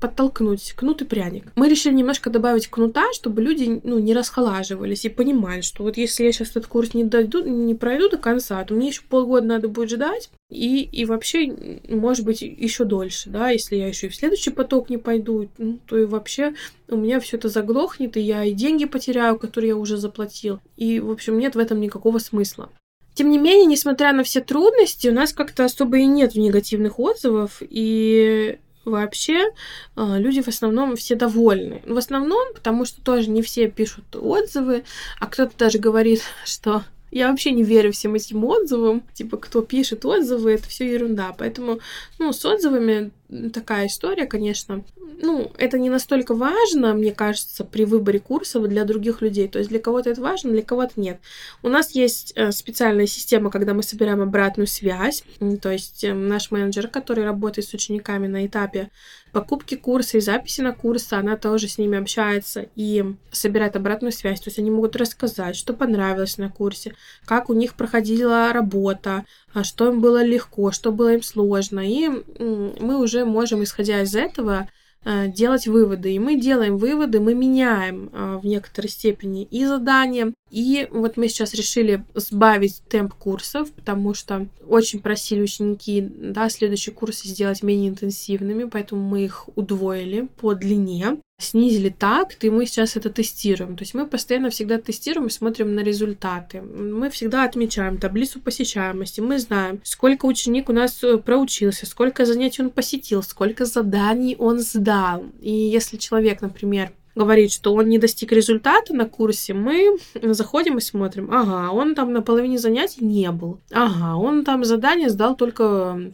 подтолкнуть 0.00 0.72
кнут 0.72 1.02
и 1.02 1.04
пряник. 1.04 1.44
Мы 1.56 1.68
решили 1.68 1.94
немножко 1.94 2.30
добавить 2.30 2.68
кнута, 2.68 3.12
чтобы 3.12 3.42
люди 3.42 3.80
ну, 3.82 3.98
не 3.98 4.14
расхолаживались 4.14 5.04
и 5.04 5.08
понимали, 5.08 5.62
что 5.62 5.82
вот 5.82 5.96
если 5.96 6.24
я 6.24 6.32
сейчас 6.32 6.50
этот 6.50 6.66
курс 6.66 6.94
не, 6.94 7.04
дойду, 7.04 7.42
не 7.42 7.74
пройду 7.74 8.08
до 8.08 8.18
конца, 8.18 8.62
то 8.64 8.74
мне 8.74 8.88
еще 8.88 9.02
полгода 9.08 9.46
надо 9.46 9.68
будет 9.68 9.90
ждать, 9.90 10.30
и, 10.48 10.82
и 10.82 11.04
вообще, 11.04 11.52
может 11.88 12.24
быть, 12.24 12.40
еще 12.40 12.84
дольше, 12.84 13.30
да, 13.30 13.50
если 13.50 13.76
я 13.76 13.88
еще 13.88 14.06
и 14.06 14.10
в 14.10 14.14
следующий 14.14 14.50
поток 14.50 14.90
не 14.90 14.96
пойду, 14.96 15.48
ну, 15.58 15.78
то 15.86 15.98
и 15.98 16.04
вообще 16.04 16.54
у 16.88 16.96
меня 16.96 17.18
все 17.18 17.36
это 17.36 17.48
заглохнет, 17.48 18.16
и 18.16 18.20
я 18.20 18.44
и 18.44 18.52
деньги 18.52 18.84
потеряю, 18.84 19.38
которые 19.38 19.70
я 19.70 19.76
уже 19.76 19.96
заплатил. 19.96 20.60
И, 20.76 21.00
в 21.00 21.10
общем, 21.10 21.38
нет 21.38 21.56
в 21.56 21.58
этом 21.58 21.80
никакого 21.80 22.18
смысла. 22.18 22.70
Тем 23.14 23.30
не 23.30 23.38
менее, 23.38 23.66
несмотря 23.66 24.12
на 24.12 24.22
все 24.22 24.40
трудности, 24.40 25.08
у 25.08 25.12
нас 25.12 25.32
как-то 25.32 25.64
особо 25.64 25.98
и 25.98 26.06
нет 26.06 26.36
негативных 26.36 27.00
отзывов, 27.00 27.60
и 27.60 28.58
вообще 28.84 29.52
а, 29.96 30.18
люди 30.18 30.42
в 30.42 30.48
основном 30.48 30.94
все 30.94 31.16
довольны. 31.16 31.82
В 31.86 31.96
основном, 31.96 32.54
потому 32.54 32.84
что 32.84 33.02
тоже 33.02 33.30
не 33.30 33.42
все 33.42 33.68
пишут 33.68 34.14
отзывы, 34.14 34.84
а 35.18 35.26
кто-то 35.26 35.56
даже 35.58 35.78
говорит, 35.78 36.22
что 36.44 36.84
я 37.16 37.30
вообще 37.30 37.52
не 37.52 37.62
верю 37.62 37.92
всем 37.92 38.14
этим 38.14 38.44
отзывам. 38.44 39.02
Типа, 39.14 39.38
кто 39.38 39.62
пишет 39.62 40.04
отзывы, 40.04 40.52
это 40.52 40.68
все 40.68 40.92
ерунда. 40.92 41.34
Поэтому, 41.36 41.80
ну, 42.18 42.32
с 42.32 42.44
отзывами 42.44 43.10
такая 43.52 43.86
история, 43.86 44.26
конечно. 44.26 44.84
Ну, 45.20 45.50
это 45.58 45.78
не 45.78 45.90
настолько 45.90 46.34
важно, 46.34 46.94
мне 46.94 47.12
кажется, 47.12 47.64
при 47.64 47.84
выборе 47.84 48.20
курсов 48.20 48.68
для 48.68 48.84
других 48.84 49.22
людей. 49.22 49.48
То 49.48 49.58
есть 49.58 49.70
для 49.70 49.80
кого-то 49.80 50.10
это 50.10 50.20
важно, 50.20 50.50
для 50.50 50.62
кого-то 50.62 50.92
нет. 50.96 51.18
У 51.62 51.68
нас 51.68 51.92
есть 51.92 52.32
э, 52.36 52.52
специальная 52.52 53.06
система, 53.06 53.50
когда 53.50 53.74
мы 53.74 53.82
собираем 53.82 54.20
обратную 54.20 54.66
связь. 54.66 55.24
То 55.62 55.70
есть 55.70 56.04
э, 56.04 56.12
наш 56.12 56.50
менеджер, 56.50 56.88
который 56.88 57.24
работает 57.24 57.66
с 57.66 57.74
учениками 57.74 58.26
на 58.26 58.46
этапе 58.46 58.90
покупки 59.32 59.74
курса 59.74 60.18
и 60.18 60.20
записи 60.20 60.60
на 60.60 60.72
курсы, 60.72 61.14
она 61.14 61.36
тоже 61.36 61.68
с 61.68 61.78
ними 61.78 61.98
общается 61.98 62.68
и 62.74 63.04
собирает 63.30 63.76
обратную 63.76 64.12
связь. 64.12 64.40
То 64.40 64.48
есть 64.48 64.58
они 64.58 64.70
могут 64.70 64.96
рассказать, 64.96 65.56
что 65.56 65.74
понравилось 65.74 66.38
на 66.38 66.50
курсе, 66.50 66.94
как 67.24 67.50
у 67.50 67.54
них 67.54 67.74
проходила 67.74 68.52
работа, 68.52 69.24
а 69.52 69.64
что 69.64 69.90
им 69.90 70.00
было 70.00 70.22
легко, 70.22 70.70
что 70.70 70.92
было 70.92 71.14
им 71.14 71.22
сложно. 71.22 71.80
И 71.80 72.08
мы 72.38 72.98
уже 72.98 73.15
можем, 73.24 73.62
исходя 73.62 74.02
из 74.02 74.14
этого, 74.14 74.68
э, 75.04 75.28
делать 75.28 75.66
выводы. 75.66 76.12
И 76.12 76.18
мы 76.18 76.40
делаем 76.40 76.76
выводы, 76.76 77.20
мы 77.20 77.34
меняем 77.34 78.10
э, 78.12 78.38
в 78.42 78.46
некоторой 78.46 78.90
степени 78.90 79.44
и 79.44 79.64
задания. 79.64 80.32
И 80.50 80.88
вот 80.90 81.16
мы 81.16 81.28
сейчас 81.28 81.54
решили 81.54 82.04
сбавить 82.14 82.82
темп 82.88 83.14
курсов, 83.14 83.72
потому 83.72 84.14
что 84.14 84.46
очень 84.68 85.00
просили 85.00 85.42
ученики, 85.42 86.00
да, 86.00 86.48
следующие 86.48 86.94
курсы 86.94 87.28
сделать 87.28 87.62
менее 87.62 87.90
интенсивными, 87.90 88.64
поэтому 88.64 89.02
мы 89.02 89.24
их 89.24 89.48
удвоили 89.56 90.28
по 90.40 90.54
длине 90.54 91.18
снизили 91.38 91.90
такт, 91.90 92.44
и 92.44 92.50
мы 92.50 92.66
сейчас 92.66 92.96
это 92.96 93.10
тестируем. 93.10 93.76
То 93.76 93.82
есть 93.82 93.94
мы 93.94 94.06
постоянно 94.06 94.50
всегда 94.50 94.78
тестируем 94.78 95.28
и 95.28 95.30
смотрим 95.30 95.74
на 95.74 95.80
результаты. 95.80 96.62
Мы 96.62 97.10
всегда 97.10 97.44
отмечаем 97.44 97.98
таблицу 97.98 98.40
посещаемости. 98.40 99.20
Мы 99.20 99.38
знаем, 99.38 99.80
сколько 99.84 100.26
ученик 100.26 100.68
у 100.68 100.72
нас 100.72 101.02
э, 101.04 101.18
проучился, 101.18 101.86
сколько 101.86 102.24
занятий 102.24 102.62
он 102.62 102.70
посетил, 102.70 103.22
сколько 103.22 103.66
заданий 103.66 104.34
он 104.38 104.60
сдал. 104.60 105.24
И 105.40 105.52
если 105.52 105.98
человек, 105.98 106.40
например, 106.40 106.92
говорит, 107.14 107.52
что 107.52 107.74
он 107.74 107.88
не 107.88 107.98
достиг 107.98 108.32
результата 108.32 108.94
на 108.94 109.06
курсе, 109.06 109.52
мы 109.52 109.98
заходим 110.22 110.78
и 110.78 110.82
смотрим. 110.82 111.30
Ага, 111.30 111.70
он 111.72 111.94
там 111.94 112.12
на 112.12 112.22
половине 112.22 112.58
занятий 112.58 113.04
не 113.04 113.30
был. 113.30 113.60
Ага, 113.72 114.16
он 114.16 114.44
там 114.44 114.64
задание 114.64 115.10
сдал 115.10 115.36
только 115.36 116.12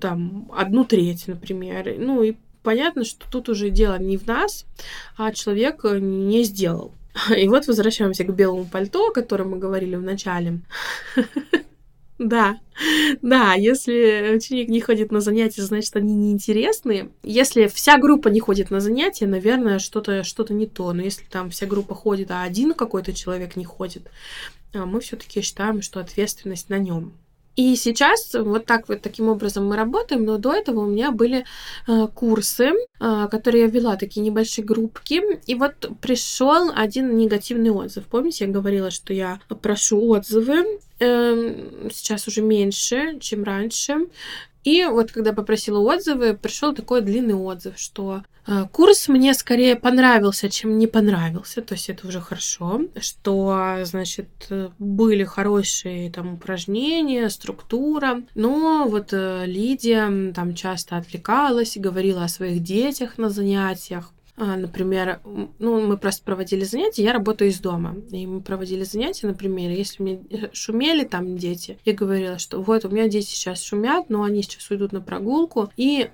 там 0.00 0.50
одну 0.54 0.84
треть, 0.84 1.28
например. 1.28 1.94
Ну 1.98 2.22
и 2.22 2.34
понятно, 2.62 3.04
что 3.04 3.30
тут 3.30 3.48
уже 3.48 3.70
дело 3.70 3.98
не 3.98 4.16
в 4.16 4.26
нас, 4.26 4.66
а 5.16 5.32
человек 5.32 5.84
э, 5.84 5.98
не 5.98 6.44
сделал. 6.44 6.94
И 7.36 7.48
вот 7.48 7.66
возвращаемся 7.66 8.24
к 8.24 8.34
белому 8.34 8.64
пальто, 8.66 9.08
о 9.08 9.12
котором 9.12 9.50
мы 9.50 9.58
говорили 9.58 9.96
в 9.96 10.02
начале. 10.02 10.60
Да, 12.20 12.60
да, 13.22 13.54
если 13.54 14.34
ученик 14.36 14.68
не 14.68 14.82
ходит 14.82 15.10
на 15.10 15.22
занятия, 15.22 15.62
значит, 15.62 15.96
они 15.96 16.14
неинтересные. 16.14 17.08
Если 17.22 17.66
вся 17.66 17.96
группа 17.96 18.28
не 18.28 18.40
ходит 18.40 18.70
на 18.70 18.80
занятия, 18.80 19.26
наверное, 19.26 19.78
что-то 19.78 20.22
что 20.22 20.44
не 20.52 20.66
то. 20.66 20.92
Но 20.92 21.00
если 21.00 21.24
там 21.24 21.48
вся 21.48 21.64
группа 21.64 21.94
ходит, 21.94 22.30
а 22.30 22.42
один 22.42 22.74
какой-то 22.74 23.14
человек 23.14 23.56
не 23.56 23.64
ходит, 23.64 24.10
а 24.74 24.84
мы 24.84 25.00
все-таки 25.00 25.40
считаем, 25.40 25.80
что 25.80 25.98
ответственность 25.98 26.68
на 26.68 26.76
нем. 26.76 27.14
И 27.60 27.76
сейчас 27.76 28.32
вот 28.32 28.64
так 28.64 28.88
вот 28.88 29.02
таким 29.02 29.28
образом 29.28 29.66
мы 29.66 29.76
работаем, 29.76 30.24
но 30.24 30.38
до 30.38 30.54
этого 30.54 30.80
у 30.80 30.86
меня 30.86 31.10
были 31.10 31.44
э, 31.86 32.06
курсы, 32.14 32.70
э, 33.00 33.28
которые 33.30 33.64
я 33.64 33.70
вела, 33.70 33.96
такие 33.96 34.22
небольшие 34.22 34.64
группки. 34.64 35.20
И 35.46 35.54
вот 35.54 35.90
пришел 36.00 36.70
один 36.74 37.18
негативный 37.18 37.70
отзыв. 37.70 38.06
Помните, 38.06 38.46
я 38.46 38.50
говорила, 38.50 38.90
что 38.90 39.12
я 39.12 39.40
прошу 39.60 40.00
отзывы. 40.08 40.80
Э, 41.00 41.90
сейчас 41.92 42.26
уже 42.28 42.40
меньше, 42.40 43.18
чем 43.20 43.44
раньше. 43.44 44.06
И 44.64 44.84
вот 44.84 45.12
когда 45.12 45.32
попросила 45.32 45.78
отзывы, 45.78 46.34
пришел 46.34 46.74
такой 46.74 47.00
длинный 47.00 47.34
отзыв, 47.34 47.78
что 47.78 48.22
э, 48.46 48.66
курс 48.72 49.08
мне 49.08 49.32
скорее 49.34 49.76
понравился, 49.76 50.50
чем 50.50 50.78
не 50.78 50.86
понравился. 50.86 51.62
То 51.62 51.74
есть 51.74 51.88
это 51.88 52.06
уже 52.06 52.20
хорошо, 52.20 52.82
что, 53.00 53.78
значит, 53.84 54.28
были 54.78 55.24
хорошие 55.24 56.10
там 56.10 56.34
упражнения, 56.34 57.30
структура. 57.30 58.22
Но 58.34 58.86
вот 58.88 59.12
э, 59.12 59.44
Лидия 59.46 60.32
там 60.32 60.54
часто 60.54 60.96
отвлекалась 60.96 61.76
и 61.76 61.80
говорила 61.80 62.24
о 62.24 62.28
своих 62.28 62.62
детях 62.62 63.16
на 63.16 63.30
занятиях. 63.30 64.12
А, 64.42 64.56
например, 64.56 65.20
ну, 65.58 65.86
мы 65.86 65.98
просто 65.98 66.24
проводили 66.24 66.64
занятия, 66.64 67.04
я 67.04 67.12
работаю 67.12 67.50
из 67.50 67.60
дома, 67.60 67.96
и 68.10 68.26
мы 68.26 68.40
проводили 68.40 68.84
занятия, 68.84 69.26
например, 69.26 69.70
если 69.70 70.02
мне 70.02 70.22
э, 70.30 70.48
шумели 70.54 71.04
там 71.04 71.36
дети, 71.36 71.78
я 71.84 71.92
говорила, 71.92 72.38
что 72.38 72.62
вот 72.62 72.86
у 72.86 72.88
меня 72.88 73.06
дети 73.06 73.26
сейчас 73.26 73.62
шумят, 73.62 74.08
но 74.08 74.22
они 74.22 74.42
сейчас 74.42 74.70
уйдут 74.70 74.92
на 74.92 75.02
прогулку, 75.02 75.70
и 75.76 76.08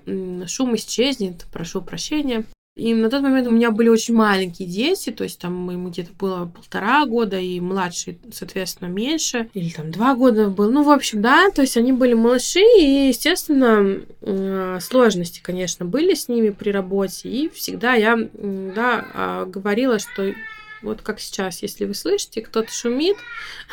шум 0.45 0.75
исчезнет, 0.75 1.45
прошу 1.53 1.81
прощения, 1.81 2.43
и 2.77 2.93
на 2.93 3.09
тот 3.09 3.23
момент 3.23 3.47
у 3.47 3.51
меня 3.51 3.71
были 3.71 3.89
очень 3.89 4.13
маленькие 4.13 4.67
дети, 4.67 5.09
то 5.09 5.23
есть 5.23 5.39
там 5.39 5.69
ему 5.69 5.89
где-то 5.89 6.11
было 6.13 6.45
полтора 6.45 7.05
года, 7.07 7.39
и 7.39 7.59
младший, 7.59 8.19
соответственно, 8.31 8.87
меньше, 8.87 9.49
или 9.55 9.69
там 9.69 9.91
два 9.91 10.13
года 10.13 10.49
был. 10.49 10.71
Ну, 10.71 10.83
в 10.83 10.91
общем, 10.91 11.23
да, 11.23 11.49
то 11.49 11.61
есть 11.61 11.75
они 11.75 11.91
были 11.91 12.13
малыши, 12.13 12.61
и, 12.79 13.07
естественно, 13.07 14.01
э, 14.21 14.79
сложности, 14.79 15.41
конечно, 15.41 15.85
были 15.85 16.13
с 16.13 16.27
ними 16.27 16.51
при 16.51 16.69
работе, 16.69 17.29
и 17.29 17.49
всегда 17.49 17.95
я, 17.95 18.15
да, 18.15 19.07
а, 19.13 19.45
говорила, 19.45 19.97
что 19.97 20.33
вот 20.83 21.01
как 21.01 21.19
сейчас, 21.19 21.63
если 21.63 21.85
вы 21.85 21.95
слышите, 21.95 22.41
кто-то 22.41 22.71
шумит, 22.71 23.17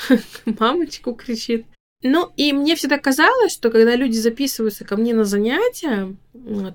мамочку 0.58 1.12
кричит, 1.12 1.66
ну, 2.06 2.30
и 2.36 2.52
мне 2.52 2.76
всегда 2.76 2.98
казалось, 2.98 3.50
что 3.50 3.70
когда 3.70 3.96
люди 3.96 4.16
записываются 4.16 4.84
ко 4.84 4.96
мне 4.96 5.14
на 5.14 5.24
занятия, 5.24 6.14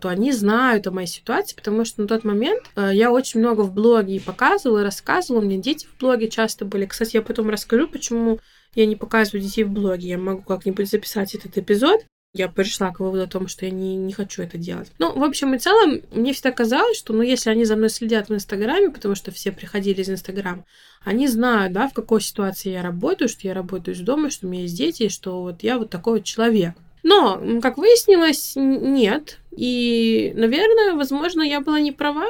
то 0.01 0.09
они 0.09 0.31
знают 0.31 0.87
о 0.87 0.91
моей 0.91 1.07
ситуации, 1.07 1.55
потому 1.55 1.85
что 1.85 2.01
на 2.01 2.07
тот 2.07 2.23
момент 2.23 2.63
э, 2.75 2.89
я 2.93 3.11
очень 3.11 3.39
много 3.39 3.61
в 3.61 3.71
блоге 3.71 4.19
показывала, 4.19 4.83
рассказывала, 4.83 5.41
у 5.41 5.45
меня 5.45 5.61
дети 5.61 5.85
в 5.85 5.99
блоге 5.99 6.29
часто 6.29 6.65
были. 6.65 6.87
Кстати, 6.87 7.17
я 7.17 7.21
потом 7.21 7.49
расскажу, 7.49 7.87
почему 7.87 8.39
я 8.73 8.87
не 8.87 8.95
показываю 8.95 9.43
детей 9.43 9.63
в 9.65 9.69
блоге. 9.69 10.09
Я 10.09 10.17
могу 10.17 10.41
как-нибудь 10.41 10.89
записать 10.89 11.35
этот 11.35 11.57
эпизод. 11.59 12.01
Я 12.33 12.47
пришла 12.47 12.91
к 12.91 12.99
выводу 12.99 13.23
о 13.23 13.27
том, 13.27 13.47
что 13.47 13.65
я 13.65 13.71
не, 13.71 13.95
не 13.95 14.13
хочу 14.13 14.43
это 14.43 14.57
делать. 14.57 14.91
Ну, 14.99 15.17
в 15.17 15.23
общем 15.23 15.53
и 15.55 15.59
целом, 15.59 16.01
мне 16.11 16.33
всегда 16.33 16.51
казалось, 16.51 16.97
что, 16.97 17.13
ну, 17.13 17.23
если 17.23 17.49
они 17.49 17.65
за 17.65 17.75
мной 17.75 17.89
следят 17.89 18.29
в 18.29 18.33
Инстаграме, 18.33 18.91
потому 18.91 19.15
что 19.15 19.31
все 19.31 19.51
приходили 19.51 20.01
из 20.01 20.09
Инстаграма, 20.09 20.65
они 21.03 21.27
знают, 21.27 21.73
да, 21.73 21.87
в 21.87 21.93
какой 21.93 22.21
ситуации 22.21 22.71
я 22.71 22.83
работаю, 22.83 23.29
что 23.29 23.47
я 23.47 23.53
работаю 23.53 23.95
из 23.95 24.01
дома, 24.01 24.29
что 24.29 24.45
у 24.45 24.49
меня 24.49 24.63
есть 24.63 24.77
дети, 24.77 25.09
что 25.09 25.41
вот 25.41 25.63
я 25.63 25.79
вот 25.79 25.89
такой 25.89 26.19
вот 26.19 26.23
человек. 26.23 26.75
Но, 27.01 27.41
как 27.61 27.77
выяснилось, 27.77 28.53
нет. 28.55 29.39
И, 29.55 30.33
наверное, 30.35 30.93
возможно, 30.95 31.41
я 31.41 31.61
была 31.61 31.79
не 31.79 31.91
права. 31.91 32.27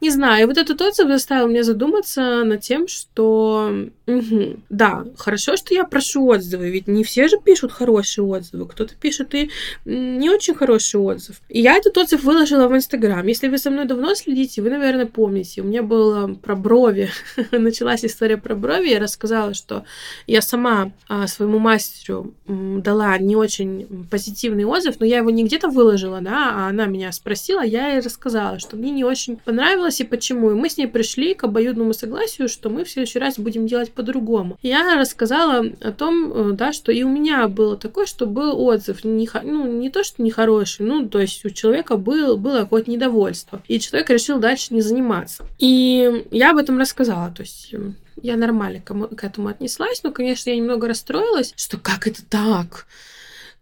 Не 0.00 0.10
знаю, 0.10 0.46
вот 0.46 0.58
этот 0.58 0.80
отзыв 0.80 1.08
заставил 1.08 1.48
меня 1.48 1.62
задуматься 1.62 2.44
над 2.44 2.60
тем, 2.60 2.88
что 2.88 3.72
угу, 4.06 4.56
да, 4.68 5.04
хорошо, 5.16 5.56
что 5.56 5.74
я 5.74 5.84
прошу 5.84 6.26
отзывы, 6.26 6.70
ведь 6.70 6.88
не 6.88 7.04
все 7.04 7.28
же 7.28 7.36
пишут 7.38 7.72
хорошие 7.72 8.24
отзывы, 8.24 8.66
кто-то 8.66 8.94
пишет 8.94 9.34
и 9.34 9.50
не 9.84 10.30
очень 10.30 10.54
хороший 10.54 11.00
отзыв. 11.00 11.40
И 11.48 11.60
я 11.60 11.76
этот 11.76 11.96
отзыв 11.96 12.24
выложила 12.24 12.68
в 12.68 12.76
Инстаграм. 12.76 13.26
Если 13.26 13.48
вы 13.48 13.58
со 13.58 13.70
мной 13.70 13.86
давно 13.86 14.14
следите, 14.14 14.62
вы, 14.62 14.70
наверное, 14.70 15.06
помните, 15.06 15.62
у 15.62 15.64
меня 15.64 15.82
было 15.82 16.34
про 16.34 16.56
брови, 16.56 17.10
началась 17.52 18.04
история 18.04 18.36
про 18.36 18.54
брови, 18.54 18.88
я 18.88 19.00
рассказала, 19.00 19.54
что 19.54 19.84
я 20.26 20.42
сама 20.42 20.92
а, 21.08 21.26
своему 21.26 21.58
мастеру 21.58 22.34
дала 22.46 23.16
не 23.18 23.36
очень 23.36 24.06
позитивный 24.10 24.64
отзыв, 24.64 24.96
но 24.98 25.06
я 25.06 25.18
его 25.18 25.30
не 25.30 25.44
где-то 25.44 25.68
выложила, 25.68 26.20
да, 26.20 26.52
а 26.54 26.68
она 26.68 26.86
меня 26.86 27.12
спросила, 27.12 27.62
я 27.62 27.92
ей 27.92 28.00
рассказала, 28.00 28.58
что 28.58 28.76
мне 28.76 28.90
не 28.90 29.04
очень 29.04 29.36
понравилось 29.44 30.00
и 30.00 30.04
почему. 30.04 30.50
И 30.50 30.54
мы 30.54 30.68
с 30.68 30.76
ней 30.76 30.86
пришли 30.86 31.34
к 31.34 31.44
обоюдному 31.44 31.92
согласию, 31.92 32.48
что 32.48 32.70
мы 32.70 32.84
в 32.84 32.90
следующий 32.90 33.18
раз 33.18 33.38
будем 33.38 33.66
делать 33.66 33.92
по-другому. 33.92 34.58
Я 34.62 34.98
рассказала 34.98 35.64
о 35.80 35.92
том, 35.92 36.32
э, 36.32 36.52
да, 36.52 36.72
что 36.72 36.92
и 36.92 37.02
у 37.02 37.08
меня 37.08 37.48
было 37.48 37.76
такое, 37.76 38.06
что 38.06 38.26
был 38.26 38.60
отзыв, 38.60 39.04
не, 39.04 39.28
ну, 39.42 39.66
не 39.66 39.90
то, 39.90 40.04
что 40.04 40.22
нехороший, 40.22 40.86
ну, 40.86 41.08
то 41.08 41.20
есть 41.20 41.44
у 41.44 41.50
человека 41.50 41.96
был, 41.96 42.36
было 42.36 42.60
какое-то 42.60 42.90
недовольство. 42.90 43.62
И 43.68 43.78
человек 43.78 44.10
решил 44.10 44.38
дальше 44.38 44.74
не 44.74 44.80
заниматься. 44.80 45.44
И 45.58 46.26
я 46.30 46.50
об 46.50 46.58
этом 46.58 46.78
рассказала, 46.78 47.32
то 47.34 47.42
есть 47.42 47.74
я 48.20 48.36
нормально 48.36 48.80
к 48.80 49.24
этому 49.24 49.48
отнеслась, 49.48 50.02
но, 50.02 50.12
конечно, 50.12 50.50
я 50.50 50.56
немного 50.56 50.88
расстроилась, 50.88 51.52
что 51.56 51.78
как 51.78 52.06
это 52.06 52.24
так? 52.24 52.86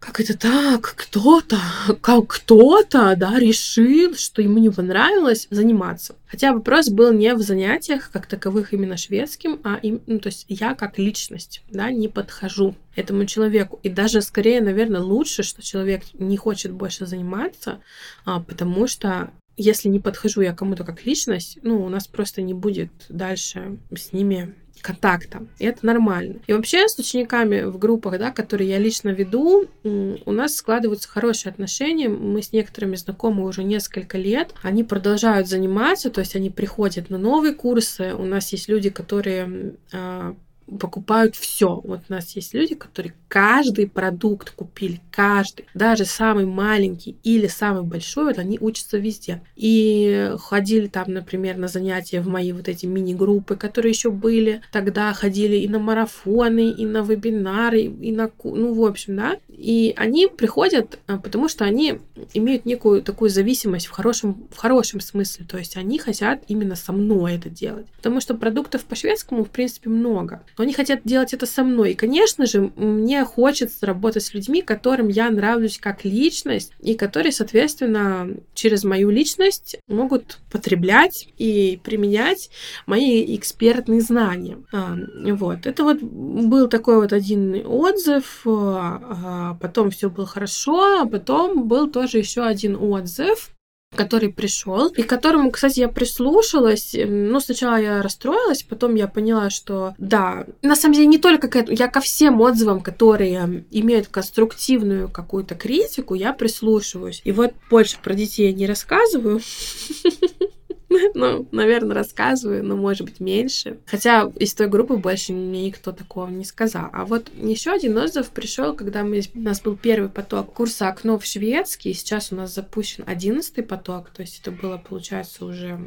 Как 0.01 0.19
это 0.19 0.35
так? 0.35 0.95
Кто-то, 0.97 1.59
как 2.01 2.27
кто-то, 2.27 3.15
да, 3.15 3.37
решил, 3.37 4.15
что 4.15 4.41
ему 4.41 4.57
не 4.57 4.71
понравилось 4.71 5.47
заниматься. 5.51 6.15
Хотя 6.25 6.53
вопрос 6.53 6.89
был 6.89 7.13
не 7.13 7.33
в 7.35 7.41
занятиях, 7.41 8.09
как 8.11 8.25
таковых 8.25 8.73
именно 8.73 8.97
шведским, 8.97 9.61
а 9.63 9.75
им, 9.75 10.01
ну, 10.07 10.19
то 10.19 10.29
есть 10.29 10.45
я 10.49 10.73
как 10.73 10.97
личность, 10.97 11.61
да, 11.69 11.91
не 11.91 12.07
подхожу 12.07 12.75
этому 12.95 13.27
человеку. 13.27 13.79
И 13.83 13.89
даже 13.89 14.23
скорее, 14.23 14.59
наверное, 14.61 15.01
лучше, 15.01 15.43
что 15.43 15.61
человек 15.61 16.01
не 16.13 16.35
хочет 16.35 16.71
больше 16.71 17.05
заниматься, 17.05 17.79
а, 18.25 18.39
потому 18.39 18.87
что 18.87 19.29
если 19.55 19.87
не 19.87 19.99
подхожу 19.99 20.41
я 20.41 20.55
кому-то 20.55 20.83
как 20.83 21.05
личность, 21.05 21.59
ну, 21.61 21.85
у 21.85 21.89
нас 21.89 22.07
просто 22.07 22.41
не 22.41 22.55
будет 22.55 22.91
дальше 23.07 23.77
с 23.95 24.13
ними 24.13 24.55
контакта. 24.81 25.45
И 25.59 25.65
это 25.65 25.85
нормально. 25.85 26.39
И 26.47 26.53
вообще 26.53 26.87
с 26.87 26.97
учениками 26.97 27.61
в 27.63 27.77
группах, 27.77 28.17
да, 28.19 28.31
которые 28.31 28.69
я 28.69 28.79
лично 28.79 29.09
веду, 29.09 29.67
у 29.83 30.31
нас 30.31 30.55
складываются 30.55 31.09
хорошие 31.09 31.51
отношения. 31.51 32.09
Мы 32.09 32.41
с 32.41 32.51
некоторыми 32.51 32.95
знакомы 32.95 33.43
уже 33.45 33.63
несколько 33.63 34.17
лет. 34.17 34.53
Они 34.61 34.83
продолжают 34.83 35.47
заниматься, 35.47 36.09
то 36.09 36.19
есть 36.19 36.35
они 36.35 36.49
приходят 36.49 37.09
на 37.09 37.17
новые 37.17 37.53
курсы. 37.53 38.13
У 38.13 38.25
нас 38.25 38.51
есть 38.51 38.67
люди, 38.67 38.89
которые 38.89 39.75
а, 39.93 40.35
покупают 40.79 41.35
все. 41.35 41.81
Вот 41.83 42.01
у 42.09 42.13
нас 42.13 42.35
есть 42.35 42.53
люди, 42.53 42.75
которые 42.75 43.13
каждый 43.27 43.87
продукт 43.87 44.51
купили, 44.51 44.99
каждый, 45.11 45.65
даже 45.73 46.05
самый 46.05 46.45
маленький 46.45 47.17
или 47.23 47.47
самый 47.47 47.83
большой, 47.83 48.25
вот 48.25 48.39
они 48.39 48.57
учатся 48.59 48.97
везде. 48.97 49.41
И 49.55 50.33
ходили 50.39 50.87
там, 50.87 51.13
например, 51.13 51.57
на 51.57 51.67
занятия 51.67 52.21
в 52.21 52.27
мои 52.27 52.51
вот 52.51 52.67
эти 52.67 52.85
мини-группы, 52.85 53.55
которые 53.55 53.91
еще 53.91 54.11
были. 54.11 54.61
Тогда 54.71 55.13
ходили 55.13 55.55
и 55.57 55.67
на 55.67 55.79
марафоны, 55.79 56.71
и 56.71 56.85
на 56.85 57.01
вебинары, 57.01 57.83
и 57.83 58.11
на... 58.11 58.29
Ну, 58.43 58.73
в 58.73 58.85
общем, 58.85 59.15
да. 59.15 59.37
И 59.49 59.93
они 59.95 60.27
приходят, 60.27 60.99
а, 61.07 61.17
потому 61.17 61.47
что 61.47 61.65
они 61.65 61.99
имеют 62.33 62.65
некую 62.65 63.01
такую 63.01 63.29
зависимость 63.29 63.87
в 63.87 63.91
хорошем, 63.91 64.47
в 64.51 64.57
хорошем 64.57 64.99
смысле. 64.99 65.45
То 65.47 65.57
есть 65.57 65.77
они 65.77 65.99
хотят 65.99 66.43
именно 66.47 66.75
со 66.75 66.91
мной 66.91 67.35
это 67.35 67.49
делать. 67.49 67.87
Потому 67.97 68.21
что 68.21 68.35
продуктов 68.35 68.83
по 68.85 68.95
шведскому, 68.95 69.43
в 69.43 69.49
принципе, 69.49 69.89
много. 69.89 70.43
Но 70.61 70.63
они 70.63 70.73
хотят 70.73 71.01
делать 71.05 71.33
это 71.33 71.47
со 71.47 71.63
мной. 71.63 71.93
И, 71.93 71.95
конечно 71.95 72.45
же, 72.45 72.71
мне 72.75 73.25
хочется 73.25 73.83
работать 73.83 74.23
с 74.23 74.35
людьми, 74.35 74.61
которым 74.61 75.07
я 75.07 75.31
нравлюсь 75.31 75.79
как 75.79 76.05
личность, 76.05 76.73
и 76.79 76.93
которые, 76.93 77.31
соответственно, 77.31 78.29
через 78.53 78.83
мою 78.83 79.09
личность 79.09 79.79
могут 79.87 80.37
потреблять 80.51 81.29
и 81.39 81.79
применять 81.83 82.51
мои 82.85 83.35
экспертные 83.35 84.01
знания. 84.01 84.59
А, 84.71 84.95
вот. 85.31 85.65
Это 85.65 85.83
вот 85.83 85.99
был 85.99 86.67
такой 86.67 86.97
вот 86.97 87.11
один 87.11 87.63
отзыв, 87.65 88.41
а, 88.45 89.01
а 89.01 89.57
потом 89.59 89.89
все 89.89 90.11
было 90.11 90.27
хорошо, 90.27 91.01
а 91.01 91.07
потом 91.07 91.67
был 91.67 91.89
тоже 91.89 92.19
еще 92.19 92.43
один 92.43 92.75
отзыв, 92.75 93.49
который 93.95 94.29
пришел, 94.29 94.87
и 94.87 95.03
к 95.03 95.09
которому, 95.09 95.51
кстати, 95.51 95.79
я 95.79 95.89
прислушалась. 95.89 96.95
Ну, 96.95 97.39
сначала 97.39 97.75
я 97.75 98.01
расстроилась, 98.01 98.63
потом 98.63 98.95
я 98.95 99.07
поняла, 99.07 99.49
что 99.49 99.93
да, 99.97 100.45
на 100.61 100.75
самом 100.75 100.95
деле 100.95 101.07
не 101.07 101.17
только 101.17 101.49
к 101.49 101.55
этому, 101.55 101.77
я 101.77 101.87
ко 101.87 101.99
всем 101.99 102.39
отзывам, 102.39 102.81
которые 102.81 103.65
имеют 103.71 104.07
конструктивную 104.07 105.09
какую-то 105.09 105.55
критику, 105.55 106.15
я 106.15 106.33
прислушиваюсь. 106.33 107.21
И 107.25 107.31
вот 107.31 107.53
больше 107.69 107.97
про 108.01 108.13
детей 108.13 108.47
я 108.47 108.53
не 108.53 108.65
рассказываю. 108.65 109.41
Ну, 111.13 111.47
наверное, 111.51 111.95
рассказываю, 111.95 112.63
но, 112.63 112.75
может 112.75 113.03
быть, 113.03 113.19
меньше. 113.19 113.77
Хотя 113.85 114.31
из 114.37 114.53
той 114.53 114.67
группы 114.67 114.97
больше 114.97 115.33
мне 115.33 115.65
никто 115.67 115.91
такого 115.91 116.27
не 116.29 116.45
сказал. 116.45 116.89
А 116.93 117.05
вот 117.05 117.29
еще 117.35 117.71
один 117.71 117.97
отзыв 117.97 118.29
пришел, 118.29 118.73
когда 118.73 119.03
мы, 119.03 119.21
у 119.33 119.39
нас 119.39 119.61
был 119.61 119.75
первый 119.75 120.09
поток 120.09 120.53
курса 120.53 120.87
«Окно 120.87 121.19
в 121.19 121.25
шведский». 121.25 121.93
Сейчас 121.93 122.31
у 122.31 122.35
нас 122.35 122.53
запущен 122.53 123.03
одиннадцатый 123.07 123.63
поток. 123.63 124.09
То 124.09 124.21
есть 124.21 124.39
это 124.41 124.51
было, 124.51 124.77
получается, 124.77 125.45
уже 125.45 125.79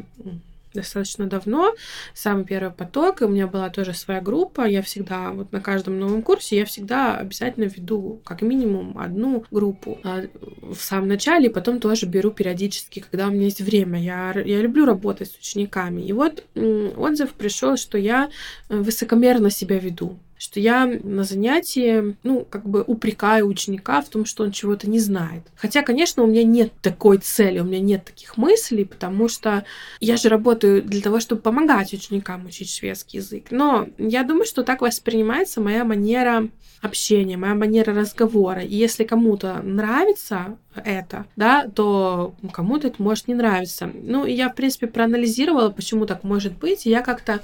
достаточно 0.74 1.26
давно, 1.26 1.74
самый 2.14 2.44
первый 2.44 2.72
поток, 2.72 3.22
и 3.22 3.24
у 3.24 3.28
меня 3.28 3.46
была 3.46 3.70
тоже 3.70 3.94
своя 3.94 4.20
группа, 4.20 4.62
я 4.62 4.82
всегда, 4.82 5.30
вот 5.30 5.52
на 5.52 5.60
каждом 5.60 5.98
новом 5.98 6.22
курсе, 6.22 6.58
я 6.58 6.64
всегда 6.64 7.16
обязательно 7.16 7.64
веду 7.64 8.20
как 8.24 8.42
минимум 8.42 8.98
одну 8.98 9.44
группу 9.50 9.98
а, 10.02 10.24
в 10.62 10.76
самом 10.76 11.08
начале, 11.08 11.46
и 11.46 11.52
потом 11.52 11.80
тоже 11.80 12.06
беру 12.06 12.30
периодически, 12.30 13.00
когда 13.00 13.28
у 13.28 13.30
меня 13.30 13.44
есть 13.44 13.60
время. 13.60 14.02
Я, 14.02 14.32
я 14.44 14.60
люблю 14.60 14.84
работать 14.84 15.30
с 15.30 15.36
учениками. 15.36 16.02
И 16.02 16.12
вот 16.12 16.44
отзыв 16.54 17.32
пришел, 17.32 17.76
что 17.76 17.98
я 17.98 18.30
э, 18.68 18.76
высокомерно 18.76 19.50
себя 19.50 19.78
веду 19.78 20.18
что 20.44 20.60
я 20.60 20.84
на 20.84 21.24
занятии, 21.24 22.16
ну, 22.22 22.44
как 22.44 22.68
бы 22.68 22.82
упрекаю 22.82 23.46
ученика 23.46 24.02
в 24.02 24.10
том, 24.10 24.26
что 24.26 24.44
он 24.44 24.52
чего-то 24.52 24.90
не 24.90 24.98
знает. 24.98 25.42
Хотя, 25.56 25.80
конечно, 25.80 26.22
у 26.22 26.26
меня 26.26 26.44
нет 26.44 26.70
такой 26.82 27.16
цели, 27.16 27.60
у 27.60 27.64
меня 27.64 27.80
нет 27.80 28.04
таких 28.04 28.36
мыслей, 28.36 28.84
потому 28.84 29.28
что 29.28 29.64
я 30.00 30.18
же 30.18 30.28
работаю 30.28 30.82
для 30.82 31.00
того, 31.00 31.18
чтобы 31.18 31.40
помогать 31.40 31.94
ученикам 31.94 32.44
учить 32.44 32.70
шведский 32.70 33.18
язык. 33.18 33.46
Но 33.50 33.88
я 33.96 34.22
думаю, 34.22 34.44
что 34.44 34.64
так 34.64 34.82
воспринимается 34.82 35.62
моя 35.62 35.82
манера 35.82 36.50
общения, 36.82 37.38
моя 37.38 37.54
манера 37.54 37.94
разговора. 37.94 38.60
И 38.60 38.74
если 38.74 39.04
кому-то 39.04 39.62
нравится 39.62 40.58
это, 40.76 41.26
да, 41.36 41.66
то 41.68 42.34
кому-то 42.52 42.88
это 42.88 43.02
может 43.02 43.28
не 43.28 43.34
нравиться. 43.34 43.90
Ну, 43.94 44.26
я, 44.26 44.48
в 44.50 44.54
принципе, 44.54 44.86
проанализировала, 44.86 45.70
почему 45.70 46.06
так 46.06 46.24
может 46.24 46.58
быть. 46.58 46.86
И 46.86 46.90
я 46.90 47.02
как-то, 47.02 47.40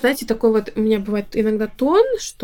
знаете, 0.00 0.26
такой 0.26 0.50
вот 0.50 0.72
у 0.74 0.80
меня 0.80 0.98
бывает 0.98 1.26
иногда 1.32 1.66
тон, 1.66 2.04
что, 2.18 2.39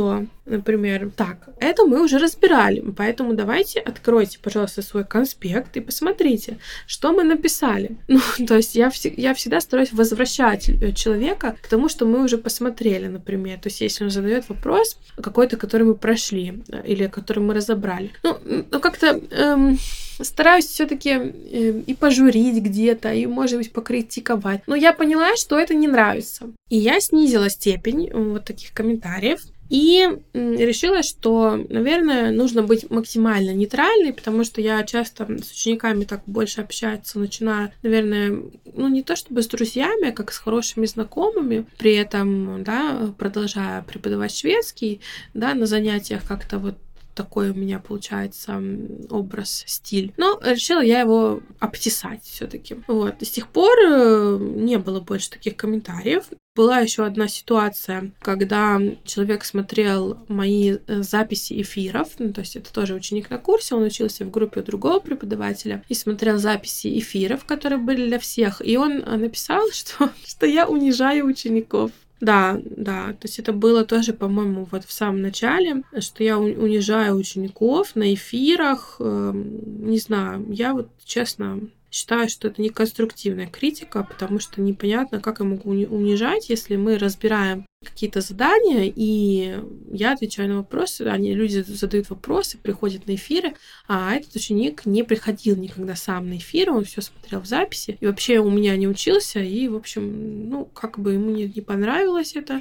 например, 0.46 1.10
так, 1.16 1.48
это 1.60 1.84
мы 1.84 2.02
уже 2.02 2.18
разбирали, 2.18 2.80
поэтому 2.96 3.34
давайте 3.34 3.80
откройте, 3.80 4.38
пожалуйста, 4.42 4.82
свой 4.82 5.04
конспект 5.04 5.76
и 5.76 5.80
посмотрите, 5.80 6.58
что 6.86 7.12
мы 7.12 7.24
написали. 7.24 7.96
Ну, 8.08 8.46
то 8.46 8.56
есть 8.56 8.74
я, 8.74 8.88
вс- 8.88 9.12
я 9.16 9.34
всегда 9.34 9.60
стараюсь 9.60 9.92
возвращать 9.92 10.68
э, 10.68 10.92
человека 10.92 11.56
к 11.62 11.68
тому, 11.68 11.88
что 11.88 12.06
мы 12.06 12.24
уже 12.24 12.38
посмотрели, 12.38 13.08
например. 13.08 13.58
То 13.58 13.68
есть 13.68 13.80
если 13.80 14.04
он 14.04 14.10
задает 14.10 14.48
вопрос 14.48 14.98
какой-то, 15.20 15.56
который 15.56 15.82
мы 15.82 15.94
прошли 15.94 16.62
э, 16.68 16.82
или 16.86 17.06
который 17.08 17.40
мы 17.40 17.54
разобрали. 17.54 18.10
Ну, 18.22 18.38
ну 18.70 18.80
как-то 18.80 19.20
эм, 19.30 19.78
стараюсь 20.24 20.66
все-таки 20.66 21.10
э, 21.10 21.82
и 21.86 21.94
пожурить 21.94 22.62
где-то, 22.62 23.12
и, 23.12 23.26
может 23.26 23.58
быть, 23.58 23.72
покритиковать. 23.72 24.62
Но 24.66 24.74
я 24.74 24.92
поняла, 24.92 25.36
что 25.36 25.58
это 25.58 25.74
не 25.74 25.88
нравится. 25.88 26.50
И 26.68 26.78
я 26.78 27.00
снизила 27.00 27.50
степень 27.50 28.10
вот 28.12 28.44
таких 28.44 28.72
комментариев. 28.72 29.40
И 29.68 30.08
решила, 30.32 31.02
что, 31.02 31.56
наверное, 31.68 32.30
нужно 32.30 32.62
быть 32.62 32.90
максимально 32.90 33.52
нейтральной, 33.52 34.12
потому 34.12 34.44
что 34.44 34.60
я 34.60 34.82
часто 34.84 35.26
с 35.42 35.50
учениками 35.50 36.04
так 36.04 36.22
больше 36.26 36.60
общаться 36.60 37.18
начинаю, 37.18 37.72
наверное, 37.82 38.42
ну 38.74 38.88
не 38.88 39.02
то 39.02 39.16
чтобы 39.16 39.42
с 39.42 39.48
друзьями, 39.48 40.08
а 40.08 40.12
как 40.12 40.32
с 40.32 40.38
хорошими 40.38 40.86
знакомыми, 40.86 41.66
при 41.78 41.94
этом, 41.94 42.62
да, 42.62 43.12
продолжая 43.18 43.82
преподавать 43.82 44.36
шведский, 44.36 45.00
да, 45.34 45.54
на 45.54 45.66
занятиях 45.66 46.26
как-то 46.26 46.58
вот 46.58 46.76
такой 47.16 47.50
у 47.50 47.54
меня 47.54 47.80
получается 47.80 48.62
образ, 49.10 49.64
стиль. 49.66 50.12
Но 50.18 50.38
решила 50.44 50.82
я 50.82 51.00
его 51.00 51.40
обтесать 51.58 52.22
все-таки. 52.22 52.76
Вот. 52.86 53.22
С 53.22 53.30
тех 53.30 53.48
пор 53.48 53.74
э, 53.78 54.38
не 54.38 54.76
было 54.76 55.00
больше 55.00 55.30
таких 55.30 55.56
комментариев. 55.56 56.26
Была 56.56 56.78
еще 56.78 57.04
одна 57.04 57.28
ситуация, 57.28 58.12
когда 58.20 58.80
человек 59.04 59.44
смотрел 59.44 60.16
мои 60.28 60.78
э, 60.86 61.02
записи 61.02 61.60
эфиров, 61.60 62.08
ну, 62.18 62.32
то 62.32 62.40
есть 62.40 62.56
это 62.56 62.72
тоже 62.72 62.94
ученик 62.94 63.28
на 63.28 63.36
курсе, 63.36 63.74
он 63.74 63.82
учился 63.82 64.24
в 64.24 64.30
группе 64.30 64.60
у 64.60 64.62
другого 64.62 65.00
преподавателя 65.00 65.84
и 65.90 65.94
смотрел 65.94 66.38
записи 66.38 66.98
эфиров, 66.98 67.44
которые 67.44 67.78
были 67.78 68.06
для 68.06 68.18
всех, 68.18 68.62
и 68.64 68.78
он 68.78 69.02
э, 69.02 69.16
написал, 69.18 69.68
что, 69.72 70.08
что 70.24 70.46
я 70.46 70.66
унижаю 70.66 71.26
учеников. 71.26 71.90
Да, 72.20 72.58
да, 72.64 73.08
то 73.08 73.26
есть 73.26 73.38
это 73.38 73.52
было 73.52 73.84
тоже, 73.84 74.14
по-моему, 74.14 74.66
вот 74.70 74.86
в 74.86 74.92
самом 74.92 75.20
начале, 75.20 75.82
что 75.98 76.24
я 76.24 76.38
унижаю 76.38 77.16
учеников 77.16 77.94
на 77.94 78.14
эфирах, 78.14 78.96
э, 78.98 79.32
не 79.34 79.98
знаю, 79.98 80.46
я 80.48 80.72
вот 80.72 80.88
честно 81.04 81.60
считаю, 81.96 82.28
что 82.28 82.48
это 82.48 82.60
не 82.60 82.68
конструктивная 82.68 83.46
критика, 83.46 84.04
потому 84.04 84.38
что 84.38 84.60
непонятно, 84.60 85.18
как 85.18 85.40
я 85.40 85.46
могу 85.46 85.70
унижать, 85.70 86.50
если 86.50 86.76
мы 86.76 86.98
разбираем 86.98 87.64
какие-то 87.82 88.20
задания, 88.20 88.92
и 88.94 89.58
я 89.90 90.12
отвечаю 90.12 90.50
на 90.50 90.56
вопросы, 90.56 91.02
они, 91.02 91.34
люди 91.34 91.64
задают 91.66 92.10
вопросы, 92.10 92.58
приходят 92.58 93.06
на 93.06 93.14
эфиры, 93.14 93.54
а 93.88 94.14
этот 94.14 94.34
ученик 94.36 94.84
не 94.84 95.04
приходил 95.04 95.56
никогда 95.56 95.96
сам 95.96 96.28
на 96.28 96.36
эфиры, 96.36 96.72
он 96.72 96.84
все 96.84 97.00
смотрел 97.00 97.40
в 97.40 97.46
записи, 97.46 97.96
и 97.98 98.06
вообще 98.06 98.40
у 98.40 98.50
меня 98.50 98.76
не 98.76 98.88
учился, 98.88 99.40
и, 99.40 99.66
в 99.68 99.76
общем, 99.76 100.50
ну, 100.50 100.66
как 100.66 100.98
бы 100.98 101.14
ему 101.14 101.30
не, 101.30 101.44
не 101.44 101.62
понравилось 101.62 102.36
это, 102.36 102.60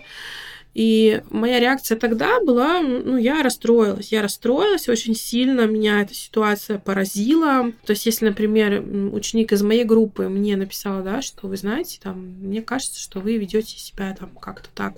и 0.75 1.23
моя 1.29 1.61
реакция 1.61 1.97
тогда 1.97 2.41
была, 2.41 2.81
ну, 2.81 3.15
я 3.15 3.41
расстроилась. 3.43 4.11
Я 4.11 4.21
расстроилась 4.21 4.89
очень 4.89 5.15
сильно, 5.15 5.65
меня 5.65 6.01
эта 6.01 6.13
ситуация 6.13 6.79
поразила. 6.79 7.71
То 7.85 7.91
есть, 7.91 8.05
если, 8.05 8.25
например, 8.25 8.83
ученик 9.13 9.53
из 9.53 9.63
моей 9.63 9.85
группы 9.85 10.27
мне 10.27 10.57
написал, 10.57 11.01
да, 11.01 11.21
что 11.21 11.47
вы 11.47 11.55
знаете, 11.55 11.99
там, 12.03 12.19
мне 12.41 12.61
кажется, 12.61 12.99
что 12.99 13.21
вы 13.21 13.37
ведете 13.37 13.79
себя 13.79 14.13
там 14.19 14.29
как-то 14.35 14.69
так 14.75 14.95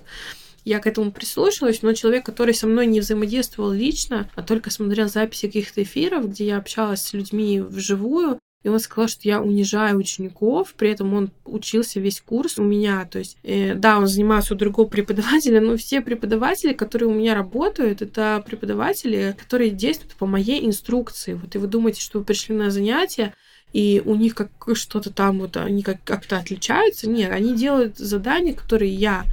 я 0.64 0.80
к 0.80 0.86
этому 0.86 1.12
прислушалась, 1.12 1.80
но 1.80 1.94
человек, 1.94 2.26
который 2.26 2.52
со 2.52 2.66
мной 2.66 2.86
не 2.86 3.00
взаимодействовал 3.00 3.72
лично, 3.72 4.30
а 4.34 4.42
только 4.42 4.70
смотрел 4.70 5.08
записи 5.08 5.46
каких-то 5.46 5.82
эфиров, 5.82 6.28
где 6.28 6.46
я 6.46 6.58
общалась 6.58 7.02
с 7.02 7.14
людьми 7.14 7.60
вживую, 7.60 8.38
и 8.64 8.68
он 8.68 8.80
сказал, 8.80 9.08
что 9.08 9.28
я 9.28 9.40
унижаю 9.40 9.98
учеников, 9.98 10.74
при 10.74 10.90
этом 10.90 11.14
он 11.14 11.30
учился 11.44 12.00
весь 12.00 12.20
курс 12.20 12.58
у 12.58 12.64
меня. 12.64 13.04
То 13.10 13.20
есть, 13.20 13.36
э, 13.44 13.74
да, 13.74 13.98
он 13.98 14.08
занимался 14.08 14.54
у 14.54 14.56
другого 14.56 14.88
преподавателя, 14.88 15.60
но 15.60 15.76
все 15.76 16.00
преподаватели, 16.00 16.72
которые 16.72 17.08
у 17.08 17.14
меня 17.14 17.34
работают, 17.34 18.02
это 18.02 18.42
преподаватели, 18.44 19.36
которые 19.38 19.70
действуют 19.70 20.14
по 20.14 20.26
моей 20.26 20.66
инструкции. 20.66 21.34
Вот 21.34 21.54
и 21.54 21.58
вы 21.58 21.68
думаете, 21.68 22.00
что 22.00 22.18
вы 22.18 22.24
пришли 22.24 22.54
на 22.54 22.70
занятие, 22.70 23.32
и 23.72 24.02
у 24.04 24.14
них 24.14 24.34
как 24.34 24.50
что-то 24.74 25.12
там 25.12 25.38
вот 25.38 25.56
они 25.56 25.82
как- 25.82 26.02
как-то 26.02 26.38
отличаются. 26.38 27.08
Нет, 27.08 27.30
они 27.30 27.54
делают 27.54 27.98
задания, 27.98 28.54
которые 28.54 28.92
я 28.92 29.24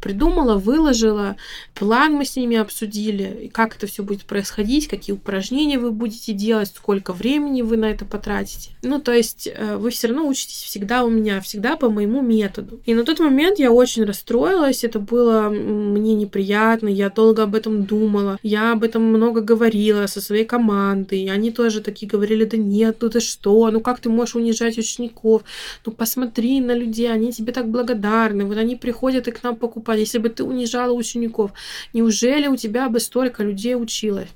придумала, 0.00 0.56
выложила, 0.56 1.36
план 1.74 2.14
мы 2.14 2.24
с 2.24 2.36
ними 2.36 2.56
обсудили, 2.56 3.50
как 3.52 3.76
это 3.76 3.86
все 3.86 4.02
будет 4.02 4.24
происходить, 4.24 4.88
какие 4.88 5.14
упражнения 5.14 5.78
вы 5.78 5.90
будете 5.90 6.32
делать, 6.32 6.72
сколько 6.74 7.12
времени 7.12 7.62
вы 7.62 7.76
на 7.76 7.86
это 7.86 8.04
потратите. 8.04 8.70
Ну, 8.82 9.00
то 9.00 9.12
есть 9.12 9.46
э, 9.46 9.76
вы 9.76 9.90
все 9.90 10.08
равно 10.08 10.26
учитесь 10.26 10.62
всегда 10.62 11.04
у 11.04 11.10
меня, 11.10 11.40
всегда 11.40 11.76
по 11.76 11.90
моему 11.90 12.22
методу. 12.22 12.80
И 12.86 12.94
на 12.94 13.04
тот 13.04 13.20
момент 13.20 13.58
я 13.58 13.70
очень 13.70 14.04
расстроилась, 14.04 14.84
это 14.84 14.98
было 14.98 15.50
мне 15.50 16.14
неприятно, 16.14 16.88
я 16.88 17.10
долго 17.10 17.42
об 17.42 17.54
этом 17.54 17.84
думала, 17.84 18.38
я 18.42 18.72
об 18.72 18.84
этом 18.84 19.02
много 19.02 19.42
говорила 19.42 20.06
со 20.06 20.20
своей 20.20 20.44
командой, 20.44 21.26
они 21.26 21.50
тоже 21.50 21.80
такие 21.80 22.08
говорили, 22.08 22.44
да 22.44 22.56
нет, 22.56 22.96
ну 23.00 23.10
ты 23.10 23.20
что, 23.20 23.70
ну 23.70 23.80
как 23.80 24.00
ты 24.00 24.08
можешь 24.08 24.34
унижать 24.34 24.78
учеников, 24.78 25.42
ну 25.84 25.92
посмотри 25.92 26.60
на 26.60 26.74
людей, 26.74 27.12
они 27.12 27.32
тебе 27.32 27.52
так 27.52 27.68
благодарны, 27.68 28.44
вот 28.44 28.56
они 28.56 28.76
приходят 28.76 29.28
и 29.28 29.30
к 29.30 29.42
нам 29.42 29.56
покупают 29.56 29.89
Господи, 29.90 30.00
если 30.02 30.18
бы 30.18 30.28
ты 30.28 30.44
унижала 30.44 30.92
учеников, 30.92 31.50
неужели 31.92 32.46
у 32.46 32.54
тебя 32.54 32.88
бы 32.88 33.00
столько 33.00 33.42
людей 33.42 33.74
училось? 33.74 34.28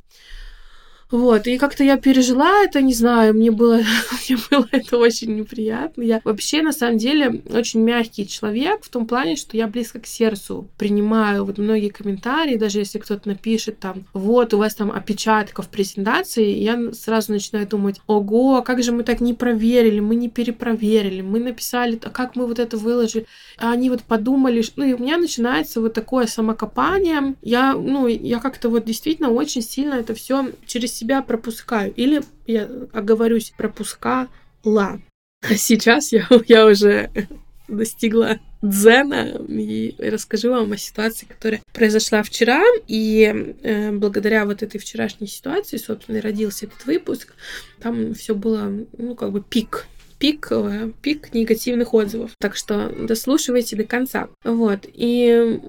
Вот, 1.14 1.46
и 1.46 1.58
как-то 1.58 1.84
я 1.84 1.96
пережила 1.96 2.64
это, 2.64 2.82
не 2.82 2.92
знаю, 2.92 3.34
мне 3.34 3.52
было, 3.52 3.76
мне 4.28 4.36
было 4.50 4.66
это 4.72 4.98
очень 4.98 5.36
неприятно. 5.36 6.02
Я 6.02 6.20
вообще, 6.24 6.60
на 6.60 6.72
самом 6.72 6.98
деле, 6.98 7.40
очень 7.50 7.82
мягкий 7.82 8.26
человек 8.26 8.82
в 8.82 8.88
том 8.88 9.06
плане, 9.06 9.36
что 9.36 9.56
я 9.56 9.68
близко 9.68 10.00
к 10.00 10.08
сердцу 10.08 10.66
принимаю 10.76 11.44
вот 11.44 11.58
многие 11.58 11.90
комментарии, 11.90 12.56
даже 12.56 12.80
если 12.80 12.98
кто-то 12.98 13.28
напишет 13.28 13.78
там, 13.78 14.06
вот, 14.12 14.54
у 14.54 14.58
вас 14.58 14.74
там 14.74 14.90
опечатка 14.90 15.62
в 15.62 15.68
презентации, 15.68 16.50
я 16.58 16.92
сразу 16.92 17.30
начинаю 17.30 17.68
думать, 17.68 18.00
ого, 18.08 18.56
а 18.56 18.62
как 18.62 18.82
же 18.82 18.90
мы 18.90 19.04
так 19.04 19.20
не 19.20 19.34
проверили, 19.34 20.00
мы 20.00 20.16
не 20.16 20.28
перепроверили, 20.28 21.20
мы 21.20 21.38
написали, 21.38 21.96
а 22.02 22.10
как 22.10 22.34
мы 22.34 22.48
вот 22.48 22.58
это 22.58 22.76
выложили, 22.76 23.26
а 23.56 23.70
они 23.70 23.88
вот 23.88 24.02
подумали, 24.02 24.64
ну, 24.74 24.84
и 24.84 24.94
у 24.94 24.98
меня 24.98 25.16
начинается 25.18 25.80
вот 25.80 25.94
такое 25.94 26.26
самокопание, 26.26 27.36
я, 27.40 27.74
ну, 27.74 28.08
я 28.08 28.40
как-то 28.40 28.68
вот 28.68 28.84
действительно 28.84 29.30
очень 29.30 29.62
сильно 29.62 29.94
это 29.94 30.12
все 30.14 30.50
через 30.66 31.03
себя 31.04 31.22
пропускаю. 31.22 31.92
Или 31.94 32.22
я 32.46 32.68
оговорюсь, 32.92 33.52
пропускала. 33.56 34.28
Сейчас 35.56 36.12
я, 36.12 36.26
я 36.46 36.66
уже 36.66 37.10
достигла 37.68 38.38
дзена 38.62 39.38
и 39.46 39.94
расскажу 39.98 40.50
вам 40.50 40.72
о 40.72 40.76
ситуации, 40.78 41.26
которая 41.26 41.60
произошла 41.74 42.22
вчера. 42.22 42.62
И 42.88 43.54
э, 43.62 43.92
благодаря 43.92 44.46
вот 44.46 44.62
этой 44.62 44.78
вчерашней 44.78 45.26
ситуации, 45.26 45.76
собственно, 45.76 46.16
и 46.16 46.20
родился 46.20 46.66
этот 46.66 46.86
выпуск. 46.86 47.34
Там 47.80 48.14
все 48.14 48.34
было, 48.34 48.72
ну, 48.96 49.14
как 49.14 49.32
бы 49.32 49.42
пик 49.42 49.86
пик, 50.18 50.50
пик 51.02 51.34
негативных 51.34 51.94
отзывов. 51.94 52.32
Так 52.38 52.56
что 52.56 52.90
дослушивайте 52.98 53.76
до 53.76 53.84
конца. 53.84 54.28
Вот. 54.42 54.86
И 54.92 55.60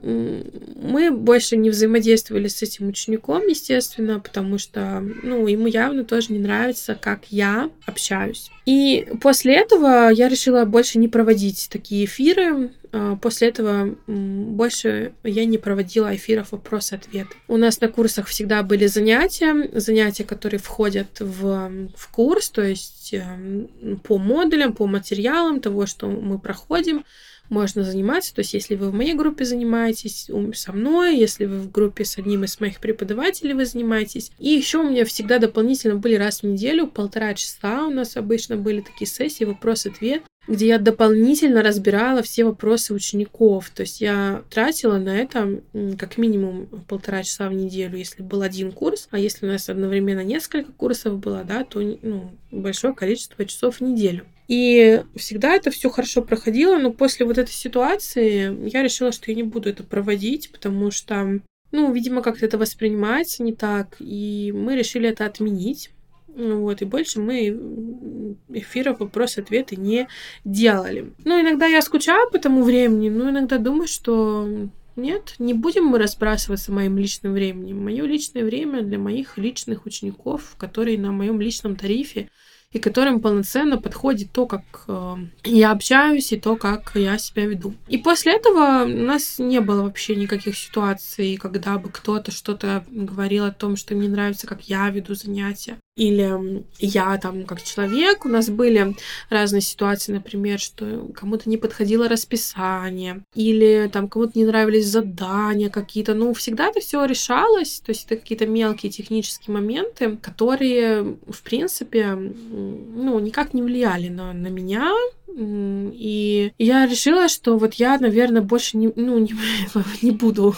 мы 0.75 1.11
больше 1.11 1.57
не 1.57 1.69
взаимодействовали 1.69 2.47
с 2.47 2.61
этим 2.61 2.87
учеником, 2.87 3.45
естественно, 3.47 4.19
потому 4.19 4.57
что, 4.57 5.03
ну, 5.23 5.45
ему 5.47 5.67
явно 5.67 6.03
тоже 6.03 6.33
не 6.33 6.39
нравится, 6.39 6.97
как 6.99 7.25
я 7.29 7.69
общаюсь. 7.85 8.49
И 8.65 9.07
после 9.21 9.55
этого 9.55 10.09
я 10.09 10.27
решила 10.27 10.65
больше 10.65 10.97
не 10.97 11.07
проводить 11.07 11.67
такие 11.71 12.05
эфиры. 12.05 12.71
А, 12.97 13.17
после 13.17 13.49
этого 13.49 13.93
больше 14.07 15.13
я 15.23 15.43
не 15.43 15.57
проводила 15.57 16.15
эфиров 16.15 16.53
вопрос-ответ. 16.53 17.27
У 17.49 17.57
нас 17.57 17.81
на 17.81 17.89
курсах 17.89 18.27
всегда 18.27 18.63
были 18.63 18.85
занятия, 18.85 19.69
занятия, 19.73 20.23
которые 20.23 20.61
входят 20.61 21.19
в, 21.19 21.89
в 21.93 22.11
курс, 22.11 22.49
то 22.49 22.61
есть 22.61 23.13
эм, 23.13 23.99
по 24.01 24.17
модулям, 24.17 24.71
по 24.71 24.87
материалам 24.87 25.59
того, 25.59 25.87
что 25.87 26.07
мы 26.07 26.39
проходим 26.39 27.03
можно 27.49 27.83
заниматься. 27.83 28.33
То 28.33 28.39
есть, 28.39 28.53
если 28.53 28.75
вы 28.75 28.89
в 28.89 28.93
моей 28.93 29.13
группе 29.13 29.45
занимаетесь 29.45 30.29
со 30.53 30.73
мной, 30.73 31.17
если 31.17 31.45
вы 31.45 31.59
в 31.59 31.71
группе 31.71 32.05
с 32.05 32.17
одним 32.17 32.43
из 32.43 32.59
моих 32.59 32.79
преподавателей 32.79 33.53
вы 33.53 33.65
занимаетесь. 33.65 34.31
И 34.39 34.49
еще 34.49 34.79
у 34.79 34.89
меня 34.89 35.05
всегда 35.05 35.37
дополнительно 35.37 35.95
были 35.95 36.15
раз 36.15 36.41
в 36.41 36.43
неделю, 36.43 36.87
полтора 36.87 37.33
часа 37.33 37.85
у 37.85 37.91
нас 37.91 38.17
обычно 38.17 38.57
были 38.57 38.81
такие 38.81 39.07
сессии, 39.07 39.43
вопрос-ответ, 39.43 40.23
где 40.47 40.67
я 40.67 40.79
дополнительно 40.79 41.63
разбирала 41.63 42.21
все 42.21 42.43
вопросы 42.43 42.93
учеников. 42.93 43.69
То 43.71 43.81
есть 43.81 44.01
я 44.01 44.43
тратила 44.49 44.97
на 44.97 45.15
это 45.17 45.61
как 45.97 46.17
минимум 46.17 46.67
полтора 46.87 47.23
часа 47.23 47.49
в 47.49 47.53
неделю, 47.53 47.97
если 47.97 48.21
был 48.21 48.41
один 48.41 48.71
курс, 48.71 49.07
а 49.11 49.19
если 49.19 49.45
у 49.45 49.49
нас 49.49 49.69
одновременно 49.69 50.23
несколько 50.23 50.71
курсов 50.71 51.19
было, 51.19 51.43
да, 51.43 51.63
то 51.63 51.79
ну, 51.79 52.31
большое 52.51 52.93
количество 52.93 53.45
часов 53.45 53.77
в 53.77 53.81
неделю. 53.81 54.25
И 54.47 55.01
всегда 55.15 55.55
это 55.55 55.71
все 55.71 55.89
хорошо 55.89 56.21
проходило, 56.21 56.77
но 56.77 56.91
после 56.91 57.25
вот 57.25 57.37
этой 57.37 57.51
ситуации 57.51 58.69
я 58.69 58.83
решила, 58.83 59.11
что 59.11 59.31
я 59.31 59.35
не 59.35 59.43
буду 59.43 59.69
это 59.69 59.83
проводить, 59.83 60.51
потому 60.51 60.91
что, 60.91 61.39
ну, 61.71 61.91
видимо, 61.91 62.21
как-то 62.21 62.45
это 62.45 62.59
воспринимается 62.59 63.41
не 63.41 63.53
так, 63.53 63.95
и 63.99 64.53
мы 64.55 64.75
решили 64.75 65.09
это 65.09 65.25
отменить. 65.25 65.89
Вот, 66.35 66.81
и 66.81 66.85
больше 66.85 67.21
мы 67.21 68.35
эфиров 68.49 68.99
вопрос-ответы 68.99 69.77
не 69.77 70.07
делали. 70.43 71.13
Ну, 71.23 71.39
иногда 71.39 71.65
я 71.65 71.81
скучаю 71.81 72.29
по 72.29 72.39
тому 72.39 72.63
времени, 72.63 73.09
но 73.09 73.29
иногда 73.29 73.57
думаю, 73.57 73.87
что 73.87 74.69
нет, 74.97 75.35
не 75.39 75.53
будем 75.53 75.85
мы 75.85 75.97
разбрасываться 75.97 76.71
моим 76.71 76.97
личным 76.97 77.33
временем. 77.33 77.83
Мое 77.83 78.05
личное 78.05 78.43
время 78.43 78.81
для 78.81 78.97
моих 78.97 79.37
личных 79.37 79.85
учеников, 79.85 80.55
которые 80.57 80.97
на 80.97 81.11
моем 81.11 81.39
личном 81.39 81.75
тарифе 81.75 82.29
и 82.71 82.79
которым 82.79 83.21
полноценно 83.21 83.77
подходит 83.77 84.33
то, 84.33 84.45
как 84.45 84.63
э, 84.89 85.15
я 85.45 85.71
общаюсь 85.71 86.33
и 86.33 86.39
то, 86.39 86.57
как 86.57 86.91
я 86.95 87.17
себя 87.17 87.45
веду. 87.45 87.73
И 87.87 87.97
после 87.97 88.35
этого 88.35 88.83
у 88.83 88.87
нас 88.87 89.39
не 89.39 89.61
было 89.61 89.83
вообще 89.83 90.15
никаких 90.15 90.57
ситуаций, 90.57 91.37
когда 91.37 91.77
бы 91.77 91.89
кто-то 91.89 92.31
что-то 92.31 92.85
говорил 92.89 93.45
о 93.45 93.51
том, 93.51 93.77
что 93.77 93.95
мне 93.95 94.09
нравится, 94.09 94.45
как 94.45 94.63
я 94.63 94.89
веду 94.89 95.15
занятия. 95.15 95.77
Или 95.95 96.63
я 96.79 97.17
там 97.17 97.45
как 97.45 97.63
человек. 97.63 98.25
У 98.25 98.29
нас 98.29 98.49
были 98.49 98.95
разные 99.29 99.61
ситуации, 99.61 100.11
например, 100.11 100.59
что 100.59 101.09
кому-то 101.15 101.49
не 101.49 101.57
подходило 101.57 102.09
расписание, 102.09 103.23
или 103.33 103.89
там 103.91 104.09
кому-то 104.09 104.37
не 104.37 104.45
нравились 104.45 104.87
задания 104.87 105.69
какие-то. 105.69 106.13
Ну, 106.13 106.33
всегда 106.33 106.67
это 106.67 106.81
все 106.81 107.05
решалось, 107.05 107.79
то 107.79 107.91
есть 107.91 108.05
это 108.05 108.17
какие-то 108.17 108.45
мелкие 108.45 108.91
технические 108.91 109.53
моменты, 109.53 110.17
которые, 110.17 111.17
в 111.27 111.41
принципе, 111.43 112.07
ну, 112.13 113.19
никак 113.19 113.53
не 113.53 113.61
влияли 113.61 114.09
на, 114.09 114.33
на 114.33 114.47
меня, 114.47 114.93
и 115.37 116.53
я 116.57 116.85
решила, 116.85 117.27
что 117.27 117.57
вот 117.57 117.75
я, 117.75 117.97
наверное, 117.99 118.41
больше 118.41 118.77
не, 118.77 118.91
ну, 118.95 119.17
не, 119.17 119.33
не 120.01 120.11
буду 120.11 120.55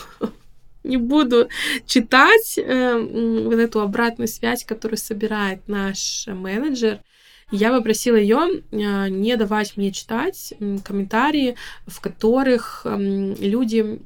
не 0.87 0.97
буду 0.97 1.49
читать 1.85 2.57
э, 2.57 2.97
вот 2.97 3.59
эту 3.59 3.81
обратную 3.81 4.27
связь, 4.27 4.63
которую 4.63 4.97
собирает 4.97 5.67
наш 5.67 6.25
менеджер 6.27 6.99
я 7.51 7.71
попросила 7.71 8.15
ее 8.15 8.37
а, 8.71 9.09
не 9.09 9.35
давать 9.37 9.77
мне 9.77 9.91
читать 9.91 10.53
комментарии, 10.83 11.55
в 11.85 12.01
которых 12.01 12.85
люди 12.85 13.99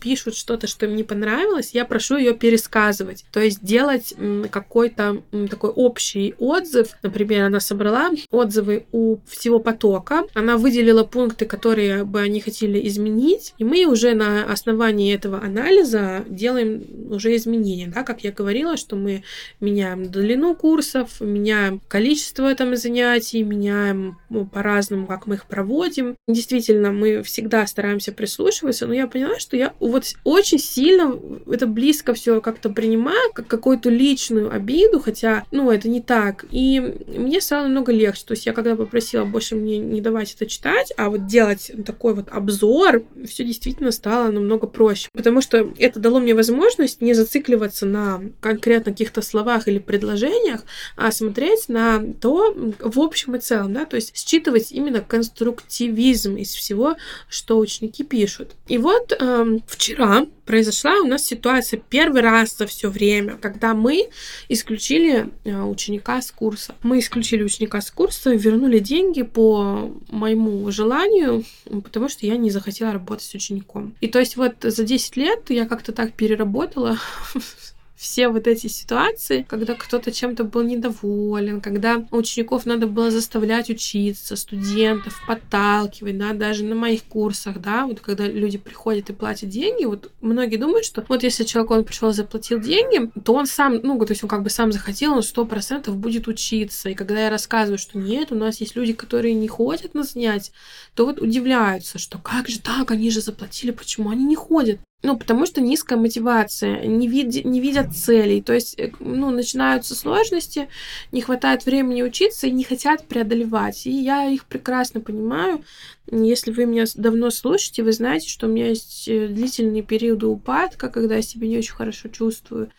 пишут 0.00 0.36
что-то, 0.36 0.66
что 0.66 0.86
им 0.86 0.96
не 0.96 1.02
понравилось. 1.02 1.72
Я 1.74 1.84
прошу 1.84 2.16
ее 2.16 2.34
пересказывать. 2.34 3.24
То 3.32 3.40
есть 3.40 3.62
делать 3.62 4.14
какой-то 4.50 5.22
такой 5.50 5.70
общий 5.70 6.34
отзыв. 6.38 6.88
Например, 7.02 7.44
она 7.46 7.60
собрала 7.60 8.10
отзывы 8.30 8.86
у 8.92 9.18
всего 9.26 9.58
потока. 9.58 10.24
Она 10.34 10.56
выделила 10.56 11.04
пункты, 11.04 11.44
которые 11.44 12.04
бы 12.04 12.20
они 12.20 12.40
хотели 12.40 12.86
изменить. 12.88 13.54
И 13.58 13.64
мы 13.64 13.84
уже 13.84 14.14
на 14.14 14.44
основании 14.44 15.14
этого 15.14 15.42
анализа 15.42 16.24
делаем 16.28 16.82
уже 17.10 17.36
изменения. 17.36 17.92
Да? 17.94 18.02
Как 18.02 18.24
я 18.24 18.32
говорила, 18.32 18.76
что 18.76 18.96
мы 18.96 19.24
меняем 19.60 20.10
длину 20.10 20.54
курсов, 20.54 21.20
меняем 21.20 21.80
количество 21.88 22.46
там 22.62 22.76
занятий, 22.76 23.42
меняем 23.42 24.18
ну, 24.30 24.46
по-разному, 24.46 25.06
как 25.06 25.26
мы 25.26 25.34
их 25.34 25.46
проводим. 25.46 26.14
Действительно, 26.28 26.92
мы 26.92 27.22
всегда 27.22 27.66
стараемся 27.66 28.12
прислушиваться, 28.12 28.86
но 28.86 28.94
я 28.94 29.06
поняла, 29.06 29.38
что 29.38 29.56
я 29.56 29.72
вот 29.80 30.04
очень 30.24 30.58
сильно 30.58 31.18
это 31.50 31.66
близко 31.66 32.14
все 32.14 32.40
как-то 32.40 32.70
принимаю, 32.70 33.32
как 33.32 33.48
какую-то 33.48 33.90
личную 33.90 34.54
обиду, 34.54 35.00
хотя, 35.00 35.44
ну, 35.50 35.70
это 35.70 35.88
не 35.88 36.00
так. 36.00 36.44
И 36.50 36.80
мне 36.80 37.40
стало 37.40 37.64
намного 37.64 37.92
легче. 37.92 38.24
То 38.26 38.32
есть 38.32 38.46
я 38.46 38.52
когда 38.52 38.76
попросила 38.76 39.24
больше 39.24 39.56
мне 39.56 39.78
не 39.78 40.00
давать 40.00 40.34
это 40.34 40.46
читать, 40.46 40.92
а 40.96 41.10
вот 41.10 41.26
делать 41.26 41.72
такой 41.84 42.14
вот 42.14 42.28
обзор, 42.30 43.02
все 43.26 43.44
действительно 43.44 43.90
стало 43.90 44.30
намного 44.30 44.66
проще. 44.66 45.08
Потому 45.12 45.40
что 45.40 45.72
это 45.78 45.98
дало 45.98 46.20
мне 46.20 46.34
возможность 46.34 47.00
не 47.00 47.14
зацикливаться 47.14 47.86
на 47.86 48.22
конкретно 48.40 48.92
каких-то 48.92 49.20
словах 49.22 49.66
или 49.66 49.78
предложениях, 49.78 50.64
а 50.96 51.10
смотреть 51.10 51.68
на 51.68 52.00
то, 52.20 52.51
в 52.54 53.00
общем 53.00 53.36
и 53.36 53.38
целом, 53.38 53.72
да, 53.72 53.84
то 53.84 53.96
есть 53.96 54.16
считывать 54.16 54.72
именно 54.72 55.00
конструктивизм 55.00 56.36
из 56.36 56.52
всего, 56.54 56.96
что 57.28 57.58
ученики 57.58 58.04
пишут. 58.04 58.52
И 58.68 58.78
вот 58.78 59.12
э, 59.18 59.58
вчера 59.66 60.26
произошла 60.44 60.94
у 61.00 61.06
нас 61.06 61.24
ситуация 61.24 61.80
первый 61.88 62.22
раз 62.22 62.56
за 62.56 62.66
все 62.66 62.90
время, 62.90 63.36
когда 63.36 63.74
мы 63.74 64.08
исключили 64.48 65.30
э, 65.44 65.62
ученика 65.62 66.20
с 66.20 66.30
курса. 66.30 66.74
Мы 66.82 66.98
исключили 66.98 67.42
ученика 67.42 67.80
с 67.80 67.90
курса, 67.90 68.34
вернули 68.34 68.78
деньги 68.78 69.22
по 69.22 69.92
моему 70.08 70.70
желанию, 70.70 71.44
потому 71.64 72.08
что 72.08 72.26
я 72.26 72.36
не 72.36 72.50
захотела 72.50 72.92
работать 72.92 73.26
с 73.26 73.34
учеником. 73.34 73.94
И 74.00 74.08
то 74.08 74.18
есть 74.18 74.36
вот 74.36 74.56
за 74.62 74.84
10 74.84 75.16
лет 75.16 75.50
я 75.50 75.66
как-то 75.66 75.92
так 75.92 76.12
переработала 76.12 76.98
все 78.02 78.28
вот 78.28 78.48
эти 78.48 78.66
ситуации, 78.66 79.46
когда 79.48 79.74
кто-то 79.74 80.10
чем-то 80.10 80.42
был 80.42 80.62
недоволен, 80.62 81.60
когда 81.60 82.04
учеников 82.10 82.66
надо 82.66 82.88
было 82.88 83.12
заставлять 83.12 83.70
учиться, 83.70 84.34
студентов 84.34 85.22
подталкивать, 85.24 86.18
да, 86.18 86.32
даже 86.32 86.64
на 86.64 86.74
моих 86.74 87.04
курсах, 87.04 87.60
да, 87.60 87.86
вот 87.86 88.00
когда 88.00 88.26
люди 88.26 88.58
приходят 88.58 89.08
и 89.08 89.12
платят 89.12 89.50
деньги, 89.50 89.84
вот 89.84 90.10
многие 90.20 90.56
думают, 90.56 90.84
что 90.84 91.04
вот 91.08 91.22
если 91.22 91.44
человек, 91.44 91.70
он 91.70 91.84
пришел, 91.84 92.12
заплатил 92.12 92.58
деньги, 92.58 93.08
то 93.24 93.34
он 93.34 93.46
сам, 93.46 93.78
ну, 93.84 93.96
то 94.04 94.10
есть 94.10 94.24
он 94.24 94.28
как 94.28 94.42
бы 94.42 94.50
сам 94.50 94.72
захотел, 94.72 95.12
он 95.12 95.22
сто 95.22 95.44
процентов 95.44 95.96
будет 95.96 96.26
учиться. 96.26 96.88
И 96.88 96.94
когда 96.94 97.20
я 97.20 97.30
рассказываю, 97.30 97.78
что 97.78 97.98
нет, 97.98 98.32
у 98.32 98.34
нас 98.34 98.60
есть 98.60 98.74
люди, 98.74 98.94
которые 98.94 99.34
не 99.34 99.46
ходят 99.46 99.94
на 99.94 100.02
занятия, 100.02 100.50
то 100.94 101.06
вот 101.06 101.20
удивляются, 101.20 102.00
что 102.00 102.18
как 102.18 102.48
же 102.48 102.58
так, 102.58 102.90
они 102.90 103.12
же 103.12 103.20
заплатили, 103.20 103.70
почему 103.70 104.10
они 104.10 104.24
не 104.24 104.34
ходят? 104.34 104.80
Ну, 105.02 105.16
потому 105.16 105.46
что 105.46 105.60
низкая 105.60 105.98
мотивация, 105.98 106.86
не, 106.86 107.08
вид 107.08 107.44
не 107.44 107.60
видят 107.60 107.94
целей. 107.94 108.40
То 108.40 108.52
есть, 108.52 108.78
э, 108.78 108.92
ну, 109.00 109.30
начинаются 109.30 109.96
сложности, 109.96 110.68
не 111.10 111.20
хватает 111.20 111.66
времени 111.66 112.02
учиться 112.02 112.46
и 112.46 112.52
не 112.52 112.62
хотят 112.62 113.08
преодолевать. 113.08 113.86
И 113.86 113.90
я 113.90 114.28
их 114.28 114.44
прекрасно 114.44 115.00
понимаю. 115.00 115.64
Если 116.10 116.52
вы 116.52 116.66
меня 116.66 116.84
давно 116.94 117.30
слушаете, 117.30 117.82
вы 117.82 117.92
знаете, 117.92 118.28
что 118.28 118.46
у 118.46 118.50
меня 118.50 118.68
есть 118.68 119.08
э, 119.08 119.26
длительные 119.26 119.82
периоды 119.82 120.26
упадка, 120.26 120.88
когда 120.88 121.16
я 121.16 121.22
себя 121.22 121.48
не 121.48 121.58
очень 121.58 121.74
хорошо 121.74 122.08
чувствую 122.08 122.70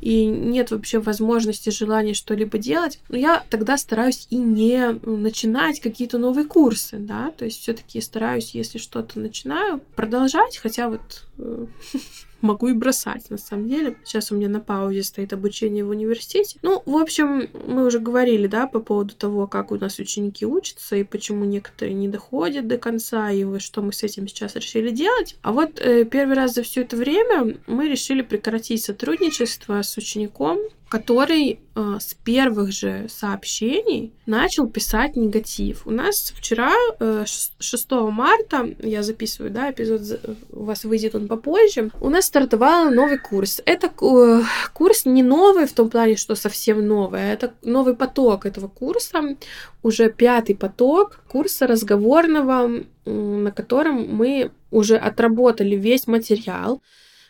и 0.00 0.26
нет 0.26 0.70
вообще 0.70 1.00
возможности, 1.00 1.70
желания 1.70 2.14
что-либо 2.14 2.58
делать, 2.58 3.00
но 3.08 3.16
я 3.16 3.44
тогда 3.50 3.76
стараюсь 3.76 4.26
и 4.30 4.36
не 4.36 4.92
начинать 5.02 5.80
какие-то 5.80 6.18
новые 6.18 6.46
курсы, 6.46 6.98
да, 6.98 7.32
то 7.36 7.44
есть 7.44 7.60
все-таки 7.60 8.00
стараюсь, 8.00 8.54
если 8.54 8.78
что-то 8.78 9.18
начинаю, 9.18 9.80
продолжать, 9.96 10.56
хотя 10.56 10.88
вот 10.88 11.27
могу 12.40 12.68
и 12.68 12.72
бросать, 12.72 13.30
на 13.30 13.38
самом 13.38 13.68
деле. 13.68 13.96
Сейчас 14.04 14.30
у 14.30 14.36
меня 14.36 14.48
на 14.48 14.60
паузе 14.60 15.02
стоит 15.02 15.32
обучение 15.32 15.84
в 15.84 15.90
университете. 15.90 16.58
Ну, 16.62 16.82
в 16.84 16.96
общем, 16.96 17.48
мы 17.66 17.86
уже 17.86 17.98
говорили, 17.98 18.46
да, 18.46 18.66
по 18.66 18.80
поводу 18.80 19.14
того, 19.14 19.46
как 19.46 19.72
у 19.72 19.76
нас 19.76 19.98
ученики 19.98 20.46
учатся 20.46 20.96
и 20.96 21.04
почему 21.04 21.44
некоторые 21.44 21.94
не 21.94 22.08
доходят 22.08 22.66
до 22.66 22.78
конца, 22.78 23.30
и 23.30 23.58
что 23.58 23.82
мы 23.82 23.92
с 23.92 24.02
этим 24.02 24.28
сейчас 24.28 24.54
решили 24.56 24.90
делать. 24.90 25.36
А 25.42 25.52
вот 25.52 25.80
э, 25.80 26.04
первый 26.04 26.36
раз 26.36 26.54
за 26.54 26.62
все 26.62 26.82
это 26.82 26.96
время 26.96 27.56
мы 27.66 27.88
решили 27.88 28.22
прекратить 28.22 28.84
сотрудничество 28.84 29.82
с 29.82 29.96
учеником, 29.96 30.58
который 30.88 31.60
э, 31.74 31.96
с 32.00 32.14
первых 32.14 32.72
же 32.72 33.06
сообщений 33.08 34.12
начал 34.26 34.66
писать 34.66 35.16
негатив. 35.16 35.86
У 35.86 35.90
нас 35.90 36.32
вчера, 36.34 36.72
э, 36.98 37.24
6 37.26 37.90
марта, 38.10 38.68
я 38.78 39.02
записываю, 39.02 39.50
да, 39.50 39.70
эпизод, 39.70 40.20
у 40.50 40.64
вас 40.64 40.84
выйдет 40.84 41.14
он 41.14 41.28
попозже, 41.28 41.90
у 42.00 42.08
нас 42.08 42.24
стартовал 42.24 42.90
новый 42.90 43.18
курс. 43.18 43.60
Это 43.66 43.88
э, 44.00 44.42
курс 44.72 45.04
не 45.04 45.22
новый 45.22 45.66
в 45.66 45.72
том 45.72 45.90
плане, 45.90 46.16
что 46.16 46.34
совсем 46.34 46.86
новый, 46.86 47.20
а 47.20 47.32
это 47.34 47.52
новый 47.62 47.94
поток 47.94 48.46
этого 48.46 48.68
курса, 48.68 49.36
уже 49.82 50.10
пятый 50.10 50.56
поток 50.56 51.20
курса 51.28 51.66
разговорного, 51.66 52.84
на 53.04 53.50
котором 53.52 54.16
мы 54.16 54.50
уже 54.70 54.96
отработали 54.96 55.76
весь 55.76 56.06
материал, 56.06 56.80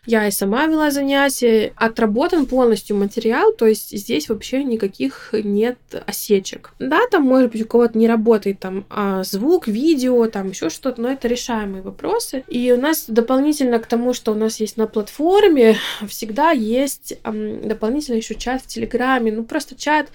я 0.07 0.27
и 0.27 0.31
сама 0.31 0.67
вела 0.67 0.91
занятия. 0.91 1.73
Отработан 1.77 2.47
полностью 2.47 2.97
материал, 2.97 3.53
то 3.53 3.67
есть 3.67 3.91
здесь 3.91 4.29
вообще 4.29 4.65
никаких 4.65 5.31
нет 5.33 5.79
осечек. 6.07 6.73
Да, 6.79 7.01
там, 7.11 7.25
может 7.25 7.53
быть, 7.53 7.63
у 7.63 7.67
кого-то 7.67 7.99
не 7.99 8.09
работает 8.09 8.61
там 8.61 8.87
а, 8.89 9.23
звук, 9.25 9.69
видео, 9.69 10.27
там 10.29 10.51
еще 10.51 10.71
что-то, 10.71 11.03
но 11.03 11.11
это 11.11 11.29
решаемые 11.29 11.83
вопросы. 11.83 12.45
И 12.49 12.73
у 12.73 12.81
нас 12.81 13.05
дополнительно 13.09 13.79
к 13.79 13.87
тому, 13.87 14.15
что 14.15 14.33
у 14.33 14.35
нас 14.35 14.61
есть 14.61 14.77
на 14.77 14.87
платформе, 14.87 15.77
всегда 16.09 16.51
есть 16.51 17.15
дополнительно 17.23 18.17
еще 18.17 18.35
чат 18.35 18.63
в 18.63 18.67
Телеграме. 18.67 19.33
Ну, 19.33 19.45
просто 19.45 19.77
чат 19.77 20.09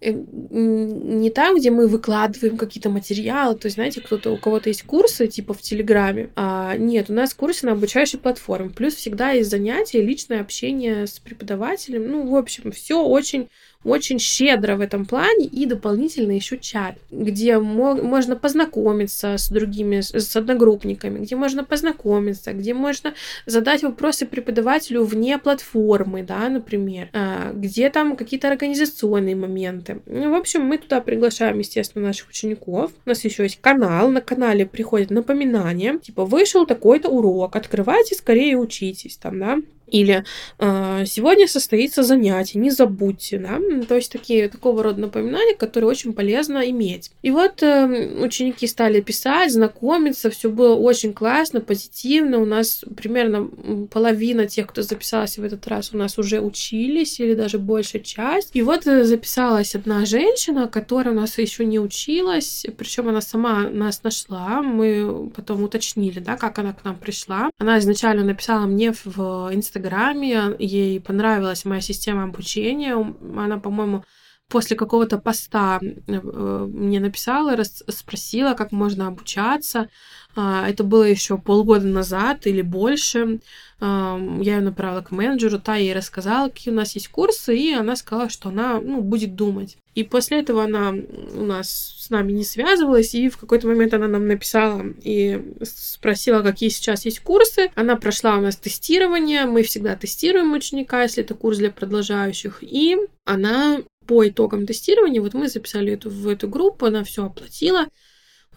не 0.00 1.30
там, 1.30 1.56
где 1.56 1.70
мы 1.70 1.86
выкладываем 1.86 2.56
какие-то 2.56 2.88
материалы, 2.88 3.54
то 3.54 3.66
есть, 3.66 3.74
знаете, 3.74 4.00
кто-то, 4.00 4.30
у 4.30 4.38
кого-то 4.38 4.70
есть 4.70 4.84
курсы, 4.84 5.26
типа 5.26 5.52
в 5.52 5.60
Телеграме, 5.60 6.30
а 6.36 6.76
нет, 6.76 7.10
у 7.10 7.12
нас 7.12 7.34
курсы 7.34 7.66
на 7.66 7.72
обучающей 7.72 8.18
платформе, 8.18 8.70
плюс 8.70 8.94
всегда 8.94 9.32
есть 9.32 9.50
занятия, 9.50 10.00
личное 10.00 10.40
общение 10.40 11.06
с 11.06 11.18
преподавателем, 11.18 12.10
ну, 12.10 12.30
в 12.30 12.34
общем, 12.34 12.72
все 12.72 13.04
очень 13.04 13.50
очень 13.84 14.18
щедро 14.18 14.76
в 14.76 14.80
этом 14.80 15.06
плане 15.06 15.46
и 15.46 15.64
дополнительно 15.64 16.32
еще 16.32 16.58
чат, 16.58 16.96
где 17.10 17.58
можно 17.58 18.36
познакомиться 18.36 19.36
с 19.38 19.48
другими, 19.48 20.00
с 20.00 20.36
одногруппниками, 20.36 21.20
где 21.20 21.34
можно 21.34 21.64
познакомиться, 21.64 22.52
где 22.52 22.74
можно 22.74 23.14
задать 23.46 23.82
вопросы 23.82 24.26
преподавателю 24.26 25.04
вне 25.04 25.38
платформы, 25.38 26.22
да, 26.22 26.48
например, 26.48 27.08
а, 27.12 27.52
где 27.54 27.88
там 27.88 28.16
какие-то 28.16 28.48
организационные 28.48 29.36
моменты. 29.36 30.02
Ну, 30.06 30.30
в 30.30 30.34
общем, 30.34 30.62
мы 30.62 30.76
туда 30.76 31.00
приглашаем, 31.00 31.58
естественно, 31.58 32.08
наших 32.08 32.28
учеников. 32.28 32.92
У 33.06 33.08
нас 33.08 33.24
еще 33.24 33.44
есть 33.44 33.60
канал, 33.60 34.10
на 34.10 34.20
канале 34.20 34.66
приходят 34.66 35.10
напоминания, 35.10 35.98
типа, 35.98 36.26
вышел 36.26 36.66
такой-то 36.66 37.08
урок, 37.08 37.56
открывайте 37.56 38.14
скорее 38.14 38.56
учитесь, 38.56 39.16
там, 39.16 39.38
да, 39.38 39.58
Или 39.90 40.24
э, 40.58 41.04
сегодня 41.06 41.46
состоится 41.46 42.02
занятие, 42.02 42.58
не 42.58 42.70
забудьте, 42.70 43.38
да, 43.38 43.58
то 43.86 43.96
есть 43.96 44.12
такие 44.12 44.48
такого 44.48 44.82
рода 44.82 45.00
напоминания, 45.00 45.54
которые 45.54 45.90
очень 45.90 46.12
полезно 46.12 46.58
иметь. 46.70 47.10
И 47.22 47.30
вот 47.30 47.62
э, 47.62 48.22
ученики 48.22 48.66
стали 48.66 49.00
писать, 49.00 49.52
знакомиться, 49.52 50.30
все 50.30 50.48
было 50.50 50.74
очень 50.74 51.12
классно, 51.12 51.60
позитивно. 51.60 52.38
У 52.38 52.44
нас 52.44 52.84
примерно 52.96 53.48
половина 53.90 54.46
тех, 54.46 54.66
кто 54.68 54.82
записался 54.82 55.40
в 55.40 55.44
этот 55.44 55.66
раз, 55.68 55.90
у 55.92 55.96
нас 55.96 56.18
уже 56.18 56.40
учились 56.40 57.20
или 57.20 57.34
даже 57.34 57.58
большая 57.58 58.02
часть. 58.02 58.50
И 58.54 58.62
вот 58.62 58.86
э, 58.86 59.04
записалась 59.04 59.74
одна 59.74 60.04
женщина, 60.06 60.68
которая 60.68 61.14
у 61.14 61.18
нас 61.18 61.36
еще 61.38 61.64
не 61.64 61.78
училась, 61.78 62.64
причем 62.76 63.08
она 63.08 63.20
сама 63.20 63.68
нас 63.68 64.02
нашла. 64.02 64.62
Мы 64.62 65.30
потом 65.30 65.62
уточнили, 65.62 66.20
да, 66.20 66.36
как 66.36 66.58
она 66.58 66.72
к 66.72 66.84
нам 66.84 66.96
пришла. 66.96 67.50
Она 67.58 67.78
изначально 67.78 68.24
написала 68.24 68.66
мне 68.66 68.92
в 69.04 69.50
Инстаграм 69.52 69.79
Инстаграме, 69.80 70.54
ей 70.58 71.00
понравилась 71.00 71.64
моя 71.64 71.80
система 71.80 72.24
обучения. 72.24 72.94
Она, 72.94 73.58
по-моему, 73.58 74.04
после 74.50 74.76
какого-то 74.76 75.18
поста 75.18 75.80
э, 75.80 76.68
мне 76.72 77.00
написала, 77.00 77.56
спросила, 77.88 78.54
как 78.54 78.72
можно 78.72 79.06
обучаться. 79.06 79.88
А, 80.36 80.68
это 80.68 80.84
было 80.84 81.04
еще 81.04 81.38
полгода 81.38 81.86
назад 81.86 82.46
или 82.46 82.62
больше. 82.62 83.40
Я 83.80 84.18
ее 84.38 84.60
направила 84.60 85.00
к 85.00 85.10
менеджеру, 85.10 85.58
та 85.58 85.76
ей 85.76 85.94
рассказала, 85.94 86.50
какие 86.50 86.72
у 86.72 86.76
нас 86.76 86.94
есть 86.94 87.08
курсы, 87.08 87.56
и 87.56 87.72
она 87.72 87.96
сказала, 87.96 88.28
что 88.28 88.50
она 88.50 88.78
ну, 88.78 89.00
будет 89.00 89.34
думать. 89.34 89.78
И 89.94 90.04
после 90.04 90.40
этого 90.40 90.64
она 90.64 90.90
у 90.90 91.44
нас 91.44 91.96
с 91.98 92.10
нами 92.10 92.32
не 92.32 92.44
связывалась, 92.44 93.14
и 93.14 93.28
в 93.28 93.38
какой-то 93.38 93.66
момент 93.66 93.94
она 93.94 94.06
нам 94.06 94.28
написала 94.28 94.84
и 95.02 95.54
спросила, 95.62 96.42
какие 96.42 96.68
сейчас 96.68 97.04
есть 97.06 97.20
курсы. 97.20 97.70
Она 97.74 97.96
прошла 97.96 98.36
у 98.36 98.40
нас 98.40 98.56
тестирование, 98.56 99.46
мы 99.46 99.62
всегда 99.62 99.96
тестируем 99.96 100.52
ученика, 100.52 101.02
если 101.02 101.24
это 101.24 101.34
курс 101.34 101.58
для 101.58 101.70
продолжающих, 101.70 102.58
и 102.62 102.98
она 103.24 103.80
по 104.10 104.26
итогам 104.26 104.66
тестирования, 104.66 105.20
вот 105.20 105.34
мы 105.34 105.46
записали 105.46 105.92
эту, 105.92 106.10
в 106.10 106.26
эту 106.26 106.48
группу, 106.48 106.84
она 106.84 107.04
все 107.04 107.26
оплатила, 107.26 107.86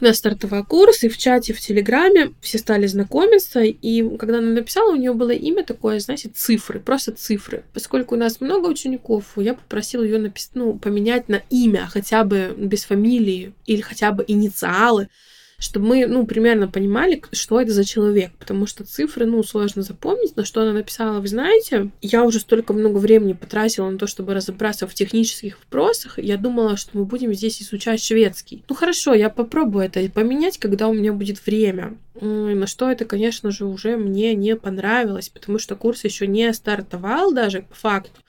у 0.02 0.04
нас 0.04 0.18
стартовал 0.18 0.66
курс, 0.66 1.04
и 1.04 1.10
в 1.10 1.18
чате 1.20 1.54
в 1.54 1.60
Телеграме 1.60 2.34
все 2.42 2.58
стали 2.58 2.88
знакомиться, 2.88 3.60
и 3.62 4.18
когда 4.18 4.40
она 4.40 4.50
написала, 4.50 4.92
у 4.92 4.96
нее 4.96 5.14
было 5.14 5.30
имя 5.30 5.64
такое, 5.64 6.00
знаете, 6.00 6.32
цифры, 6.34 6.80
просто 6.80 7.12
цифры. 7.12 7.66
Поскольку 7.72 8.16
у 8.16 8.18
нас 8.18 8.42
много 8.42 8.66
учеников, 8.66 9.26
я 9.36 9.54
попросила 9.54 10.02
ее 10.02 10.18
написать, 10.18 10.56
ну, 10.56 10.74
поменять 10.80 11.30
на 11.30 11.44
имя, 11.52 11.88
хотя 11.88 12.24
бы 12.24 12.56
без 12.58 12.86
фамилии, 12.86 13.54
или 13.68 13.82
хотя 13.82 14.12
бы 14.12 14.26
инициалы, 14.28 15.08
чтобы 15.64 15.88
мы, 15.88 16.08
ну, 16.08 16.26
примерно 16.26 16.68
понимали, 16.68 17.24
что 17.32 17.62
это 17.62 17.72
за 17.72 17.86
человек, 17.86 18.32
потому 18.38 18.68
что 18.68 18.84
цифры, 18.84 19.26
ну, 19.26 19.42
сложно 19.44 19.82
запомнить, 19.82 20.36
но 20.36 20.44
что 20.44 20.62
она 20.62 20.74
написала, 20.74 21.22
вы 21.22 21.30
знаете, 21.30 21.90
я 22.02 22.26
уже 22.26 22.42
столько 22.42 22.74
много 22.74 22.98
времени 22.98 23.32
потратила 23.32 23.90
на 23.90 23.98
то, 23.98 24.06
чтобы 24.06 24.34
разобраться 24.34 24.88
в 24.88 24.94
технических 24.94 25.58
вопросах, 25.60 26.20
я 26.20 26.36
думала, 26.36 26.76
что 26.76 26.98
мы 26.98 27.06
будем 27.06 27.34
здесь 27.34 27.62
изучать 27.62 28.04
шведский. 28.04 28.66
Ну, 28.68 28.76
хорошо, 28.76 29.14
я 29.14 29.30
попробую 29.30 29.86
это 29.86 30.02
поменять, 30.10 30.58
когда 30.58 30.90
у 30.90 30.94
меня 30.94 31.14
будет 31.14 31.46
время. 31.46 31.98
На 32.20 32.68
что 32.68 32.92
это, 32.92 33.06
конечно 33.06 33.50
же, 33.50 33.64
уже 33.64 33.96
мне 33.96 34.36
не 34.36 34.58
понравилось, 34.58 35.30
потому 35.30 35.60
что 35.60 35.78
курс 35.78 36.04
еще 36.04 36.28
не 36.28 36.52
стартовал 36.54 37.32
даже 37.32 37.62
по 37.62 37.76
факту. 37.76 38.20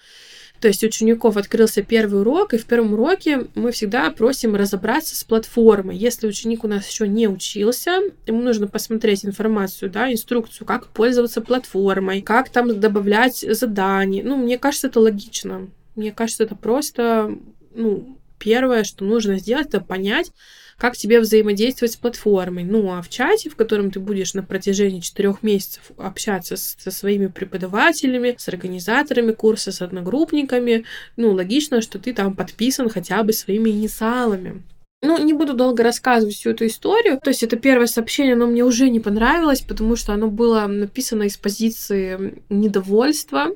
То 0.61 0.69
есть 0.69 0.83
у 0.83 0.87
учеников 0.87 1.37
открылся 1.37 1.83
первый 1.83 2.21
урок, 2.21 2.55
и 2.55 2.59
в 2.59 2.65
первом 2.65 2.95
уроке 2.95 3.49
мы 3.55 3.71
всегда 3.71 4.11
просим 4.11 4.57
разобраться 4.57 5.15
с 5.15 5.23
платформой. 5.23 5.97
Если 5.97 6.27
ученик 6.27 6.65
у 6.65 6.69
нас 6.69 6.89
еще 6.89 7.07
не 7.07 7.29
учился, 7.29 8.01
ему 8.27 8.41
нужно 8.41 8.67
посмотреть 8.67 9.27
информацию, 9.27 9.91
да, 9.91 10.11
инструкцию, 10.11 10.67
как 10.67 10.89
пользоваться 10.89 11.43
платформой, 11.43 12.23
как 12.23 12.49
там 12.49 12.81
добавлять 12.81 13.45
задания. 13.47 14.25
Ну, 14.25 14.37
мне 14.37 14.59
кажется, 14.59 14.87
это 14.87 15.01
логично. 15.01 15.69
Мне 15.97 16.13
кажется, 16.13 16.45
это 16.45 16.57
просто, 16.57 17.37
ну, 17.75 18.19
первое, 18.39 18.85
что 18.85 19.05
нужно 19.05 19.39
сделать, 19.39 19.69
это 19.69 19.81
понять, 19.81 20.33
как 20.79 20.97
тебе 20.97 21.21
взаимодействовать 21.21 21.93
с 21.93 21.97
платформой. 21.97 22.65
Ну, 22.65 22.93
а 22.93 23.03
в 23.03 23.09
чате, 23.09 23.51
в 23.51 23.57
котором 23.57 23.91
ты 23.91 24.01
будешь 24.01 24.35
на 24.35 24.43
протяжении 24.43 25.01
четырех 25.01 25.43
месяцев 25.43 25.83
общаться 25.97 26.57
со 26.57 26.91
своими 26.91 27.29
преподавателями, 27.29 28.35
с 28.39 28.49
организаторами 28.49 29.33
курса, 29.33 29.73
с 29.73 29.83
одногруппниками, 29.83 30.85
ну, 31.17 31.33
логично, 31.33 31.81
что 31.81 31.99
ты 31.99 32.13
там 32.13 32.35
подписан 32.35 32.89
хотя 32.89 33.23
бы 33.23 33.33
своими 33.33 33.71
инициалами. 33.71 34.63
Ну, 35.03 35.23
не 35.23 35.35
буду 35.35 35.53
долго 35.53 35.83
рассказывать 35.83 36.35
всю 36.35 36.51
эту 36.51 36.67
историю. 36.67 37.21
То 37.23 37.29
есть 37.29 37.43
это 37.43 37.57
первое 37.57 37.87
сообщение, 37.87 38.35
оно 38.35 38.47
мне 38.47 38.65
уже 38.65 38.89
не 38.89 39.01
понравилось, 39.01 39.61
потому 39.61 39.97
что 39.97 40.15
оно 40.15 40.29
было 40.29 40.67
написано 40.67 41.25
из 41.25 41.37
позиции 41.37 42.43
недовольства. 42.49 43.49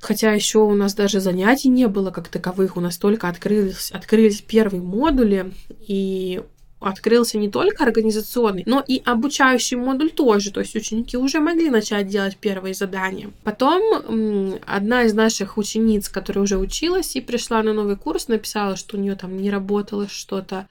Хотя 0.00 0.32
еще 0.32 0.58
у 0.58 0.74
нас 0.74 0.94
даже 0.94 1.20
занятий 1.20 1.68
не 1.68 1.88
было 1.88 2.10
как 2.10 2.28
таковых, 2.28 2.76
у 2.76 2.80
нас 2.80 2.98
только 2.98 3.28
открылись, 3.28 3.90
открылись 3.90 4.42
первые 4.42 4.82
модули, 4.82 5.52
и 5.80 6.42
открылся 6.80 7.38
не 7.38 7.50
только 7.50 7.84
организационный, 7.84 8.62
но 8.66 8.84
и 8.86 9.00
обучающий 9.04 9.76
модуль 9.76 10.10
тоже. 10.10 10.52
То 10.52 10.60
есть 10.60 10.76
ученики 10.76 11.16
уже 11.16 11.40
могли 11.40 11.70
начать 11.70 12.06
делать 12.06 12.36
первые 12.36 12.74
задания. 12.74 13.30
Потом 13.44 14.58
одна 14.66 15.04
из 15.04 15.14
наших 15.14 15.56
учениц, 15.56 16.08
которая 16.08 16.44
уже 16.44 16.58
училась 16.58 17.16
и 17.16 17.20
пришла 17.20 17.62
на 17.62 17.72
новый 17.72 17.96
курс, 17.96 18.28
написала, 18.28 18.76
что 18.76 18.96
у 18.96 19.00
нее 19.00 19.16
там 19.16 19.36
не 19.36 19.50
работало 19.50 20.08
что-то 20.08 20.68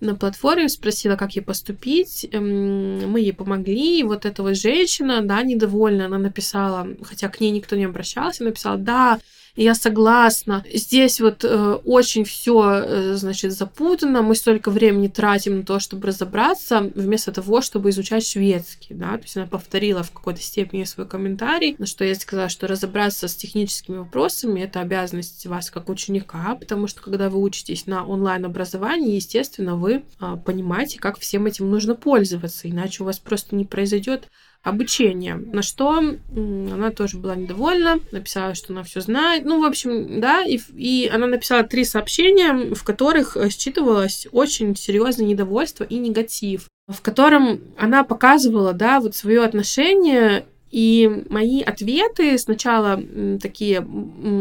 на 0.00 0.16
платформе, 0.16 0.68
спросила, 0.68 1.16
как 1.16 1.36
ей 1.36 1.42
поступить. 1.42 2.26
Эм, 2.32 3.08
мы 3.10 3.20
ей 3.20 3.32
помогли. 3.32 4.00
И 4.00 4.02
вот 4.02 4.26
эта 4.26 4.42
вот 4.42 4.56
женщина, 4.56 5.22
да, 5.22 5.42
недовольна, 5.42 6.06
она 6.06 6.18
написала, 6.18 6.88
хотя 7.02 7.28
к 7.28 7.40
ней 7.40 7.50
никто 7.52 7.76
не 7.76 7.84
обращался, 7.84 8.42
написала, 8.42 8.78
да, 8.78 9.20
я 9.54 9.74
согласна. 9.74 10.64
Здесь 10.72 11.20
вот 11.20 11.44
э, 11.44 11.78
очень 11.84 12.24
все, 12.24 12.82
э, 12.84 13.14
значит, 13.14 13.52
запутано. 13.52 14.22
Мы 14.22 14.34
столько 14.34 14.70
времени 14.70 15.08
тратим 15.08 15.58
на 15.58 15.62
то, 15.64 15.78
чтобы 15.78 16.08
разобраться, 16.08 16.90
вместо 16.94 17.32
того, 17.32 17.60
чтобы 17.60 17.90
изучать 17.90 18.26
шведский, 18.26 18.94
да. 18.94 19.18
То 19.18 19.24
есть 19.24 19.36
она 19.36 19.46
повторила 19.46 20.02
в 20.02 20.10
какой-то 20.10 20.40
степени 20.40 20.84
свой 20.84 21.06
комментарий, 21.06 21.74
на 21.78 21.86
что 21.86 22.04
я 22.04 22.14
сказала, 22.14 22.48
что 22.48 22.66
разобраться 22.66 23.28
с 23.28 23.34
техническими 23.34 23.98
вопросами 23.98 24.60
это 24.60 24.80
обязанность 24.80 25.46
вас 25.46 25.70
как 25.70 25.90
ученика, 25.90 26.54
потому 26.54 26.86
что 26.86 27.02
когда 27.02 27.28
вы 27.28 27.38
учитесь 27.38 27.86
на 27.86 28.06
онлайн-образовании, 28.06 29.16
естественно, 29.16 29.76
вы 29.76 30.02
э, 30.20 30.36
понимаете, 30.44 30.98
как 30.98 31.18
всем 31.18 31.44
этим 31.44 31.70
нужно 31.70 31.94
пользоваться, 31.94 32.70
иначе 32.70 33.02
у 33.02 33.06
вас 33.06 33.18
просто 33.18 33.54
не 33.54 33.66
произойдет 33.66 34.28
обучение. 34.62 35.34
На 35.34 35.62
что 35.62 35.90
она 35.98 36.90
тоже 36.90 37.18
была 37.18 37.34
недовольна, 37.34 37.98
написала, 38.12 38.54
что 38.54 38.72
она 38.72 38.82
все 38.82 39.00
знает. 39.00 39.44
Ну, 39.44 39.60
в 39.60 39.64
общем, 39.64 40.20
да, 40.20 40.44
и, 40.44 40.58
и 40.74 41.10
она 41.12 41.26
написала 41.26 41.64
три 41.64 41.84
сообщения, 41.84 42.74
в 42.74 42.84
которых 42.84 43.36
э, 43.36 43.50
считывалось 43.50 44.28
очень 44.32 44.76
серьезное 44.76 45.26
недовольство 45.26 45.84
и 45.84 45.98
негатив 45.98 46.68
в 46.88 47.00
котором 47.00 47.60
она 47.78 48.04
показывала, 48.04 48.72
да, 48.72 49.00
вот 49.00 49.14
свое 49.14 49.44
отношение 49.44 50.44
и 50.72 51.26
мои 51.28 51.60
ответы 51.60 52.38
сначала 52.38 53.00
такие 53.40 53.82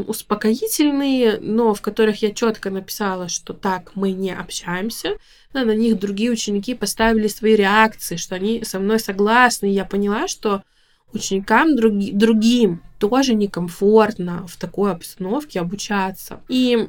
успокоительные, 0.07 1.39
но 1.41 1.73
в 1.73 1.81
которых 1.81 2.21
я 2.21 2.31
четко 2.31 2.69
написала, 2.69 3.27
что 3.27 3.53
так 3.53 3.91
мы 3.95 4.13
не 4.13 4.31
общаемся, 4.31 5.17
на 5.53 5.75
них 5.75 5.99
другие 5.99 6.31
ученики 6.31 6.73
поставили 6.73 7.27
свои 7.27 7.55
реакции, 7.55 8.15
что 8.15 8.35
они 8.35 8.63
со 8.63 8.79
мной 8.79 8.99
согласны. 8.99 9.67
И 9.67 9.73
я 9.73 9.85
поняла, 9.85 10.27
что 10.27 10.63
ученикам 11.13 11.75
други, 11.75 12.11
другим 12.11 12.81
тоже 12.99 13.33
некомфортно 13.33 14.47
в 14.47 14.57
такой 14.57 14.91
обстановке 14.91 15.59
обучаться. 15.59 16.41
И 16.47 16.87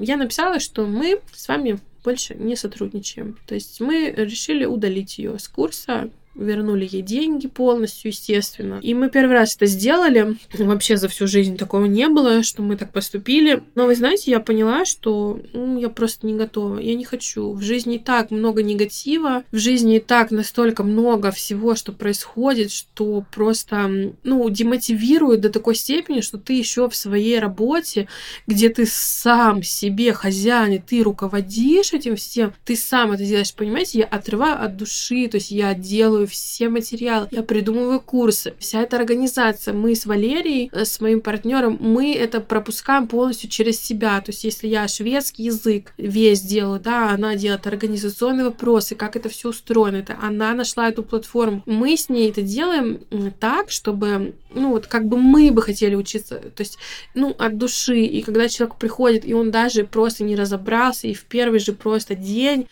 я 0.00 0.16
написала, 0.16 0.58
что 0.60 0.86
мы 0.86 1.20
с 1.32 1.46
вами 1.48 1.78
больше 2.02 2.34
не 2.34 2.56
сотрудничаем. 2.56 3.38
То 3.46 3.54
есть 3.54 3.80
мы 3.80 4.12
решили 4.16 4.64
удалить 4.64 5.18
ее 5.18 5.38
с 5.38 5.48
курса, 5.48 6.10
вернули 6.34 6.88
ей 6.90 7.02
деньги 7.02 7.46
полностью, 7.48 8.10
естественно. 8.10 8.78
И 8.82 8.94
мы 8.94 9.10
первый 9.10 9.32
раз 9.32 9.56
это 9.56 9.66
сделали. 9.66 10.36
Вообще 10.58 10.96
за 10.96 11.08
всю 11.08 11.26
жизнь 11.26 11.56
такого 11.56 11.86
не 11.86 12.08
было, 12.08 12.42
что 12.42 12.62
мы 12.62 12.76
так 12.76 12.92
поступили. 12.92 13.62
Но 13.74 13.86
вы 13.86 13.94
знаете, 13.94 14.30
я 14.30 14.40
поняла, 14.40 14.84
что 14.84 15.40
ну, 15.52 15.78
я 15.78 15.88
просто 15.88 16.26
не 16.26 16.34
готова. 16.34 16.78
Я 16.78 16.94
не 16.94 17.04
хочу. 17.04 17.52
В 17.52 17.62
жизни 17.62 17.96
и 17.96 17.98
так 17.98 18.30
много 18.30 18.62
негатива, 18.62 19.44
в 19.50 19.58
жизни 19.58 19.96
и 19.96 20.00
так 20.00 20.30
настолько 20.30 20.82
много 20.82 21.30
всего, 21.30 21.74
что 21.74 21.92
происходит, 21.92 22.70
что 22.70 23.24
просто, 23.32 24.12
ну, 24.22 24.48
демотивирует 24.50 25.40
до 25.40 25.50
такой 25.50 25.74
степени, 25.74 26.20
что 26.20 26.38
ты 26.38 26.54
еще 26.54 26.88
в 26.88 26.96
своей 26.96 27.38
работе, 27.38 28.08
где 28.46 28.68
ты 28.68 28.86
сам 28.86 29.62
себе 29.62 30.12
хозяин, 30.12 30.72
и 30.74 30.78
ты 30.78 31.02
руководишь 31.02 31.92
этим 31.92 32.16
всем, 32.16 32.54
ты 32.64 32.76
сам 32.76 33.12
это 33.12 33.24
делаешь, 33.24 33.54
понимаете, 33.54 34.00
я 34.00 34.04
отрываю 34.04 34.62
от 34.62 34.76
души, 34.76 35.28
то 35.28 35.36
есть 35.36 35.50
я 35.50 35.74
делаю 35.74 36.19
делаю 36.20 36.26
все 36.26 36.68
материалы, 36.68 37.28
я 37.30 37.42
придумываю 37.42 38.00
курсы. 38.00 38.54
Вся 38.58 38.82
эта 38.82 38.96
организация, 38.96 39.74
мы 39.74 39.94
с 39.94 40.06
Валерией, 40.06 40.70
э, 40.72 40.84
с 40.84 41.00
моим 41.00 41.20
партнером, 41.20 41.78
мы 41.80 42.14
это 42.14 42.40
пропускаем 42.40 43.06
полностью 43.06 43.48
через 43.48 43.80
себя. 43.80 44.20
То 44.20 44.30
есть, 44.30 44.44
если 44.44 44.68
я 44.68 44.88
шведский 44.88 45.44
язык 45.44 45.92
весь 45.96 46.42
делаю, 46.42 46.80
да, 46.80 47.10
она 47.10 47.36
делает 47.36 47.66
организационные 47.66 48.44
вопросы, 48.44 48.94
как 48.94 49.16
это 49.16 49.28
все 49.28 49.48
устроено, 49.48 49.96
это 49.96 50.16
она 50.22 50.54
нашла 50.54 50.88
эту 50.88 51.02
платформу. 51.02 51.62
Мы 51.66 51.96
с 51.96 52.08
ней 52.08 52.30
это 52.30 52.42
делаем 52.42 53.00
так, 53.38 53.70
чтобы, 53.70 54.34
ну 54.54 54.70
вот, 54.70 54.86
как 54.86 55.06
бы 55.06 55.16
мы 55.16 55.50
бы 55.50 55.62
хотели 55.62 55.94
учиться, 55.94 56.36
то 56.36 56.62
есть, 56.62 56.78
ну, 57.14 57.34
от 57.38 57.56
души. 57.56 58.00
И 58.00 58.22
когда 58.22 58.48
человек 58.48 58.76
приходит, 58.76 59.24
и 59.24 59.34
он 59.34 59.50
даже 59.50 59.84
просто 59.84 60.24
не 60.24 60.36
разобрался, 60.36 61.08
и 61.08 61.14
в 61.14 61.24
первый 61.24 61.60
же 61.60 61.72
просто 61.72 62.14
день 62.14 62.66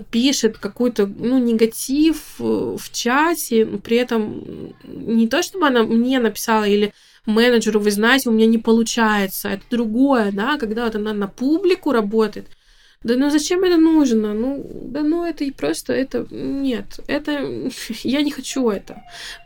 пишет 0.00 0.58
какой-то, 0.58 1.06
ну, 1.06 1.38
негатив 1.38 2.36
э, 2.38 2.76
в 2.78 2.92
чате, 2.92 3.66
при 3.66 3.96
этом 3.96 4.74
не 4.84 5.28
то, 5.28 5.42
чтобы 5.42 5.66
она 5.66 5.82
мне 5.82 6.18
написала 6.18 6.64
или 6.64 6.92
менеджеру, 7.26 7.80
вы 7.80 7.90
знаете, 7.90 8.28
у 8.28 8.32
меня 8.32 8.46
не 8.46 8.58
получается, 8.58 9.48
это 9.50 9.62
другое, 9.70 10.32
да, 10.32 10.58
когда 10.58 10.84
вот 10.84 10.94
она 10.94 11.12
на 11.12 11.28
публику 11.28 11.92
работает, 11.92 12.48
да 13.04 13.16
ну 13.16 13.30
зачем 13.30 13.64
это 13.64 13.76
нужно? 13.76 14.34
Ну, 14.34 14.64
да 14.84 15.02
ну 15.02 15.24
это 15.24 15.44
и 15.44 15.50
просто, 15.50 15.92
это, 15.92 16.26
нет, 16.30 17.00
это, 17.06 17.32
я 18.02 18.22
не 18.22 18.30
хочу 18.30 18.68
это. 18.70 19.02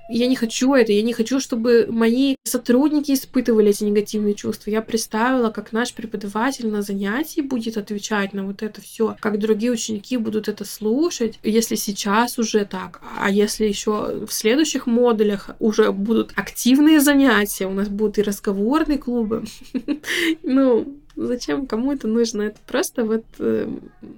Я 0.09 0.29
не 0.29 0.37
хочу 0.37 0.73
это, 0.73 0.93
я 0.93 1.03
не 1.03 1.13
хочу, 1.13 1.41
чтобы 1.41 1.87
мои 1.91 2.37
сотрудники 2.45 3.13
испытывали 3.13 3.71
эти 3.71 3.83
негативные 3.83 4.35
чувства. 4.35 4.71
Я 4.71 4.81
представила, 4.81 5.51
как 5.51 5.73
наш 5.73 5.93
преподаватель 5.95 6.69
на 6.69 6.83
занятии 6.83 7.41
будет 7.41 7.77
отвечать 7.77 8.33
на 8.33 8.45
вот 8.45 8.63
это 8.63 8.81
все, 8.81 9.17
как 9.21 9.41
другие 9.41 9.73
ученики 9.73 10.17
будут 10.17 10.49
это 10.49 10.65
слушать, 10.65 11.41
если 11.43 11.75
сейчас 11.75 12.39
уже 12.39 12.65
так, 12.65 13.01
а 13.19 13.31
если 13.31 13.65
еще 13.65 14.27
в 14.27 14.33
следующих 14.33 14.87
модулях 14.87 15.51
уже 15.59 15.91
будут 15.91 16.33
активные 16.37 17.01
занятия, 17.01 17.67
у 17.67 17.73
нас 17.73 17.89
будут 17.89 18.19
и 18.19 18.23
разговорные 18.23 18.99
клубы. 18.99 19.45
Ну, 20.43 20.97
Зачем 21.17 21.67
кому 21.67 21.93
это 21.93 22.07
нужно? 22.07 22.43
Это 22.43 22.59
просто 22.67 23.05
вот, 23.05 23.25
э, 23.39 23.69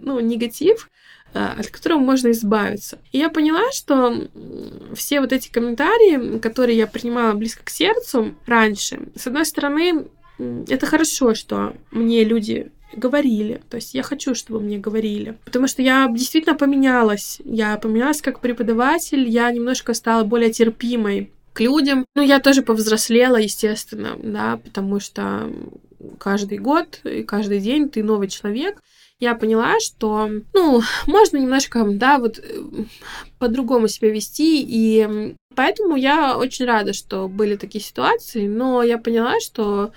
ну, 0.02 0.20
негатив, 0.20 0.90
э, 1.32 1.38
от 1.38 1.68
которого 1.68 1.98
можно 1.98 2.30
избавиться. 2.32 2.98
И 3.12 3.18
я 3.18 3.28
поняла, 3.30 3.70
что 3.72 4.28
все 4.94 5.20
вот 5.20 5.32
эти 5.32 5.50
комментарии, 5.50 6.38
которые 6.38 6.76
я 6.76 6.86
принимала 6.86 7.34
близко 7.34 7.64
к 7.64 7.70
сердцу 7.70 8.34
раньше, 8.46 9.00
с 9.14 9.26
одной 9.26 9.46
стороны, 9.46 10.06
это 10.38 10.86
хорошо, 10.86 11.34
что 11.34 11.74
мне 11.90 12.24
люди 12.24 12.70
говорили. 12.92 13.60
То 13.68 13.76
есть 13.76 13.94
я 13.94 14.02
хочу, 14.02 14.34
чтобы 14.34 14.60
мне 14.60 14.78
говорили. 14.78 15.36
Потому 15.44 15.66
что 15.66 15.82
я 15.82 16.08
действительно 16.10 16.56
поменялась. 16.56 17.40
Я 17.44 17.76
поменялась 17.76 18.22
как 18.22 18.40
преподаватель, 18.40 19.28
я 19.28 19.50
немножко 19.50 19.94
стала 19.94 20.24
более 20.24 20.52
терпимой 20.52 21.30
к 21.52 21.60
людям. 21.60 22.06
Ну, 22.14 22.22
я 22.22 22.40
тоже 22.40 22.62
повзрослела, 22.62 23.36
естественно, 23.36 24.16
да, 24.22 24.58
потому 24.62 25.00
что 25.00 25.52
каждый 26.18 26.58
год 26.58 27.00
и 27.04 27.22
каждый 27.22 27.60
день 27.60 27.88
ты 27.88 28.02
новый 28.02 28.28
человек, 28.28 28.80
я 29.20 29.34
поняла, 29.34 29.80
что, 29.80 30.30
ну, 30.54 30.80
можно 31.06 31.38
немножко, 31.38 31.84
да, 31.84 32.18
вот 32.18 32.38
э, 32.38 32.62
по-другому 33.38 33.88
себя 33.88 34.10
вести, 34.10 34.62
и 34.62 35.34
поэтому 35.56 35.96
я 35.96 36.38
очень 36.38 36.66
рада, 36.66 36.92
что 36.92 37.28
были 37.28 37.56
такие 37.56 37.82
ситуации, 37.82 38.46
но 38.46 38.82
я 38.82 38.96
поняла, 38.98 39.40
что 39.40 39.92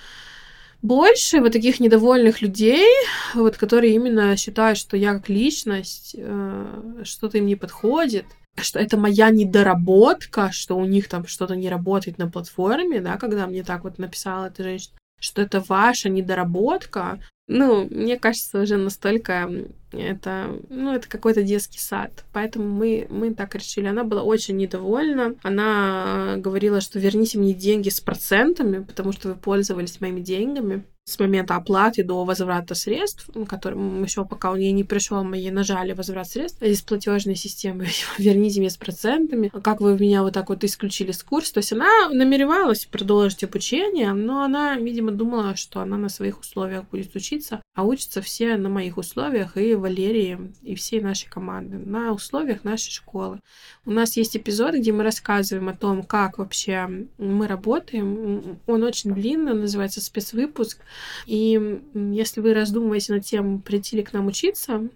больше 0.81 1.39
вот 1.39 1.53
таких 1.53 1.79
недовольных 1.79 2.41
людей, 2.41 2.87
вот 3.35 3.57
которые 3.57 3.93
именно 3.93 4.35
считают, 4.35 4.79
что 4.79 4.97
я 4.97 5.13
как 5.13 5.29
личность, 5.29 6.15
э, 6.17 7.01
что-то 7.03 7.37
им 7.37 7.45
не 7.45 7.55
подходит, 7.55 8.25
что 8.59 8.79
это 8.79 8.97
моя 8.97 9.29
недоработка, 9.29 10.49
что 10.51 10.75
у 10.75 10.85
них 10.85 11.07
там 11.07 11.27
что-то 11.27 11.55
не 11.55 11.69
работает 11.69 12.17
на 12.17 12.29
платформе, 12.29 12.99
да, 13.01 13.17
когда 13.17 13.45
мне 13.45 13.63
так 13.63 13.83
вот 13.83 13.99
написала 13.99 14.47
эта 14.47 14.63
женщина, 14.63 14.95
что 15.21 15.41
это 15.41 15.61
ваша 15.61 16.09
недоработка, 16.09 17.19
ну, 17.47 17.87
мне 17.89 18.17
кажется, 18.17 18.61
уже 18.61 18.77
настолько 18.77 19.49
это, 19.91 20.57
ну, 20.69 20.93
это 20.93 21.09
какой-то 21.09 21.43
детский 21.43 21.79
сад. 21.79 22.23
Поэтому 22.31 22.67
мы, 22.67 23.07
мы 23.09 23.33
так 23.33 23.55
решили. 23.55 23.87
Она 23.87 24.05
была 24.05 24.23
очень 24.23 24.55
недовольна. 24.55 25.35
Она 25.43 26.35
говорила, 26.37 26.79
что 26.79 26.97
верните 26.97 27.37
мне 27.37 27.53
деньги 27.53 27.89
с 27.89 27.99
процентами, 27.99 28.83
потому 28.83 29.11
что 29.11 29.29
вы 29.29 29.35
пользовались 29.35 29.99
моими 29.99 30.21
деньгами 30.21 30.85
с 31.11 31.19
момента 31.19 31.55
оплаты 31.55 32.03
до 32.03 32.23
возврата 32.23 32.75
средств, 32.75 33.29
которым 33.47 34.03
еще 34.03 34.25
пока 34.25 34.51
он 34.51 34.59
ей 34.59 34.71
не 34.71 34.83
пришел, 34.83 35.23
мы 35.23 35.37
ей 35.37 35.51
нажали 35.51 35.93
возврат 35.93 36.27
средств 36.27 36.61
из 36.61 36.81
платежной 36.81 37.35
системы, 37.35 37.87
верните 38.17 38.59
мне 38.59 38.69
с 38.69 38.77
процентами, 38.77 39.51
как 39.63 39.81
вы 39.81 39.97
меня 39.97 40.23
вот 40.23 40.33
так 40.33 40.49
вот 40.49 40.63
исключили 40.63 41.11
с 41.11 41.23
курса. 41.23 41.55
То 41.55 41.57
есть 41.59 41.73
она 41.73 42.09
намеревалась 42.09 42.85
продолжить 42.85 43.43
обучение, 43.43 44.13
но 44.13 44.43
она, 44.43 44.75
видимо, 44.77 45.11
думала, 45.11 45.55
что 45.55 45.81
она 45.81 45.97
на 45.97 46.09
своих 46.09 46.39
условиях 46.39 46.85
будет 46.89 47.15
учиться, 47.15 47.61
а 47.75 47.83
учатся 47.83 48.21
все 48.21 48.57
на 48.57 48.69
моих 48.69 48.97
условиях 48.97 49.57
и 49.57 49.75
Валерии, 49.75 50.53
и 50.61 50.75
всей 50.75 51.01
нашей 51.01 51.29
команды, 51.29 51.77
на 51.77 52.11
условиях 52.11 52.63
нашей 52.63 52.91
школы. 52.91 53.39
У 53.85 53.91
нас 53.91 54.17
есть 54.17 54.35
эпизод, 54.37 54.75
где 54.75 54.91
мы 54.91 55.03
рассказываем 55.03 55.69
о 55.69 55.75
том, 55.75 56.03
как 56.03 56.37
вообще 56.37 57.07
мы 57.17 57.47
работаем. 57.47 58.59
Он 58.67 58.83
очень 58.83 59.13
длинный, 59.13 59.53
называется 59.53 60.01
спецвыпуск. 60.01 60.79
И 61.25 61.79
если 61.93 62.41
вы 62.41 62.53
раздумываете 62.53 63.13
над 63.13 63.25
тем, 63.25 63.61
прийти 63.61 63.97
ли 63.97 64.03
к 64.03 64.13
нам 64.13 64.27
учиться, 64.27 64.89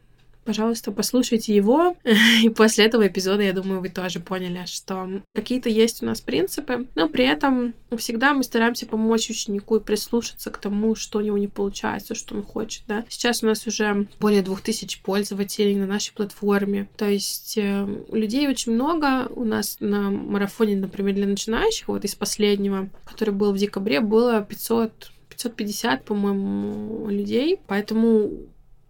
пожалуйста, 0.45 0.91
послушайте 0.91 1.53
его. 1.53 1.97
И 2.43 2.49
после 2.49 2.86
этого 2.86 3.08
эпизода, 3.08 3.41
я 3.41 3.51
думаю, 3.51 3.82
вы 3.82 3.89
тоже 3.89 4.20
поняли, 4.20 4.64
что 4.66 5.22
какие-то 5.34 5.68
есть 5.68 6.01
у 6.01 6.06
нас 6.06 6.22
принципы, 6.22 6.86
но 6.95 7.10
при 7.10 7.26
этом 7.26 7.74
всегда 7.97 8.34
мы 8.34 8.43
стараемся 8.43 8.86
помочь 8.86 9.30
ученику 9.30 9.78
и 9.78 9.84
прислушаться 9.84 10.51
к 10.51 10.58
тому, 10.58 10.95
что 10.95 11.20
у 11.20 11.22
него 11.22 11.38
не 11.38 11.47
получается, 11.47 12.16
что 12.16 12.36
он 12.36 12.43
хочет, 12.43 12.84
да. 12.88 13.03
Сейчас 13.10 13.43
у 13.43 13.47
нас 13.47 13.66
уже 13.68 14.08
более 14.20 14.41
двух 14.41 14.62
тысяч 14.62 15.01
пользователей 15.01 15.76
на 15.76 15.88
нашей 15.88 16.14
платформе, 16.14 16.88
то 16.95 17.10
есть 17.10 17.58
э, 17.58 17.88
людей 18.12 18.47
очень 18.47 18.74
много. 18.74 19.28
У 19.36 19.43
нас 19.43 19.78
на 19.80 20.12
марафоне, 20.12 20.76
например, 20.76 21.16
для 21.16 21.26
начинающих, 21.26 21.88
вот 21.88 22.06
из 22.06 22.16
последнего, 22.16 22.89
который 23.06 23.34
был 23.34 23.51
в 23.51 23.58
декабре, 23.58 23.99
было 23.99 24.41
500 24.41 25.12
550, 25.36 26.03
по-моему, 26.05 27.09
людей. 27.09 27.59
Поэтому 27.67 28.31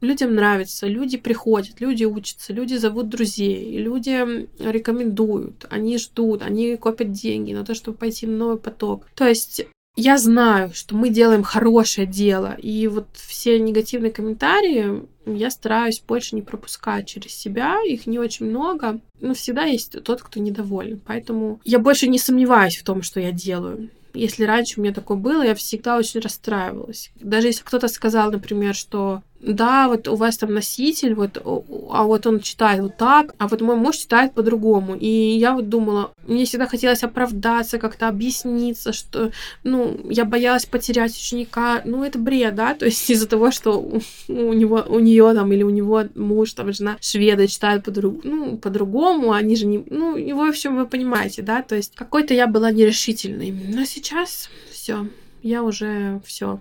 людям 0.02 0.36
нравится, 0.36 0.88
люди 0.88 1.18
приходят, 1.18 1.82
люди 1.82 2.06
учатся, 2.06 2.54
люди 2.54 2.76
зовут 2.76 3.10
друзей, 3.10 3.78
люди 3.78 4.48
рекомендуют, 4.60 5.66
они 5.70 5.98
ждут, 5.98 6.42
они 6.42 6.76
копят 6.78 7.12
деньги 7.12 7.54
на 7.54 7.66
то, 7.66 7.74
чтобы 7.74 7.98
пойти 7.98 8.28
на 8.28 8.38
новый 8.38 8.58
поток. 8.58 9.08
То 9.16 9.28
есть 9.28 9.66
я 9.96 10.18
знаю, 10.18 10.72
что 10.74 10.96
мы 10.96 11.10
делаем 11.10 11.44
хорошее 11.44 12.06
дело, 12.06 12.56
и 12.62 12.88
вот 12.88 13.08
все 13.14 13.58
негативные 13.60 14.12
комментарии 14.12 15.04
я 15.26 15.50
стараюсь 15.50 16.04
больше 16.06 16.36
не 16.36 16.42
пропускать 16.42 17.08
через 17.08 17.34
себя, 17.34 17.78
их 17.82 18.06
не 18.06 18.20
очень 18.20 18.48
много, 18.48 19.00
но 19.22 19.34
всегда 19.34 19.64
есть 19.64 20.04
тот, 20.04 20.22
кто 20.22 20.40
недоволен, 20.40 21.00
поэтому 21.06 21.62
я 21.64 21.80
больше 21.80 22.08
не 22.08 22.20
сомневаюсь 22.20 22.78
в 22.78 22.84
том, 22.84 23.02
что 23.02 23.20
я 23.20 23.32
делаю. 23.32 23.90
Если 24.16 24.44
раньше 24.44 24.80
у 24.80 24.84
меня 24.84 24.94
такое 24.94 25.18
было, 25.18 25.44
я 25.44 25.56
всегда 25.56 25.98
очень 25.98 26.20
расстраивалась. 26.20 27.12
Даже 27.16 27.48
если 27.48 27.64
кто-то 27.64 27.88
сказал, 27.88 28.32
например, 28.32 28.74
что 28.74 29.22
да, 29.46 29.88
вот 29.88 30.08
у 30.08 30.16
вас 30.16 30.38
там 30.38 30.54
носитель, 30.54 31.14
вот, 31.14 31.38
а 31.44 32.04
вот 32.04 32.26
он 32.26 32.40
читает 32.40 32.82
вот 32.82 32.98
так, 32.98 33.36
а 33.38 33.48
вот 33.48 33.62
мой 33.62 33.76
муж 33.76 33.98
читает 33.98 34.34
по-другому. 34.34 34.96
И 34.96 35.08
я 35.08 35.54
вот 35.54 35.70
думала, 35.70 36.12
мне 36.28 36.46
всегда 36.46 36.68
хотелось 36.68 37.04
оправдаться, 37.04 37.78
как-то 37.78 38.08
объясниться, 38.08 38.92
что, 38.92 39.32
ну, 39.64 40.00
я 40.10 40.26
боялась 40.26 40.66
потерять 40.66 41.16
ученика. 41.16 41.82
Ну, 41.86 42.04
это 42.04 42.18
бред, 42.18 42.56
да, 42.56 42.74
то 42.74 42.86
есть 42.86 43.10
из-за 43.10 43.28
того, 43.28 43.52
что 43.52 43.80
у 44.28 44.54
него, 44.54 44.84
у 44.88 45.00
нее 45.00 45.34
там 45.34 45.52
или 45.52 45.64
у 45.64 45.70
него 45.70 46.04
муж, 46.16 46.54
там, 46.54 46.74
жена 46.74 46.98
шведа 47.00 47.48
читает 47.48 47.84
по-другому, 47.84 48.22
ну, 48.24 48.58
по-другому, 48.58 49.32
они 49.32 49.56
же 49.56 49.68
не, 49.68 49.84
ну, 49.90 50.16
и 50.16 50.34
в 50.34 50.42
общем, 50.42 50.76
вы 50.76 50.88
понимаете, 50.88 51.42
да, 51.42 51.62
то 51.62 51.76
есть 51.76 51.94
какой-то 51.96 52.34
я 52.34 52.48
была 52.48 52.72
нерешительной. 52.72 53.52
Но 53.52 53.86
сейчас 53.86 54.50
все, 54.72 55.08
я 55.44 55.64
уже 55.64 56.22
все 56.26 56.60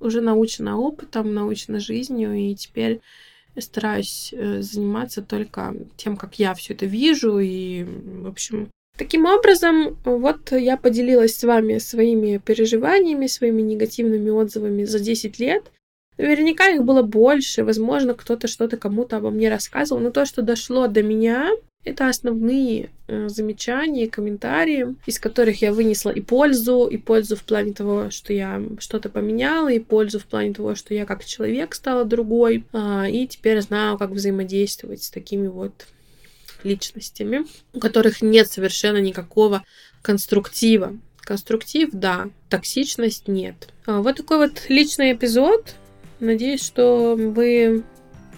уже 0.00 0.20
научена 0.20 0.78
опытом, 0.78 1.34
научена 1.34 1.80
жизнью, 1.80 2.34
и 2.34 2.54
теперь 2.54 3.00
стараюсь 3.58 4.32
э, 4.32 4.62
заниматься 4.62 5.22
только 5.22 5.74
тем, 5.96 6.16
как 6.16 6.38
я 6.38 6.54
все 6.54 6.74
это 6.74 6.86
вижу, 6.86 7.38
и, 7.38 7.84
в 7.84 8.28
общем, 8.28 8.68
Таким 9.00 9.24
образом, 9.24 9.96
вот 10.04 10.52
я 10.52 10.76
поделилась 10.76 11.34
с 11.34 11.44
вами 11.44 11.78
своими 11.78 12.36
переживаниями, 12.36 13.28
своими 13.28 13.62
негативными 13.62 14.28
отзывами 14.28 14.84
за 14.84 15.00
10 15.00 15.38
лет. 15.38 15.70
Наверняка 16.18 16.68
их 16.68 16.84
было 16.84 17.02
больше, 17.02 17.64
возможно, 17.64 18.12
кто-то 18.12 18.46
что-то 18.46 18.76
кому-то 18.76 19.16
обо 19.16 19.30
мне 19.30 19.48
рассказывал, 19.48 20.02
но 20.02 20.10
то, 20.10 20.26
что 20.26 20.42
дошло 20.42 20.86
до 20.86 21.02
меня, 21.02 21.50
это 21.84 22.08
основные 22.08 22.90
э, 23.06 23.28
замечания, 23.28 24.08
комментарии, 24.08 24.96
из 25.06 25.18
которых 25.18 25.62
я 25.62 25.72
вынесла 25.72 26.10
и 26.10 26.20
пользу, 26.20 26.86
и 26.86 26.98
пользу 26.98 27.36
в 27.36 27.42
плане 27.42 27.72
того, 27.72 28.10
что 28.10 28.32
я 28.32 28.62
что-то 28.78 29.08
поменяла, 29.08 29.72
и 29.72 29.78
пользу 29.78 30.18
в 30.18 30.26
плане 30.26 30.52
того, 30.52 30.74
что 30.74 30.92
я 30.92 31.06
как 31.06 31.24
человек 31.24 31.74
стала 31.74 32.04
другой, 32.04 32.64
э, 32.72 33.10
и 33.10 33.26
теперь 33.26 33.62
знаю, 33.62 33.96
как 33.96 34.10
взаимодействовать 34.10 35.02
с 35.02 35.10
такими 35.10 35.48
вот 35.48 35.86
личностями, 36.62 37.46
у 37.72 37.80
которых 37.80 38.20
нет 38.20 38.50
совершенно 38.50 38.98
никакого 38.98 39.64
конструктива. 40.02 40.96
Конструктив, 41.20 41.90
да, 41.92 42.28
токсичность 42.50 43.28
нет. 43.28 43.68
А 43.86 44.02
вот 44.02 44.16
такой 44.16 44.38
вот 44.38 44.66
личный 44.68 45.12
эпизод. 45.12 45.76
Надеюсь, 46.18 46.62
что 46.62 47.16
вы 47.16 47.84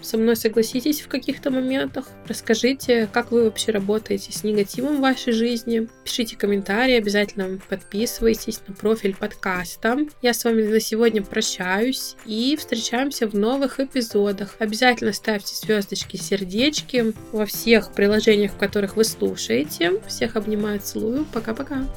со 0.03 0.17
мной 0.17 0.35
согласитесь 0.35 1.01
в 1.01 1.07
каких-то 1.07 1.49
моментах. 1.51 2.07
Расскажите, 2.27 3.07
как 3.11 3.31
вы 3.31 3.45
вообще 3.45 3.71
работаете 3.71 4.31
с 4.31 4.43
негативом 4.43 4.97
в 4.97 5.01
вашей 5.01 5.33
жизни. 5.33 5.87
Пишите 6.03 6.37
комментарии, 6.37 6.95
обязательно 6.95 7.59
подписывайтесь 7.69 8.59
на 8.67 8.73
профиль 8.73 9.15
подкаста. 9.15 9.99
Я 10.21 10.33
с 10.33 10.43
вами 10.43 10.63
на 10.63 10.79
сегодня 10.79 11.23
прощаюсь 11.23 12.15
и 12.25 12.55
встречаемся 12.57 13.27
в 13.27 13.33
новых 13.33 13.79
эпизодах. 13.79 14.55
Обязательно 14.59 15.13
ставьте 15.13 15.55
звездочки, 15.55 16.17
сердечки 16.17 17.13
во 17.31 17.45
всех 17.45 17.93
приложениях, 17.93 18.51
в 18.53 18.57
которых 18.57 18.95
вы 18.95 19.03
слушаете. 19.03 20.01
Всех 20.07 20.35
обнимаю, 20.35 20.79
целую. 20.79 21.25
Пока-пока. 21.33 21.87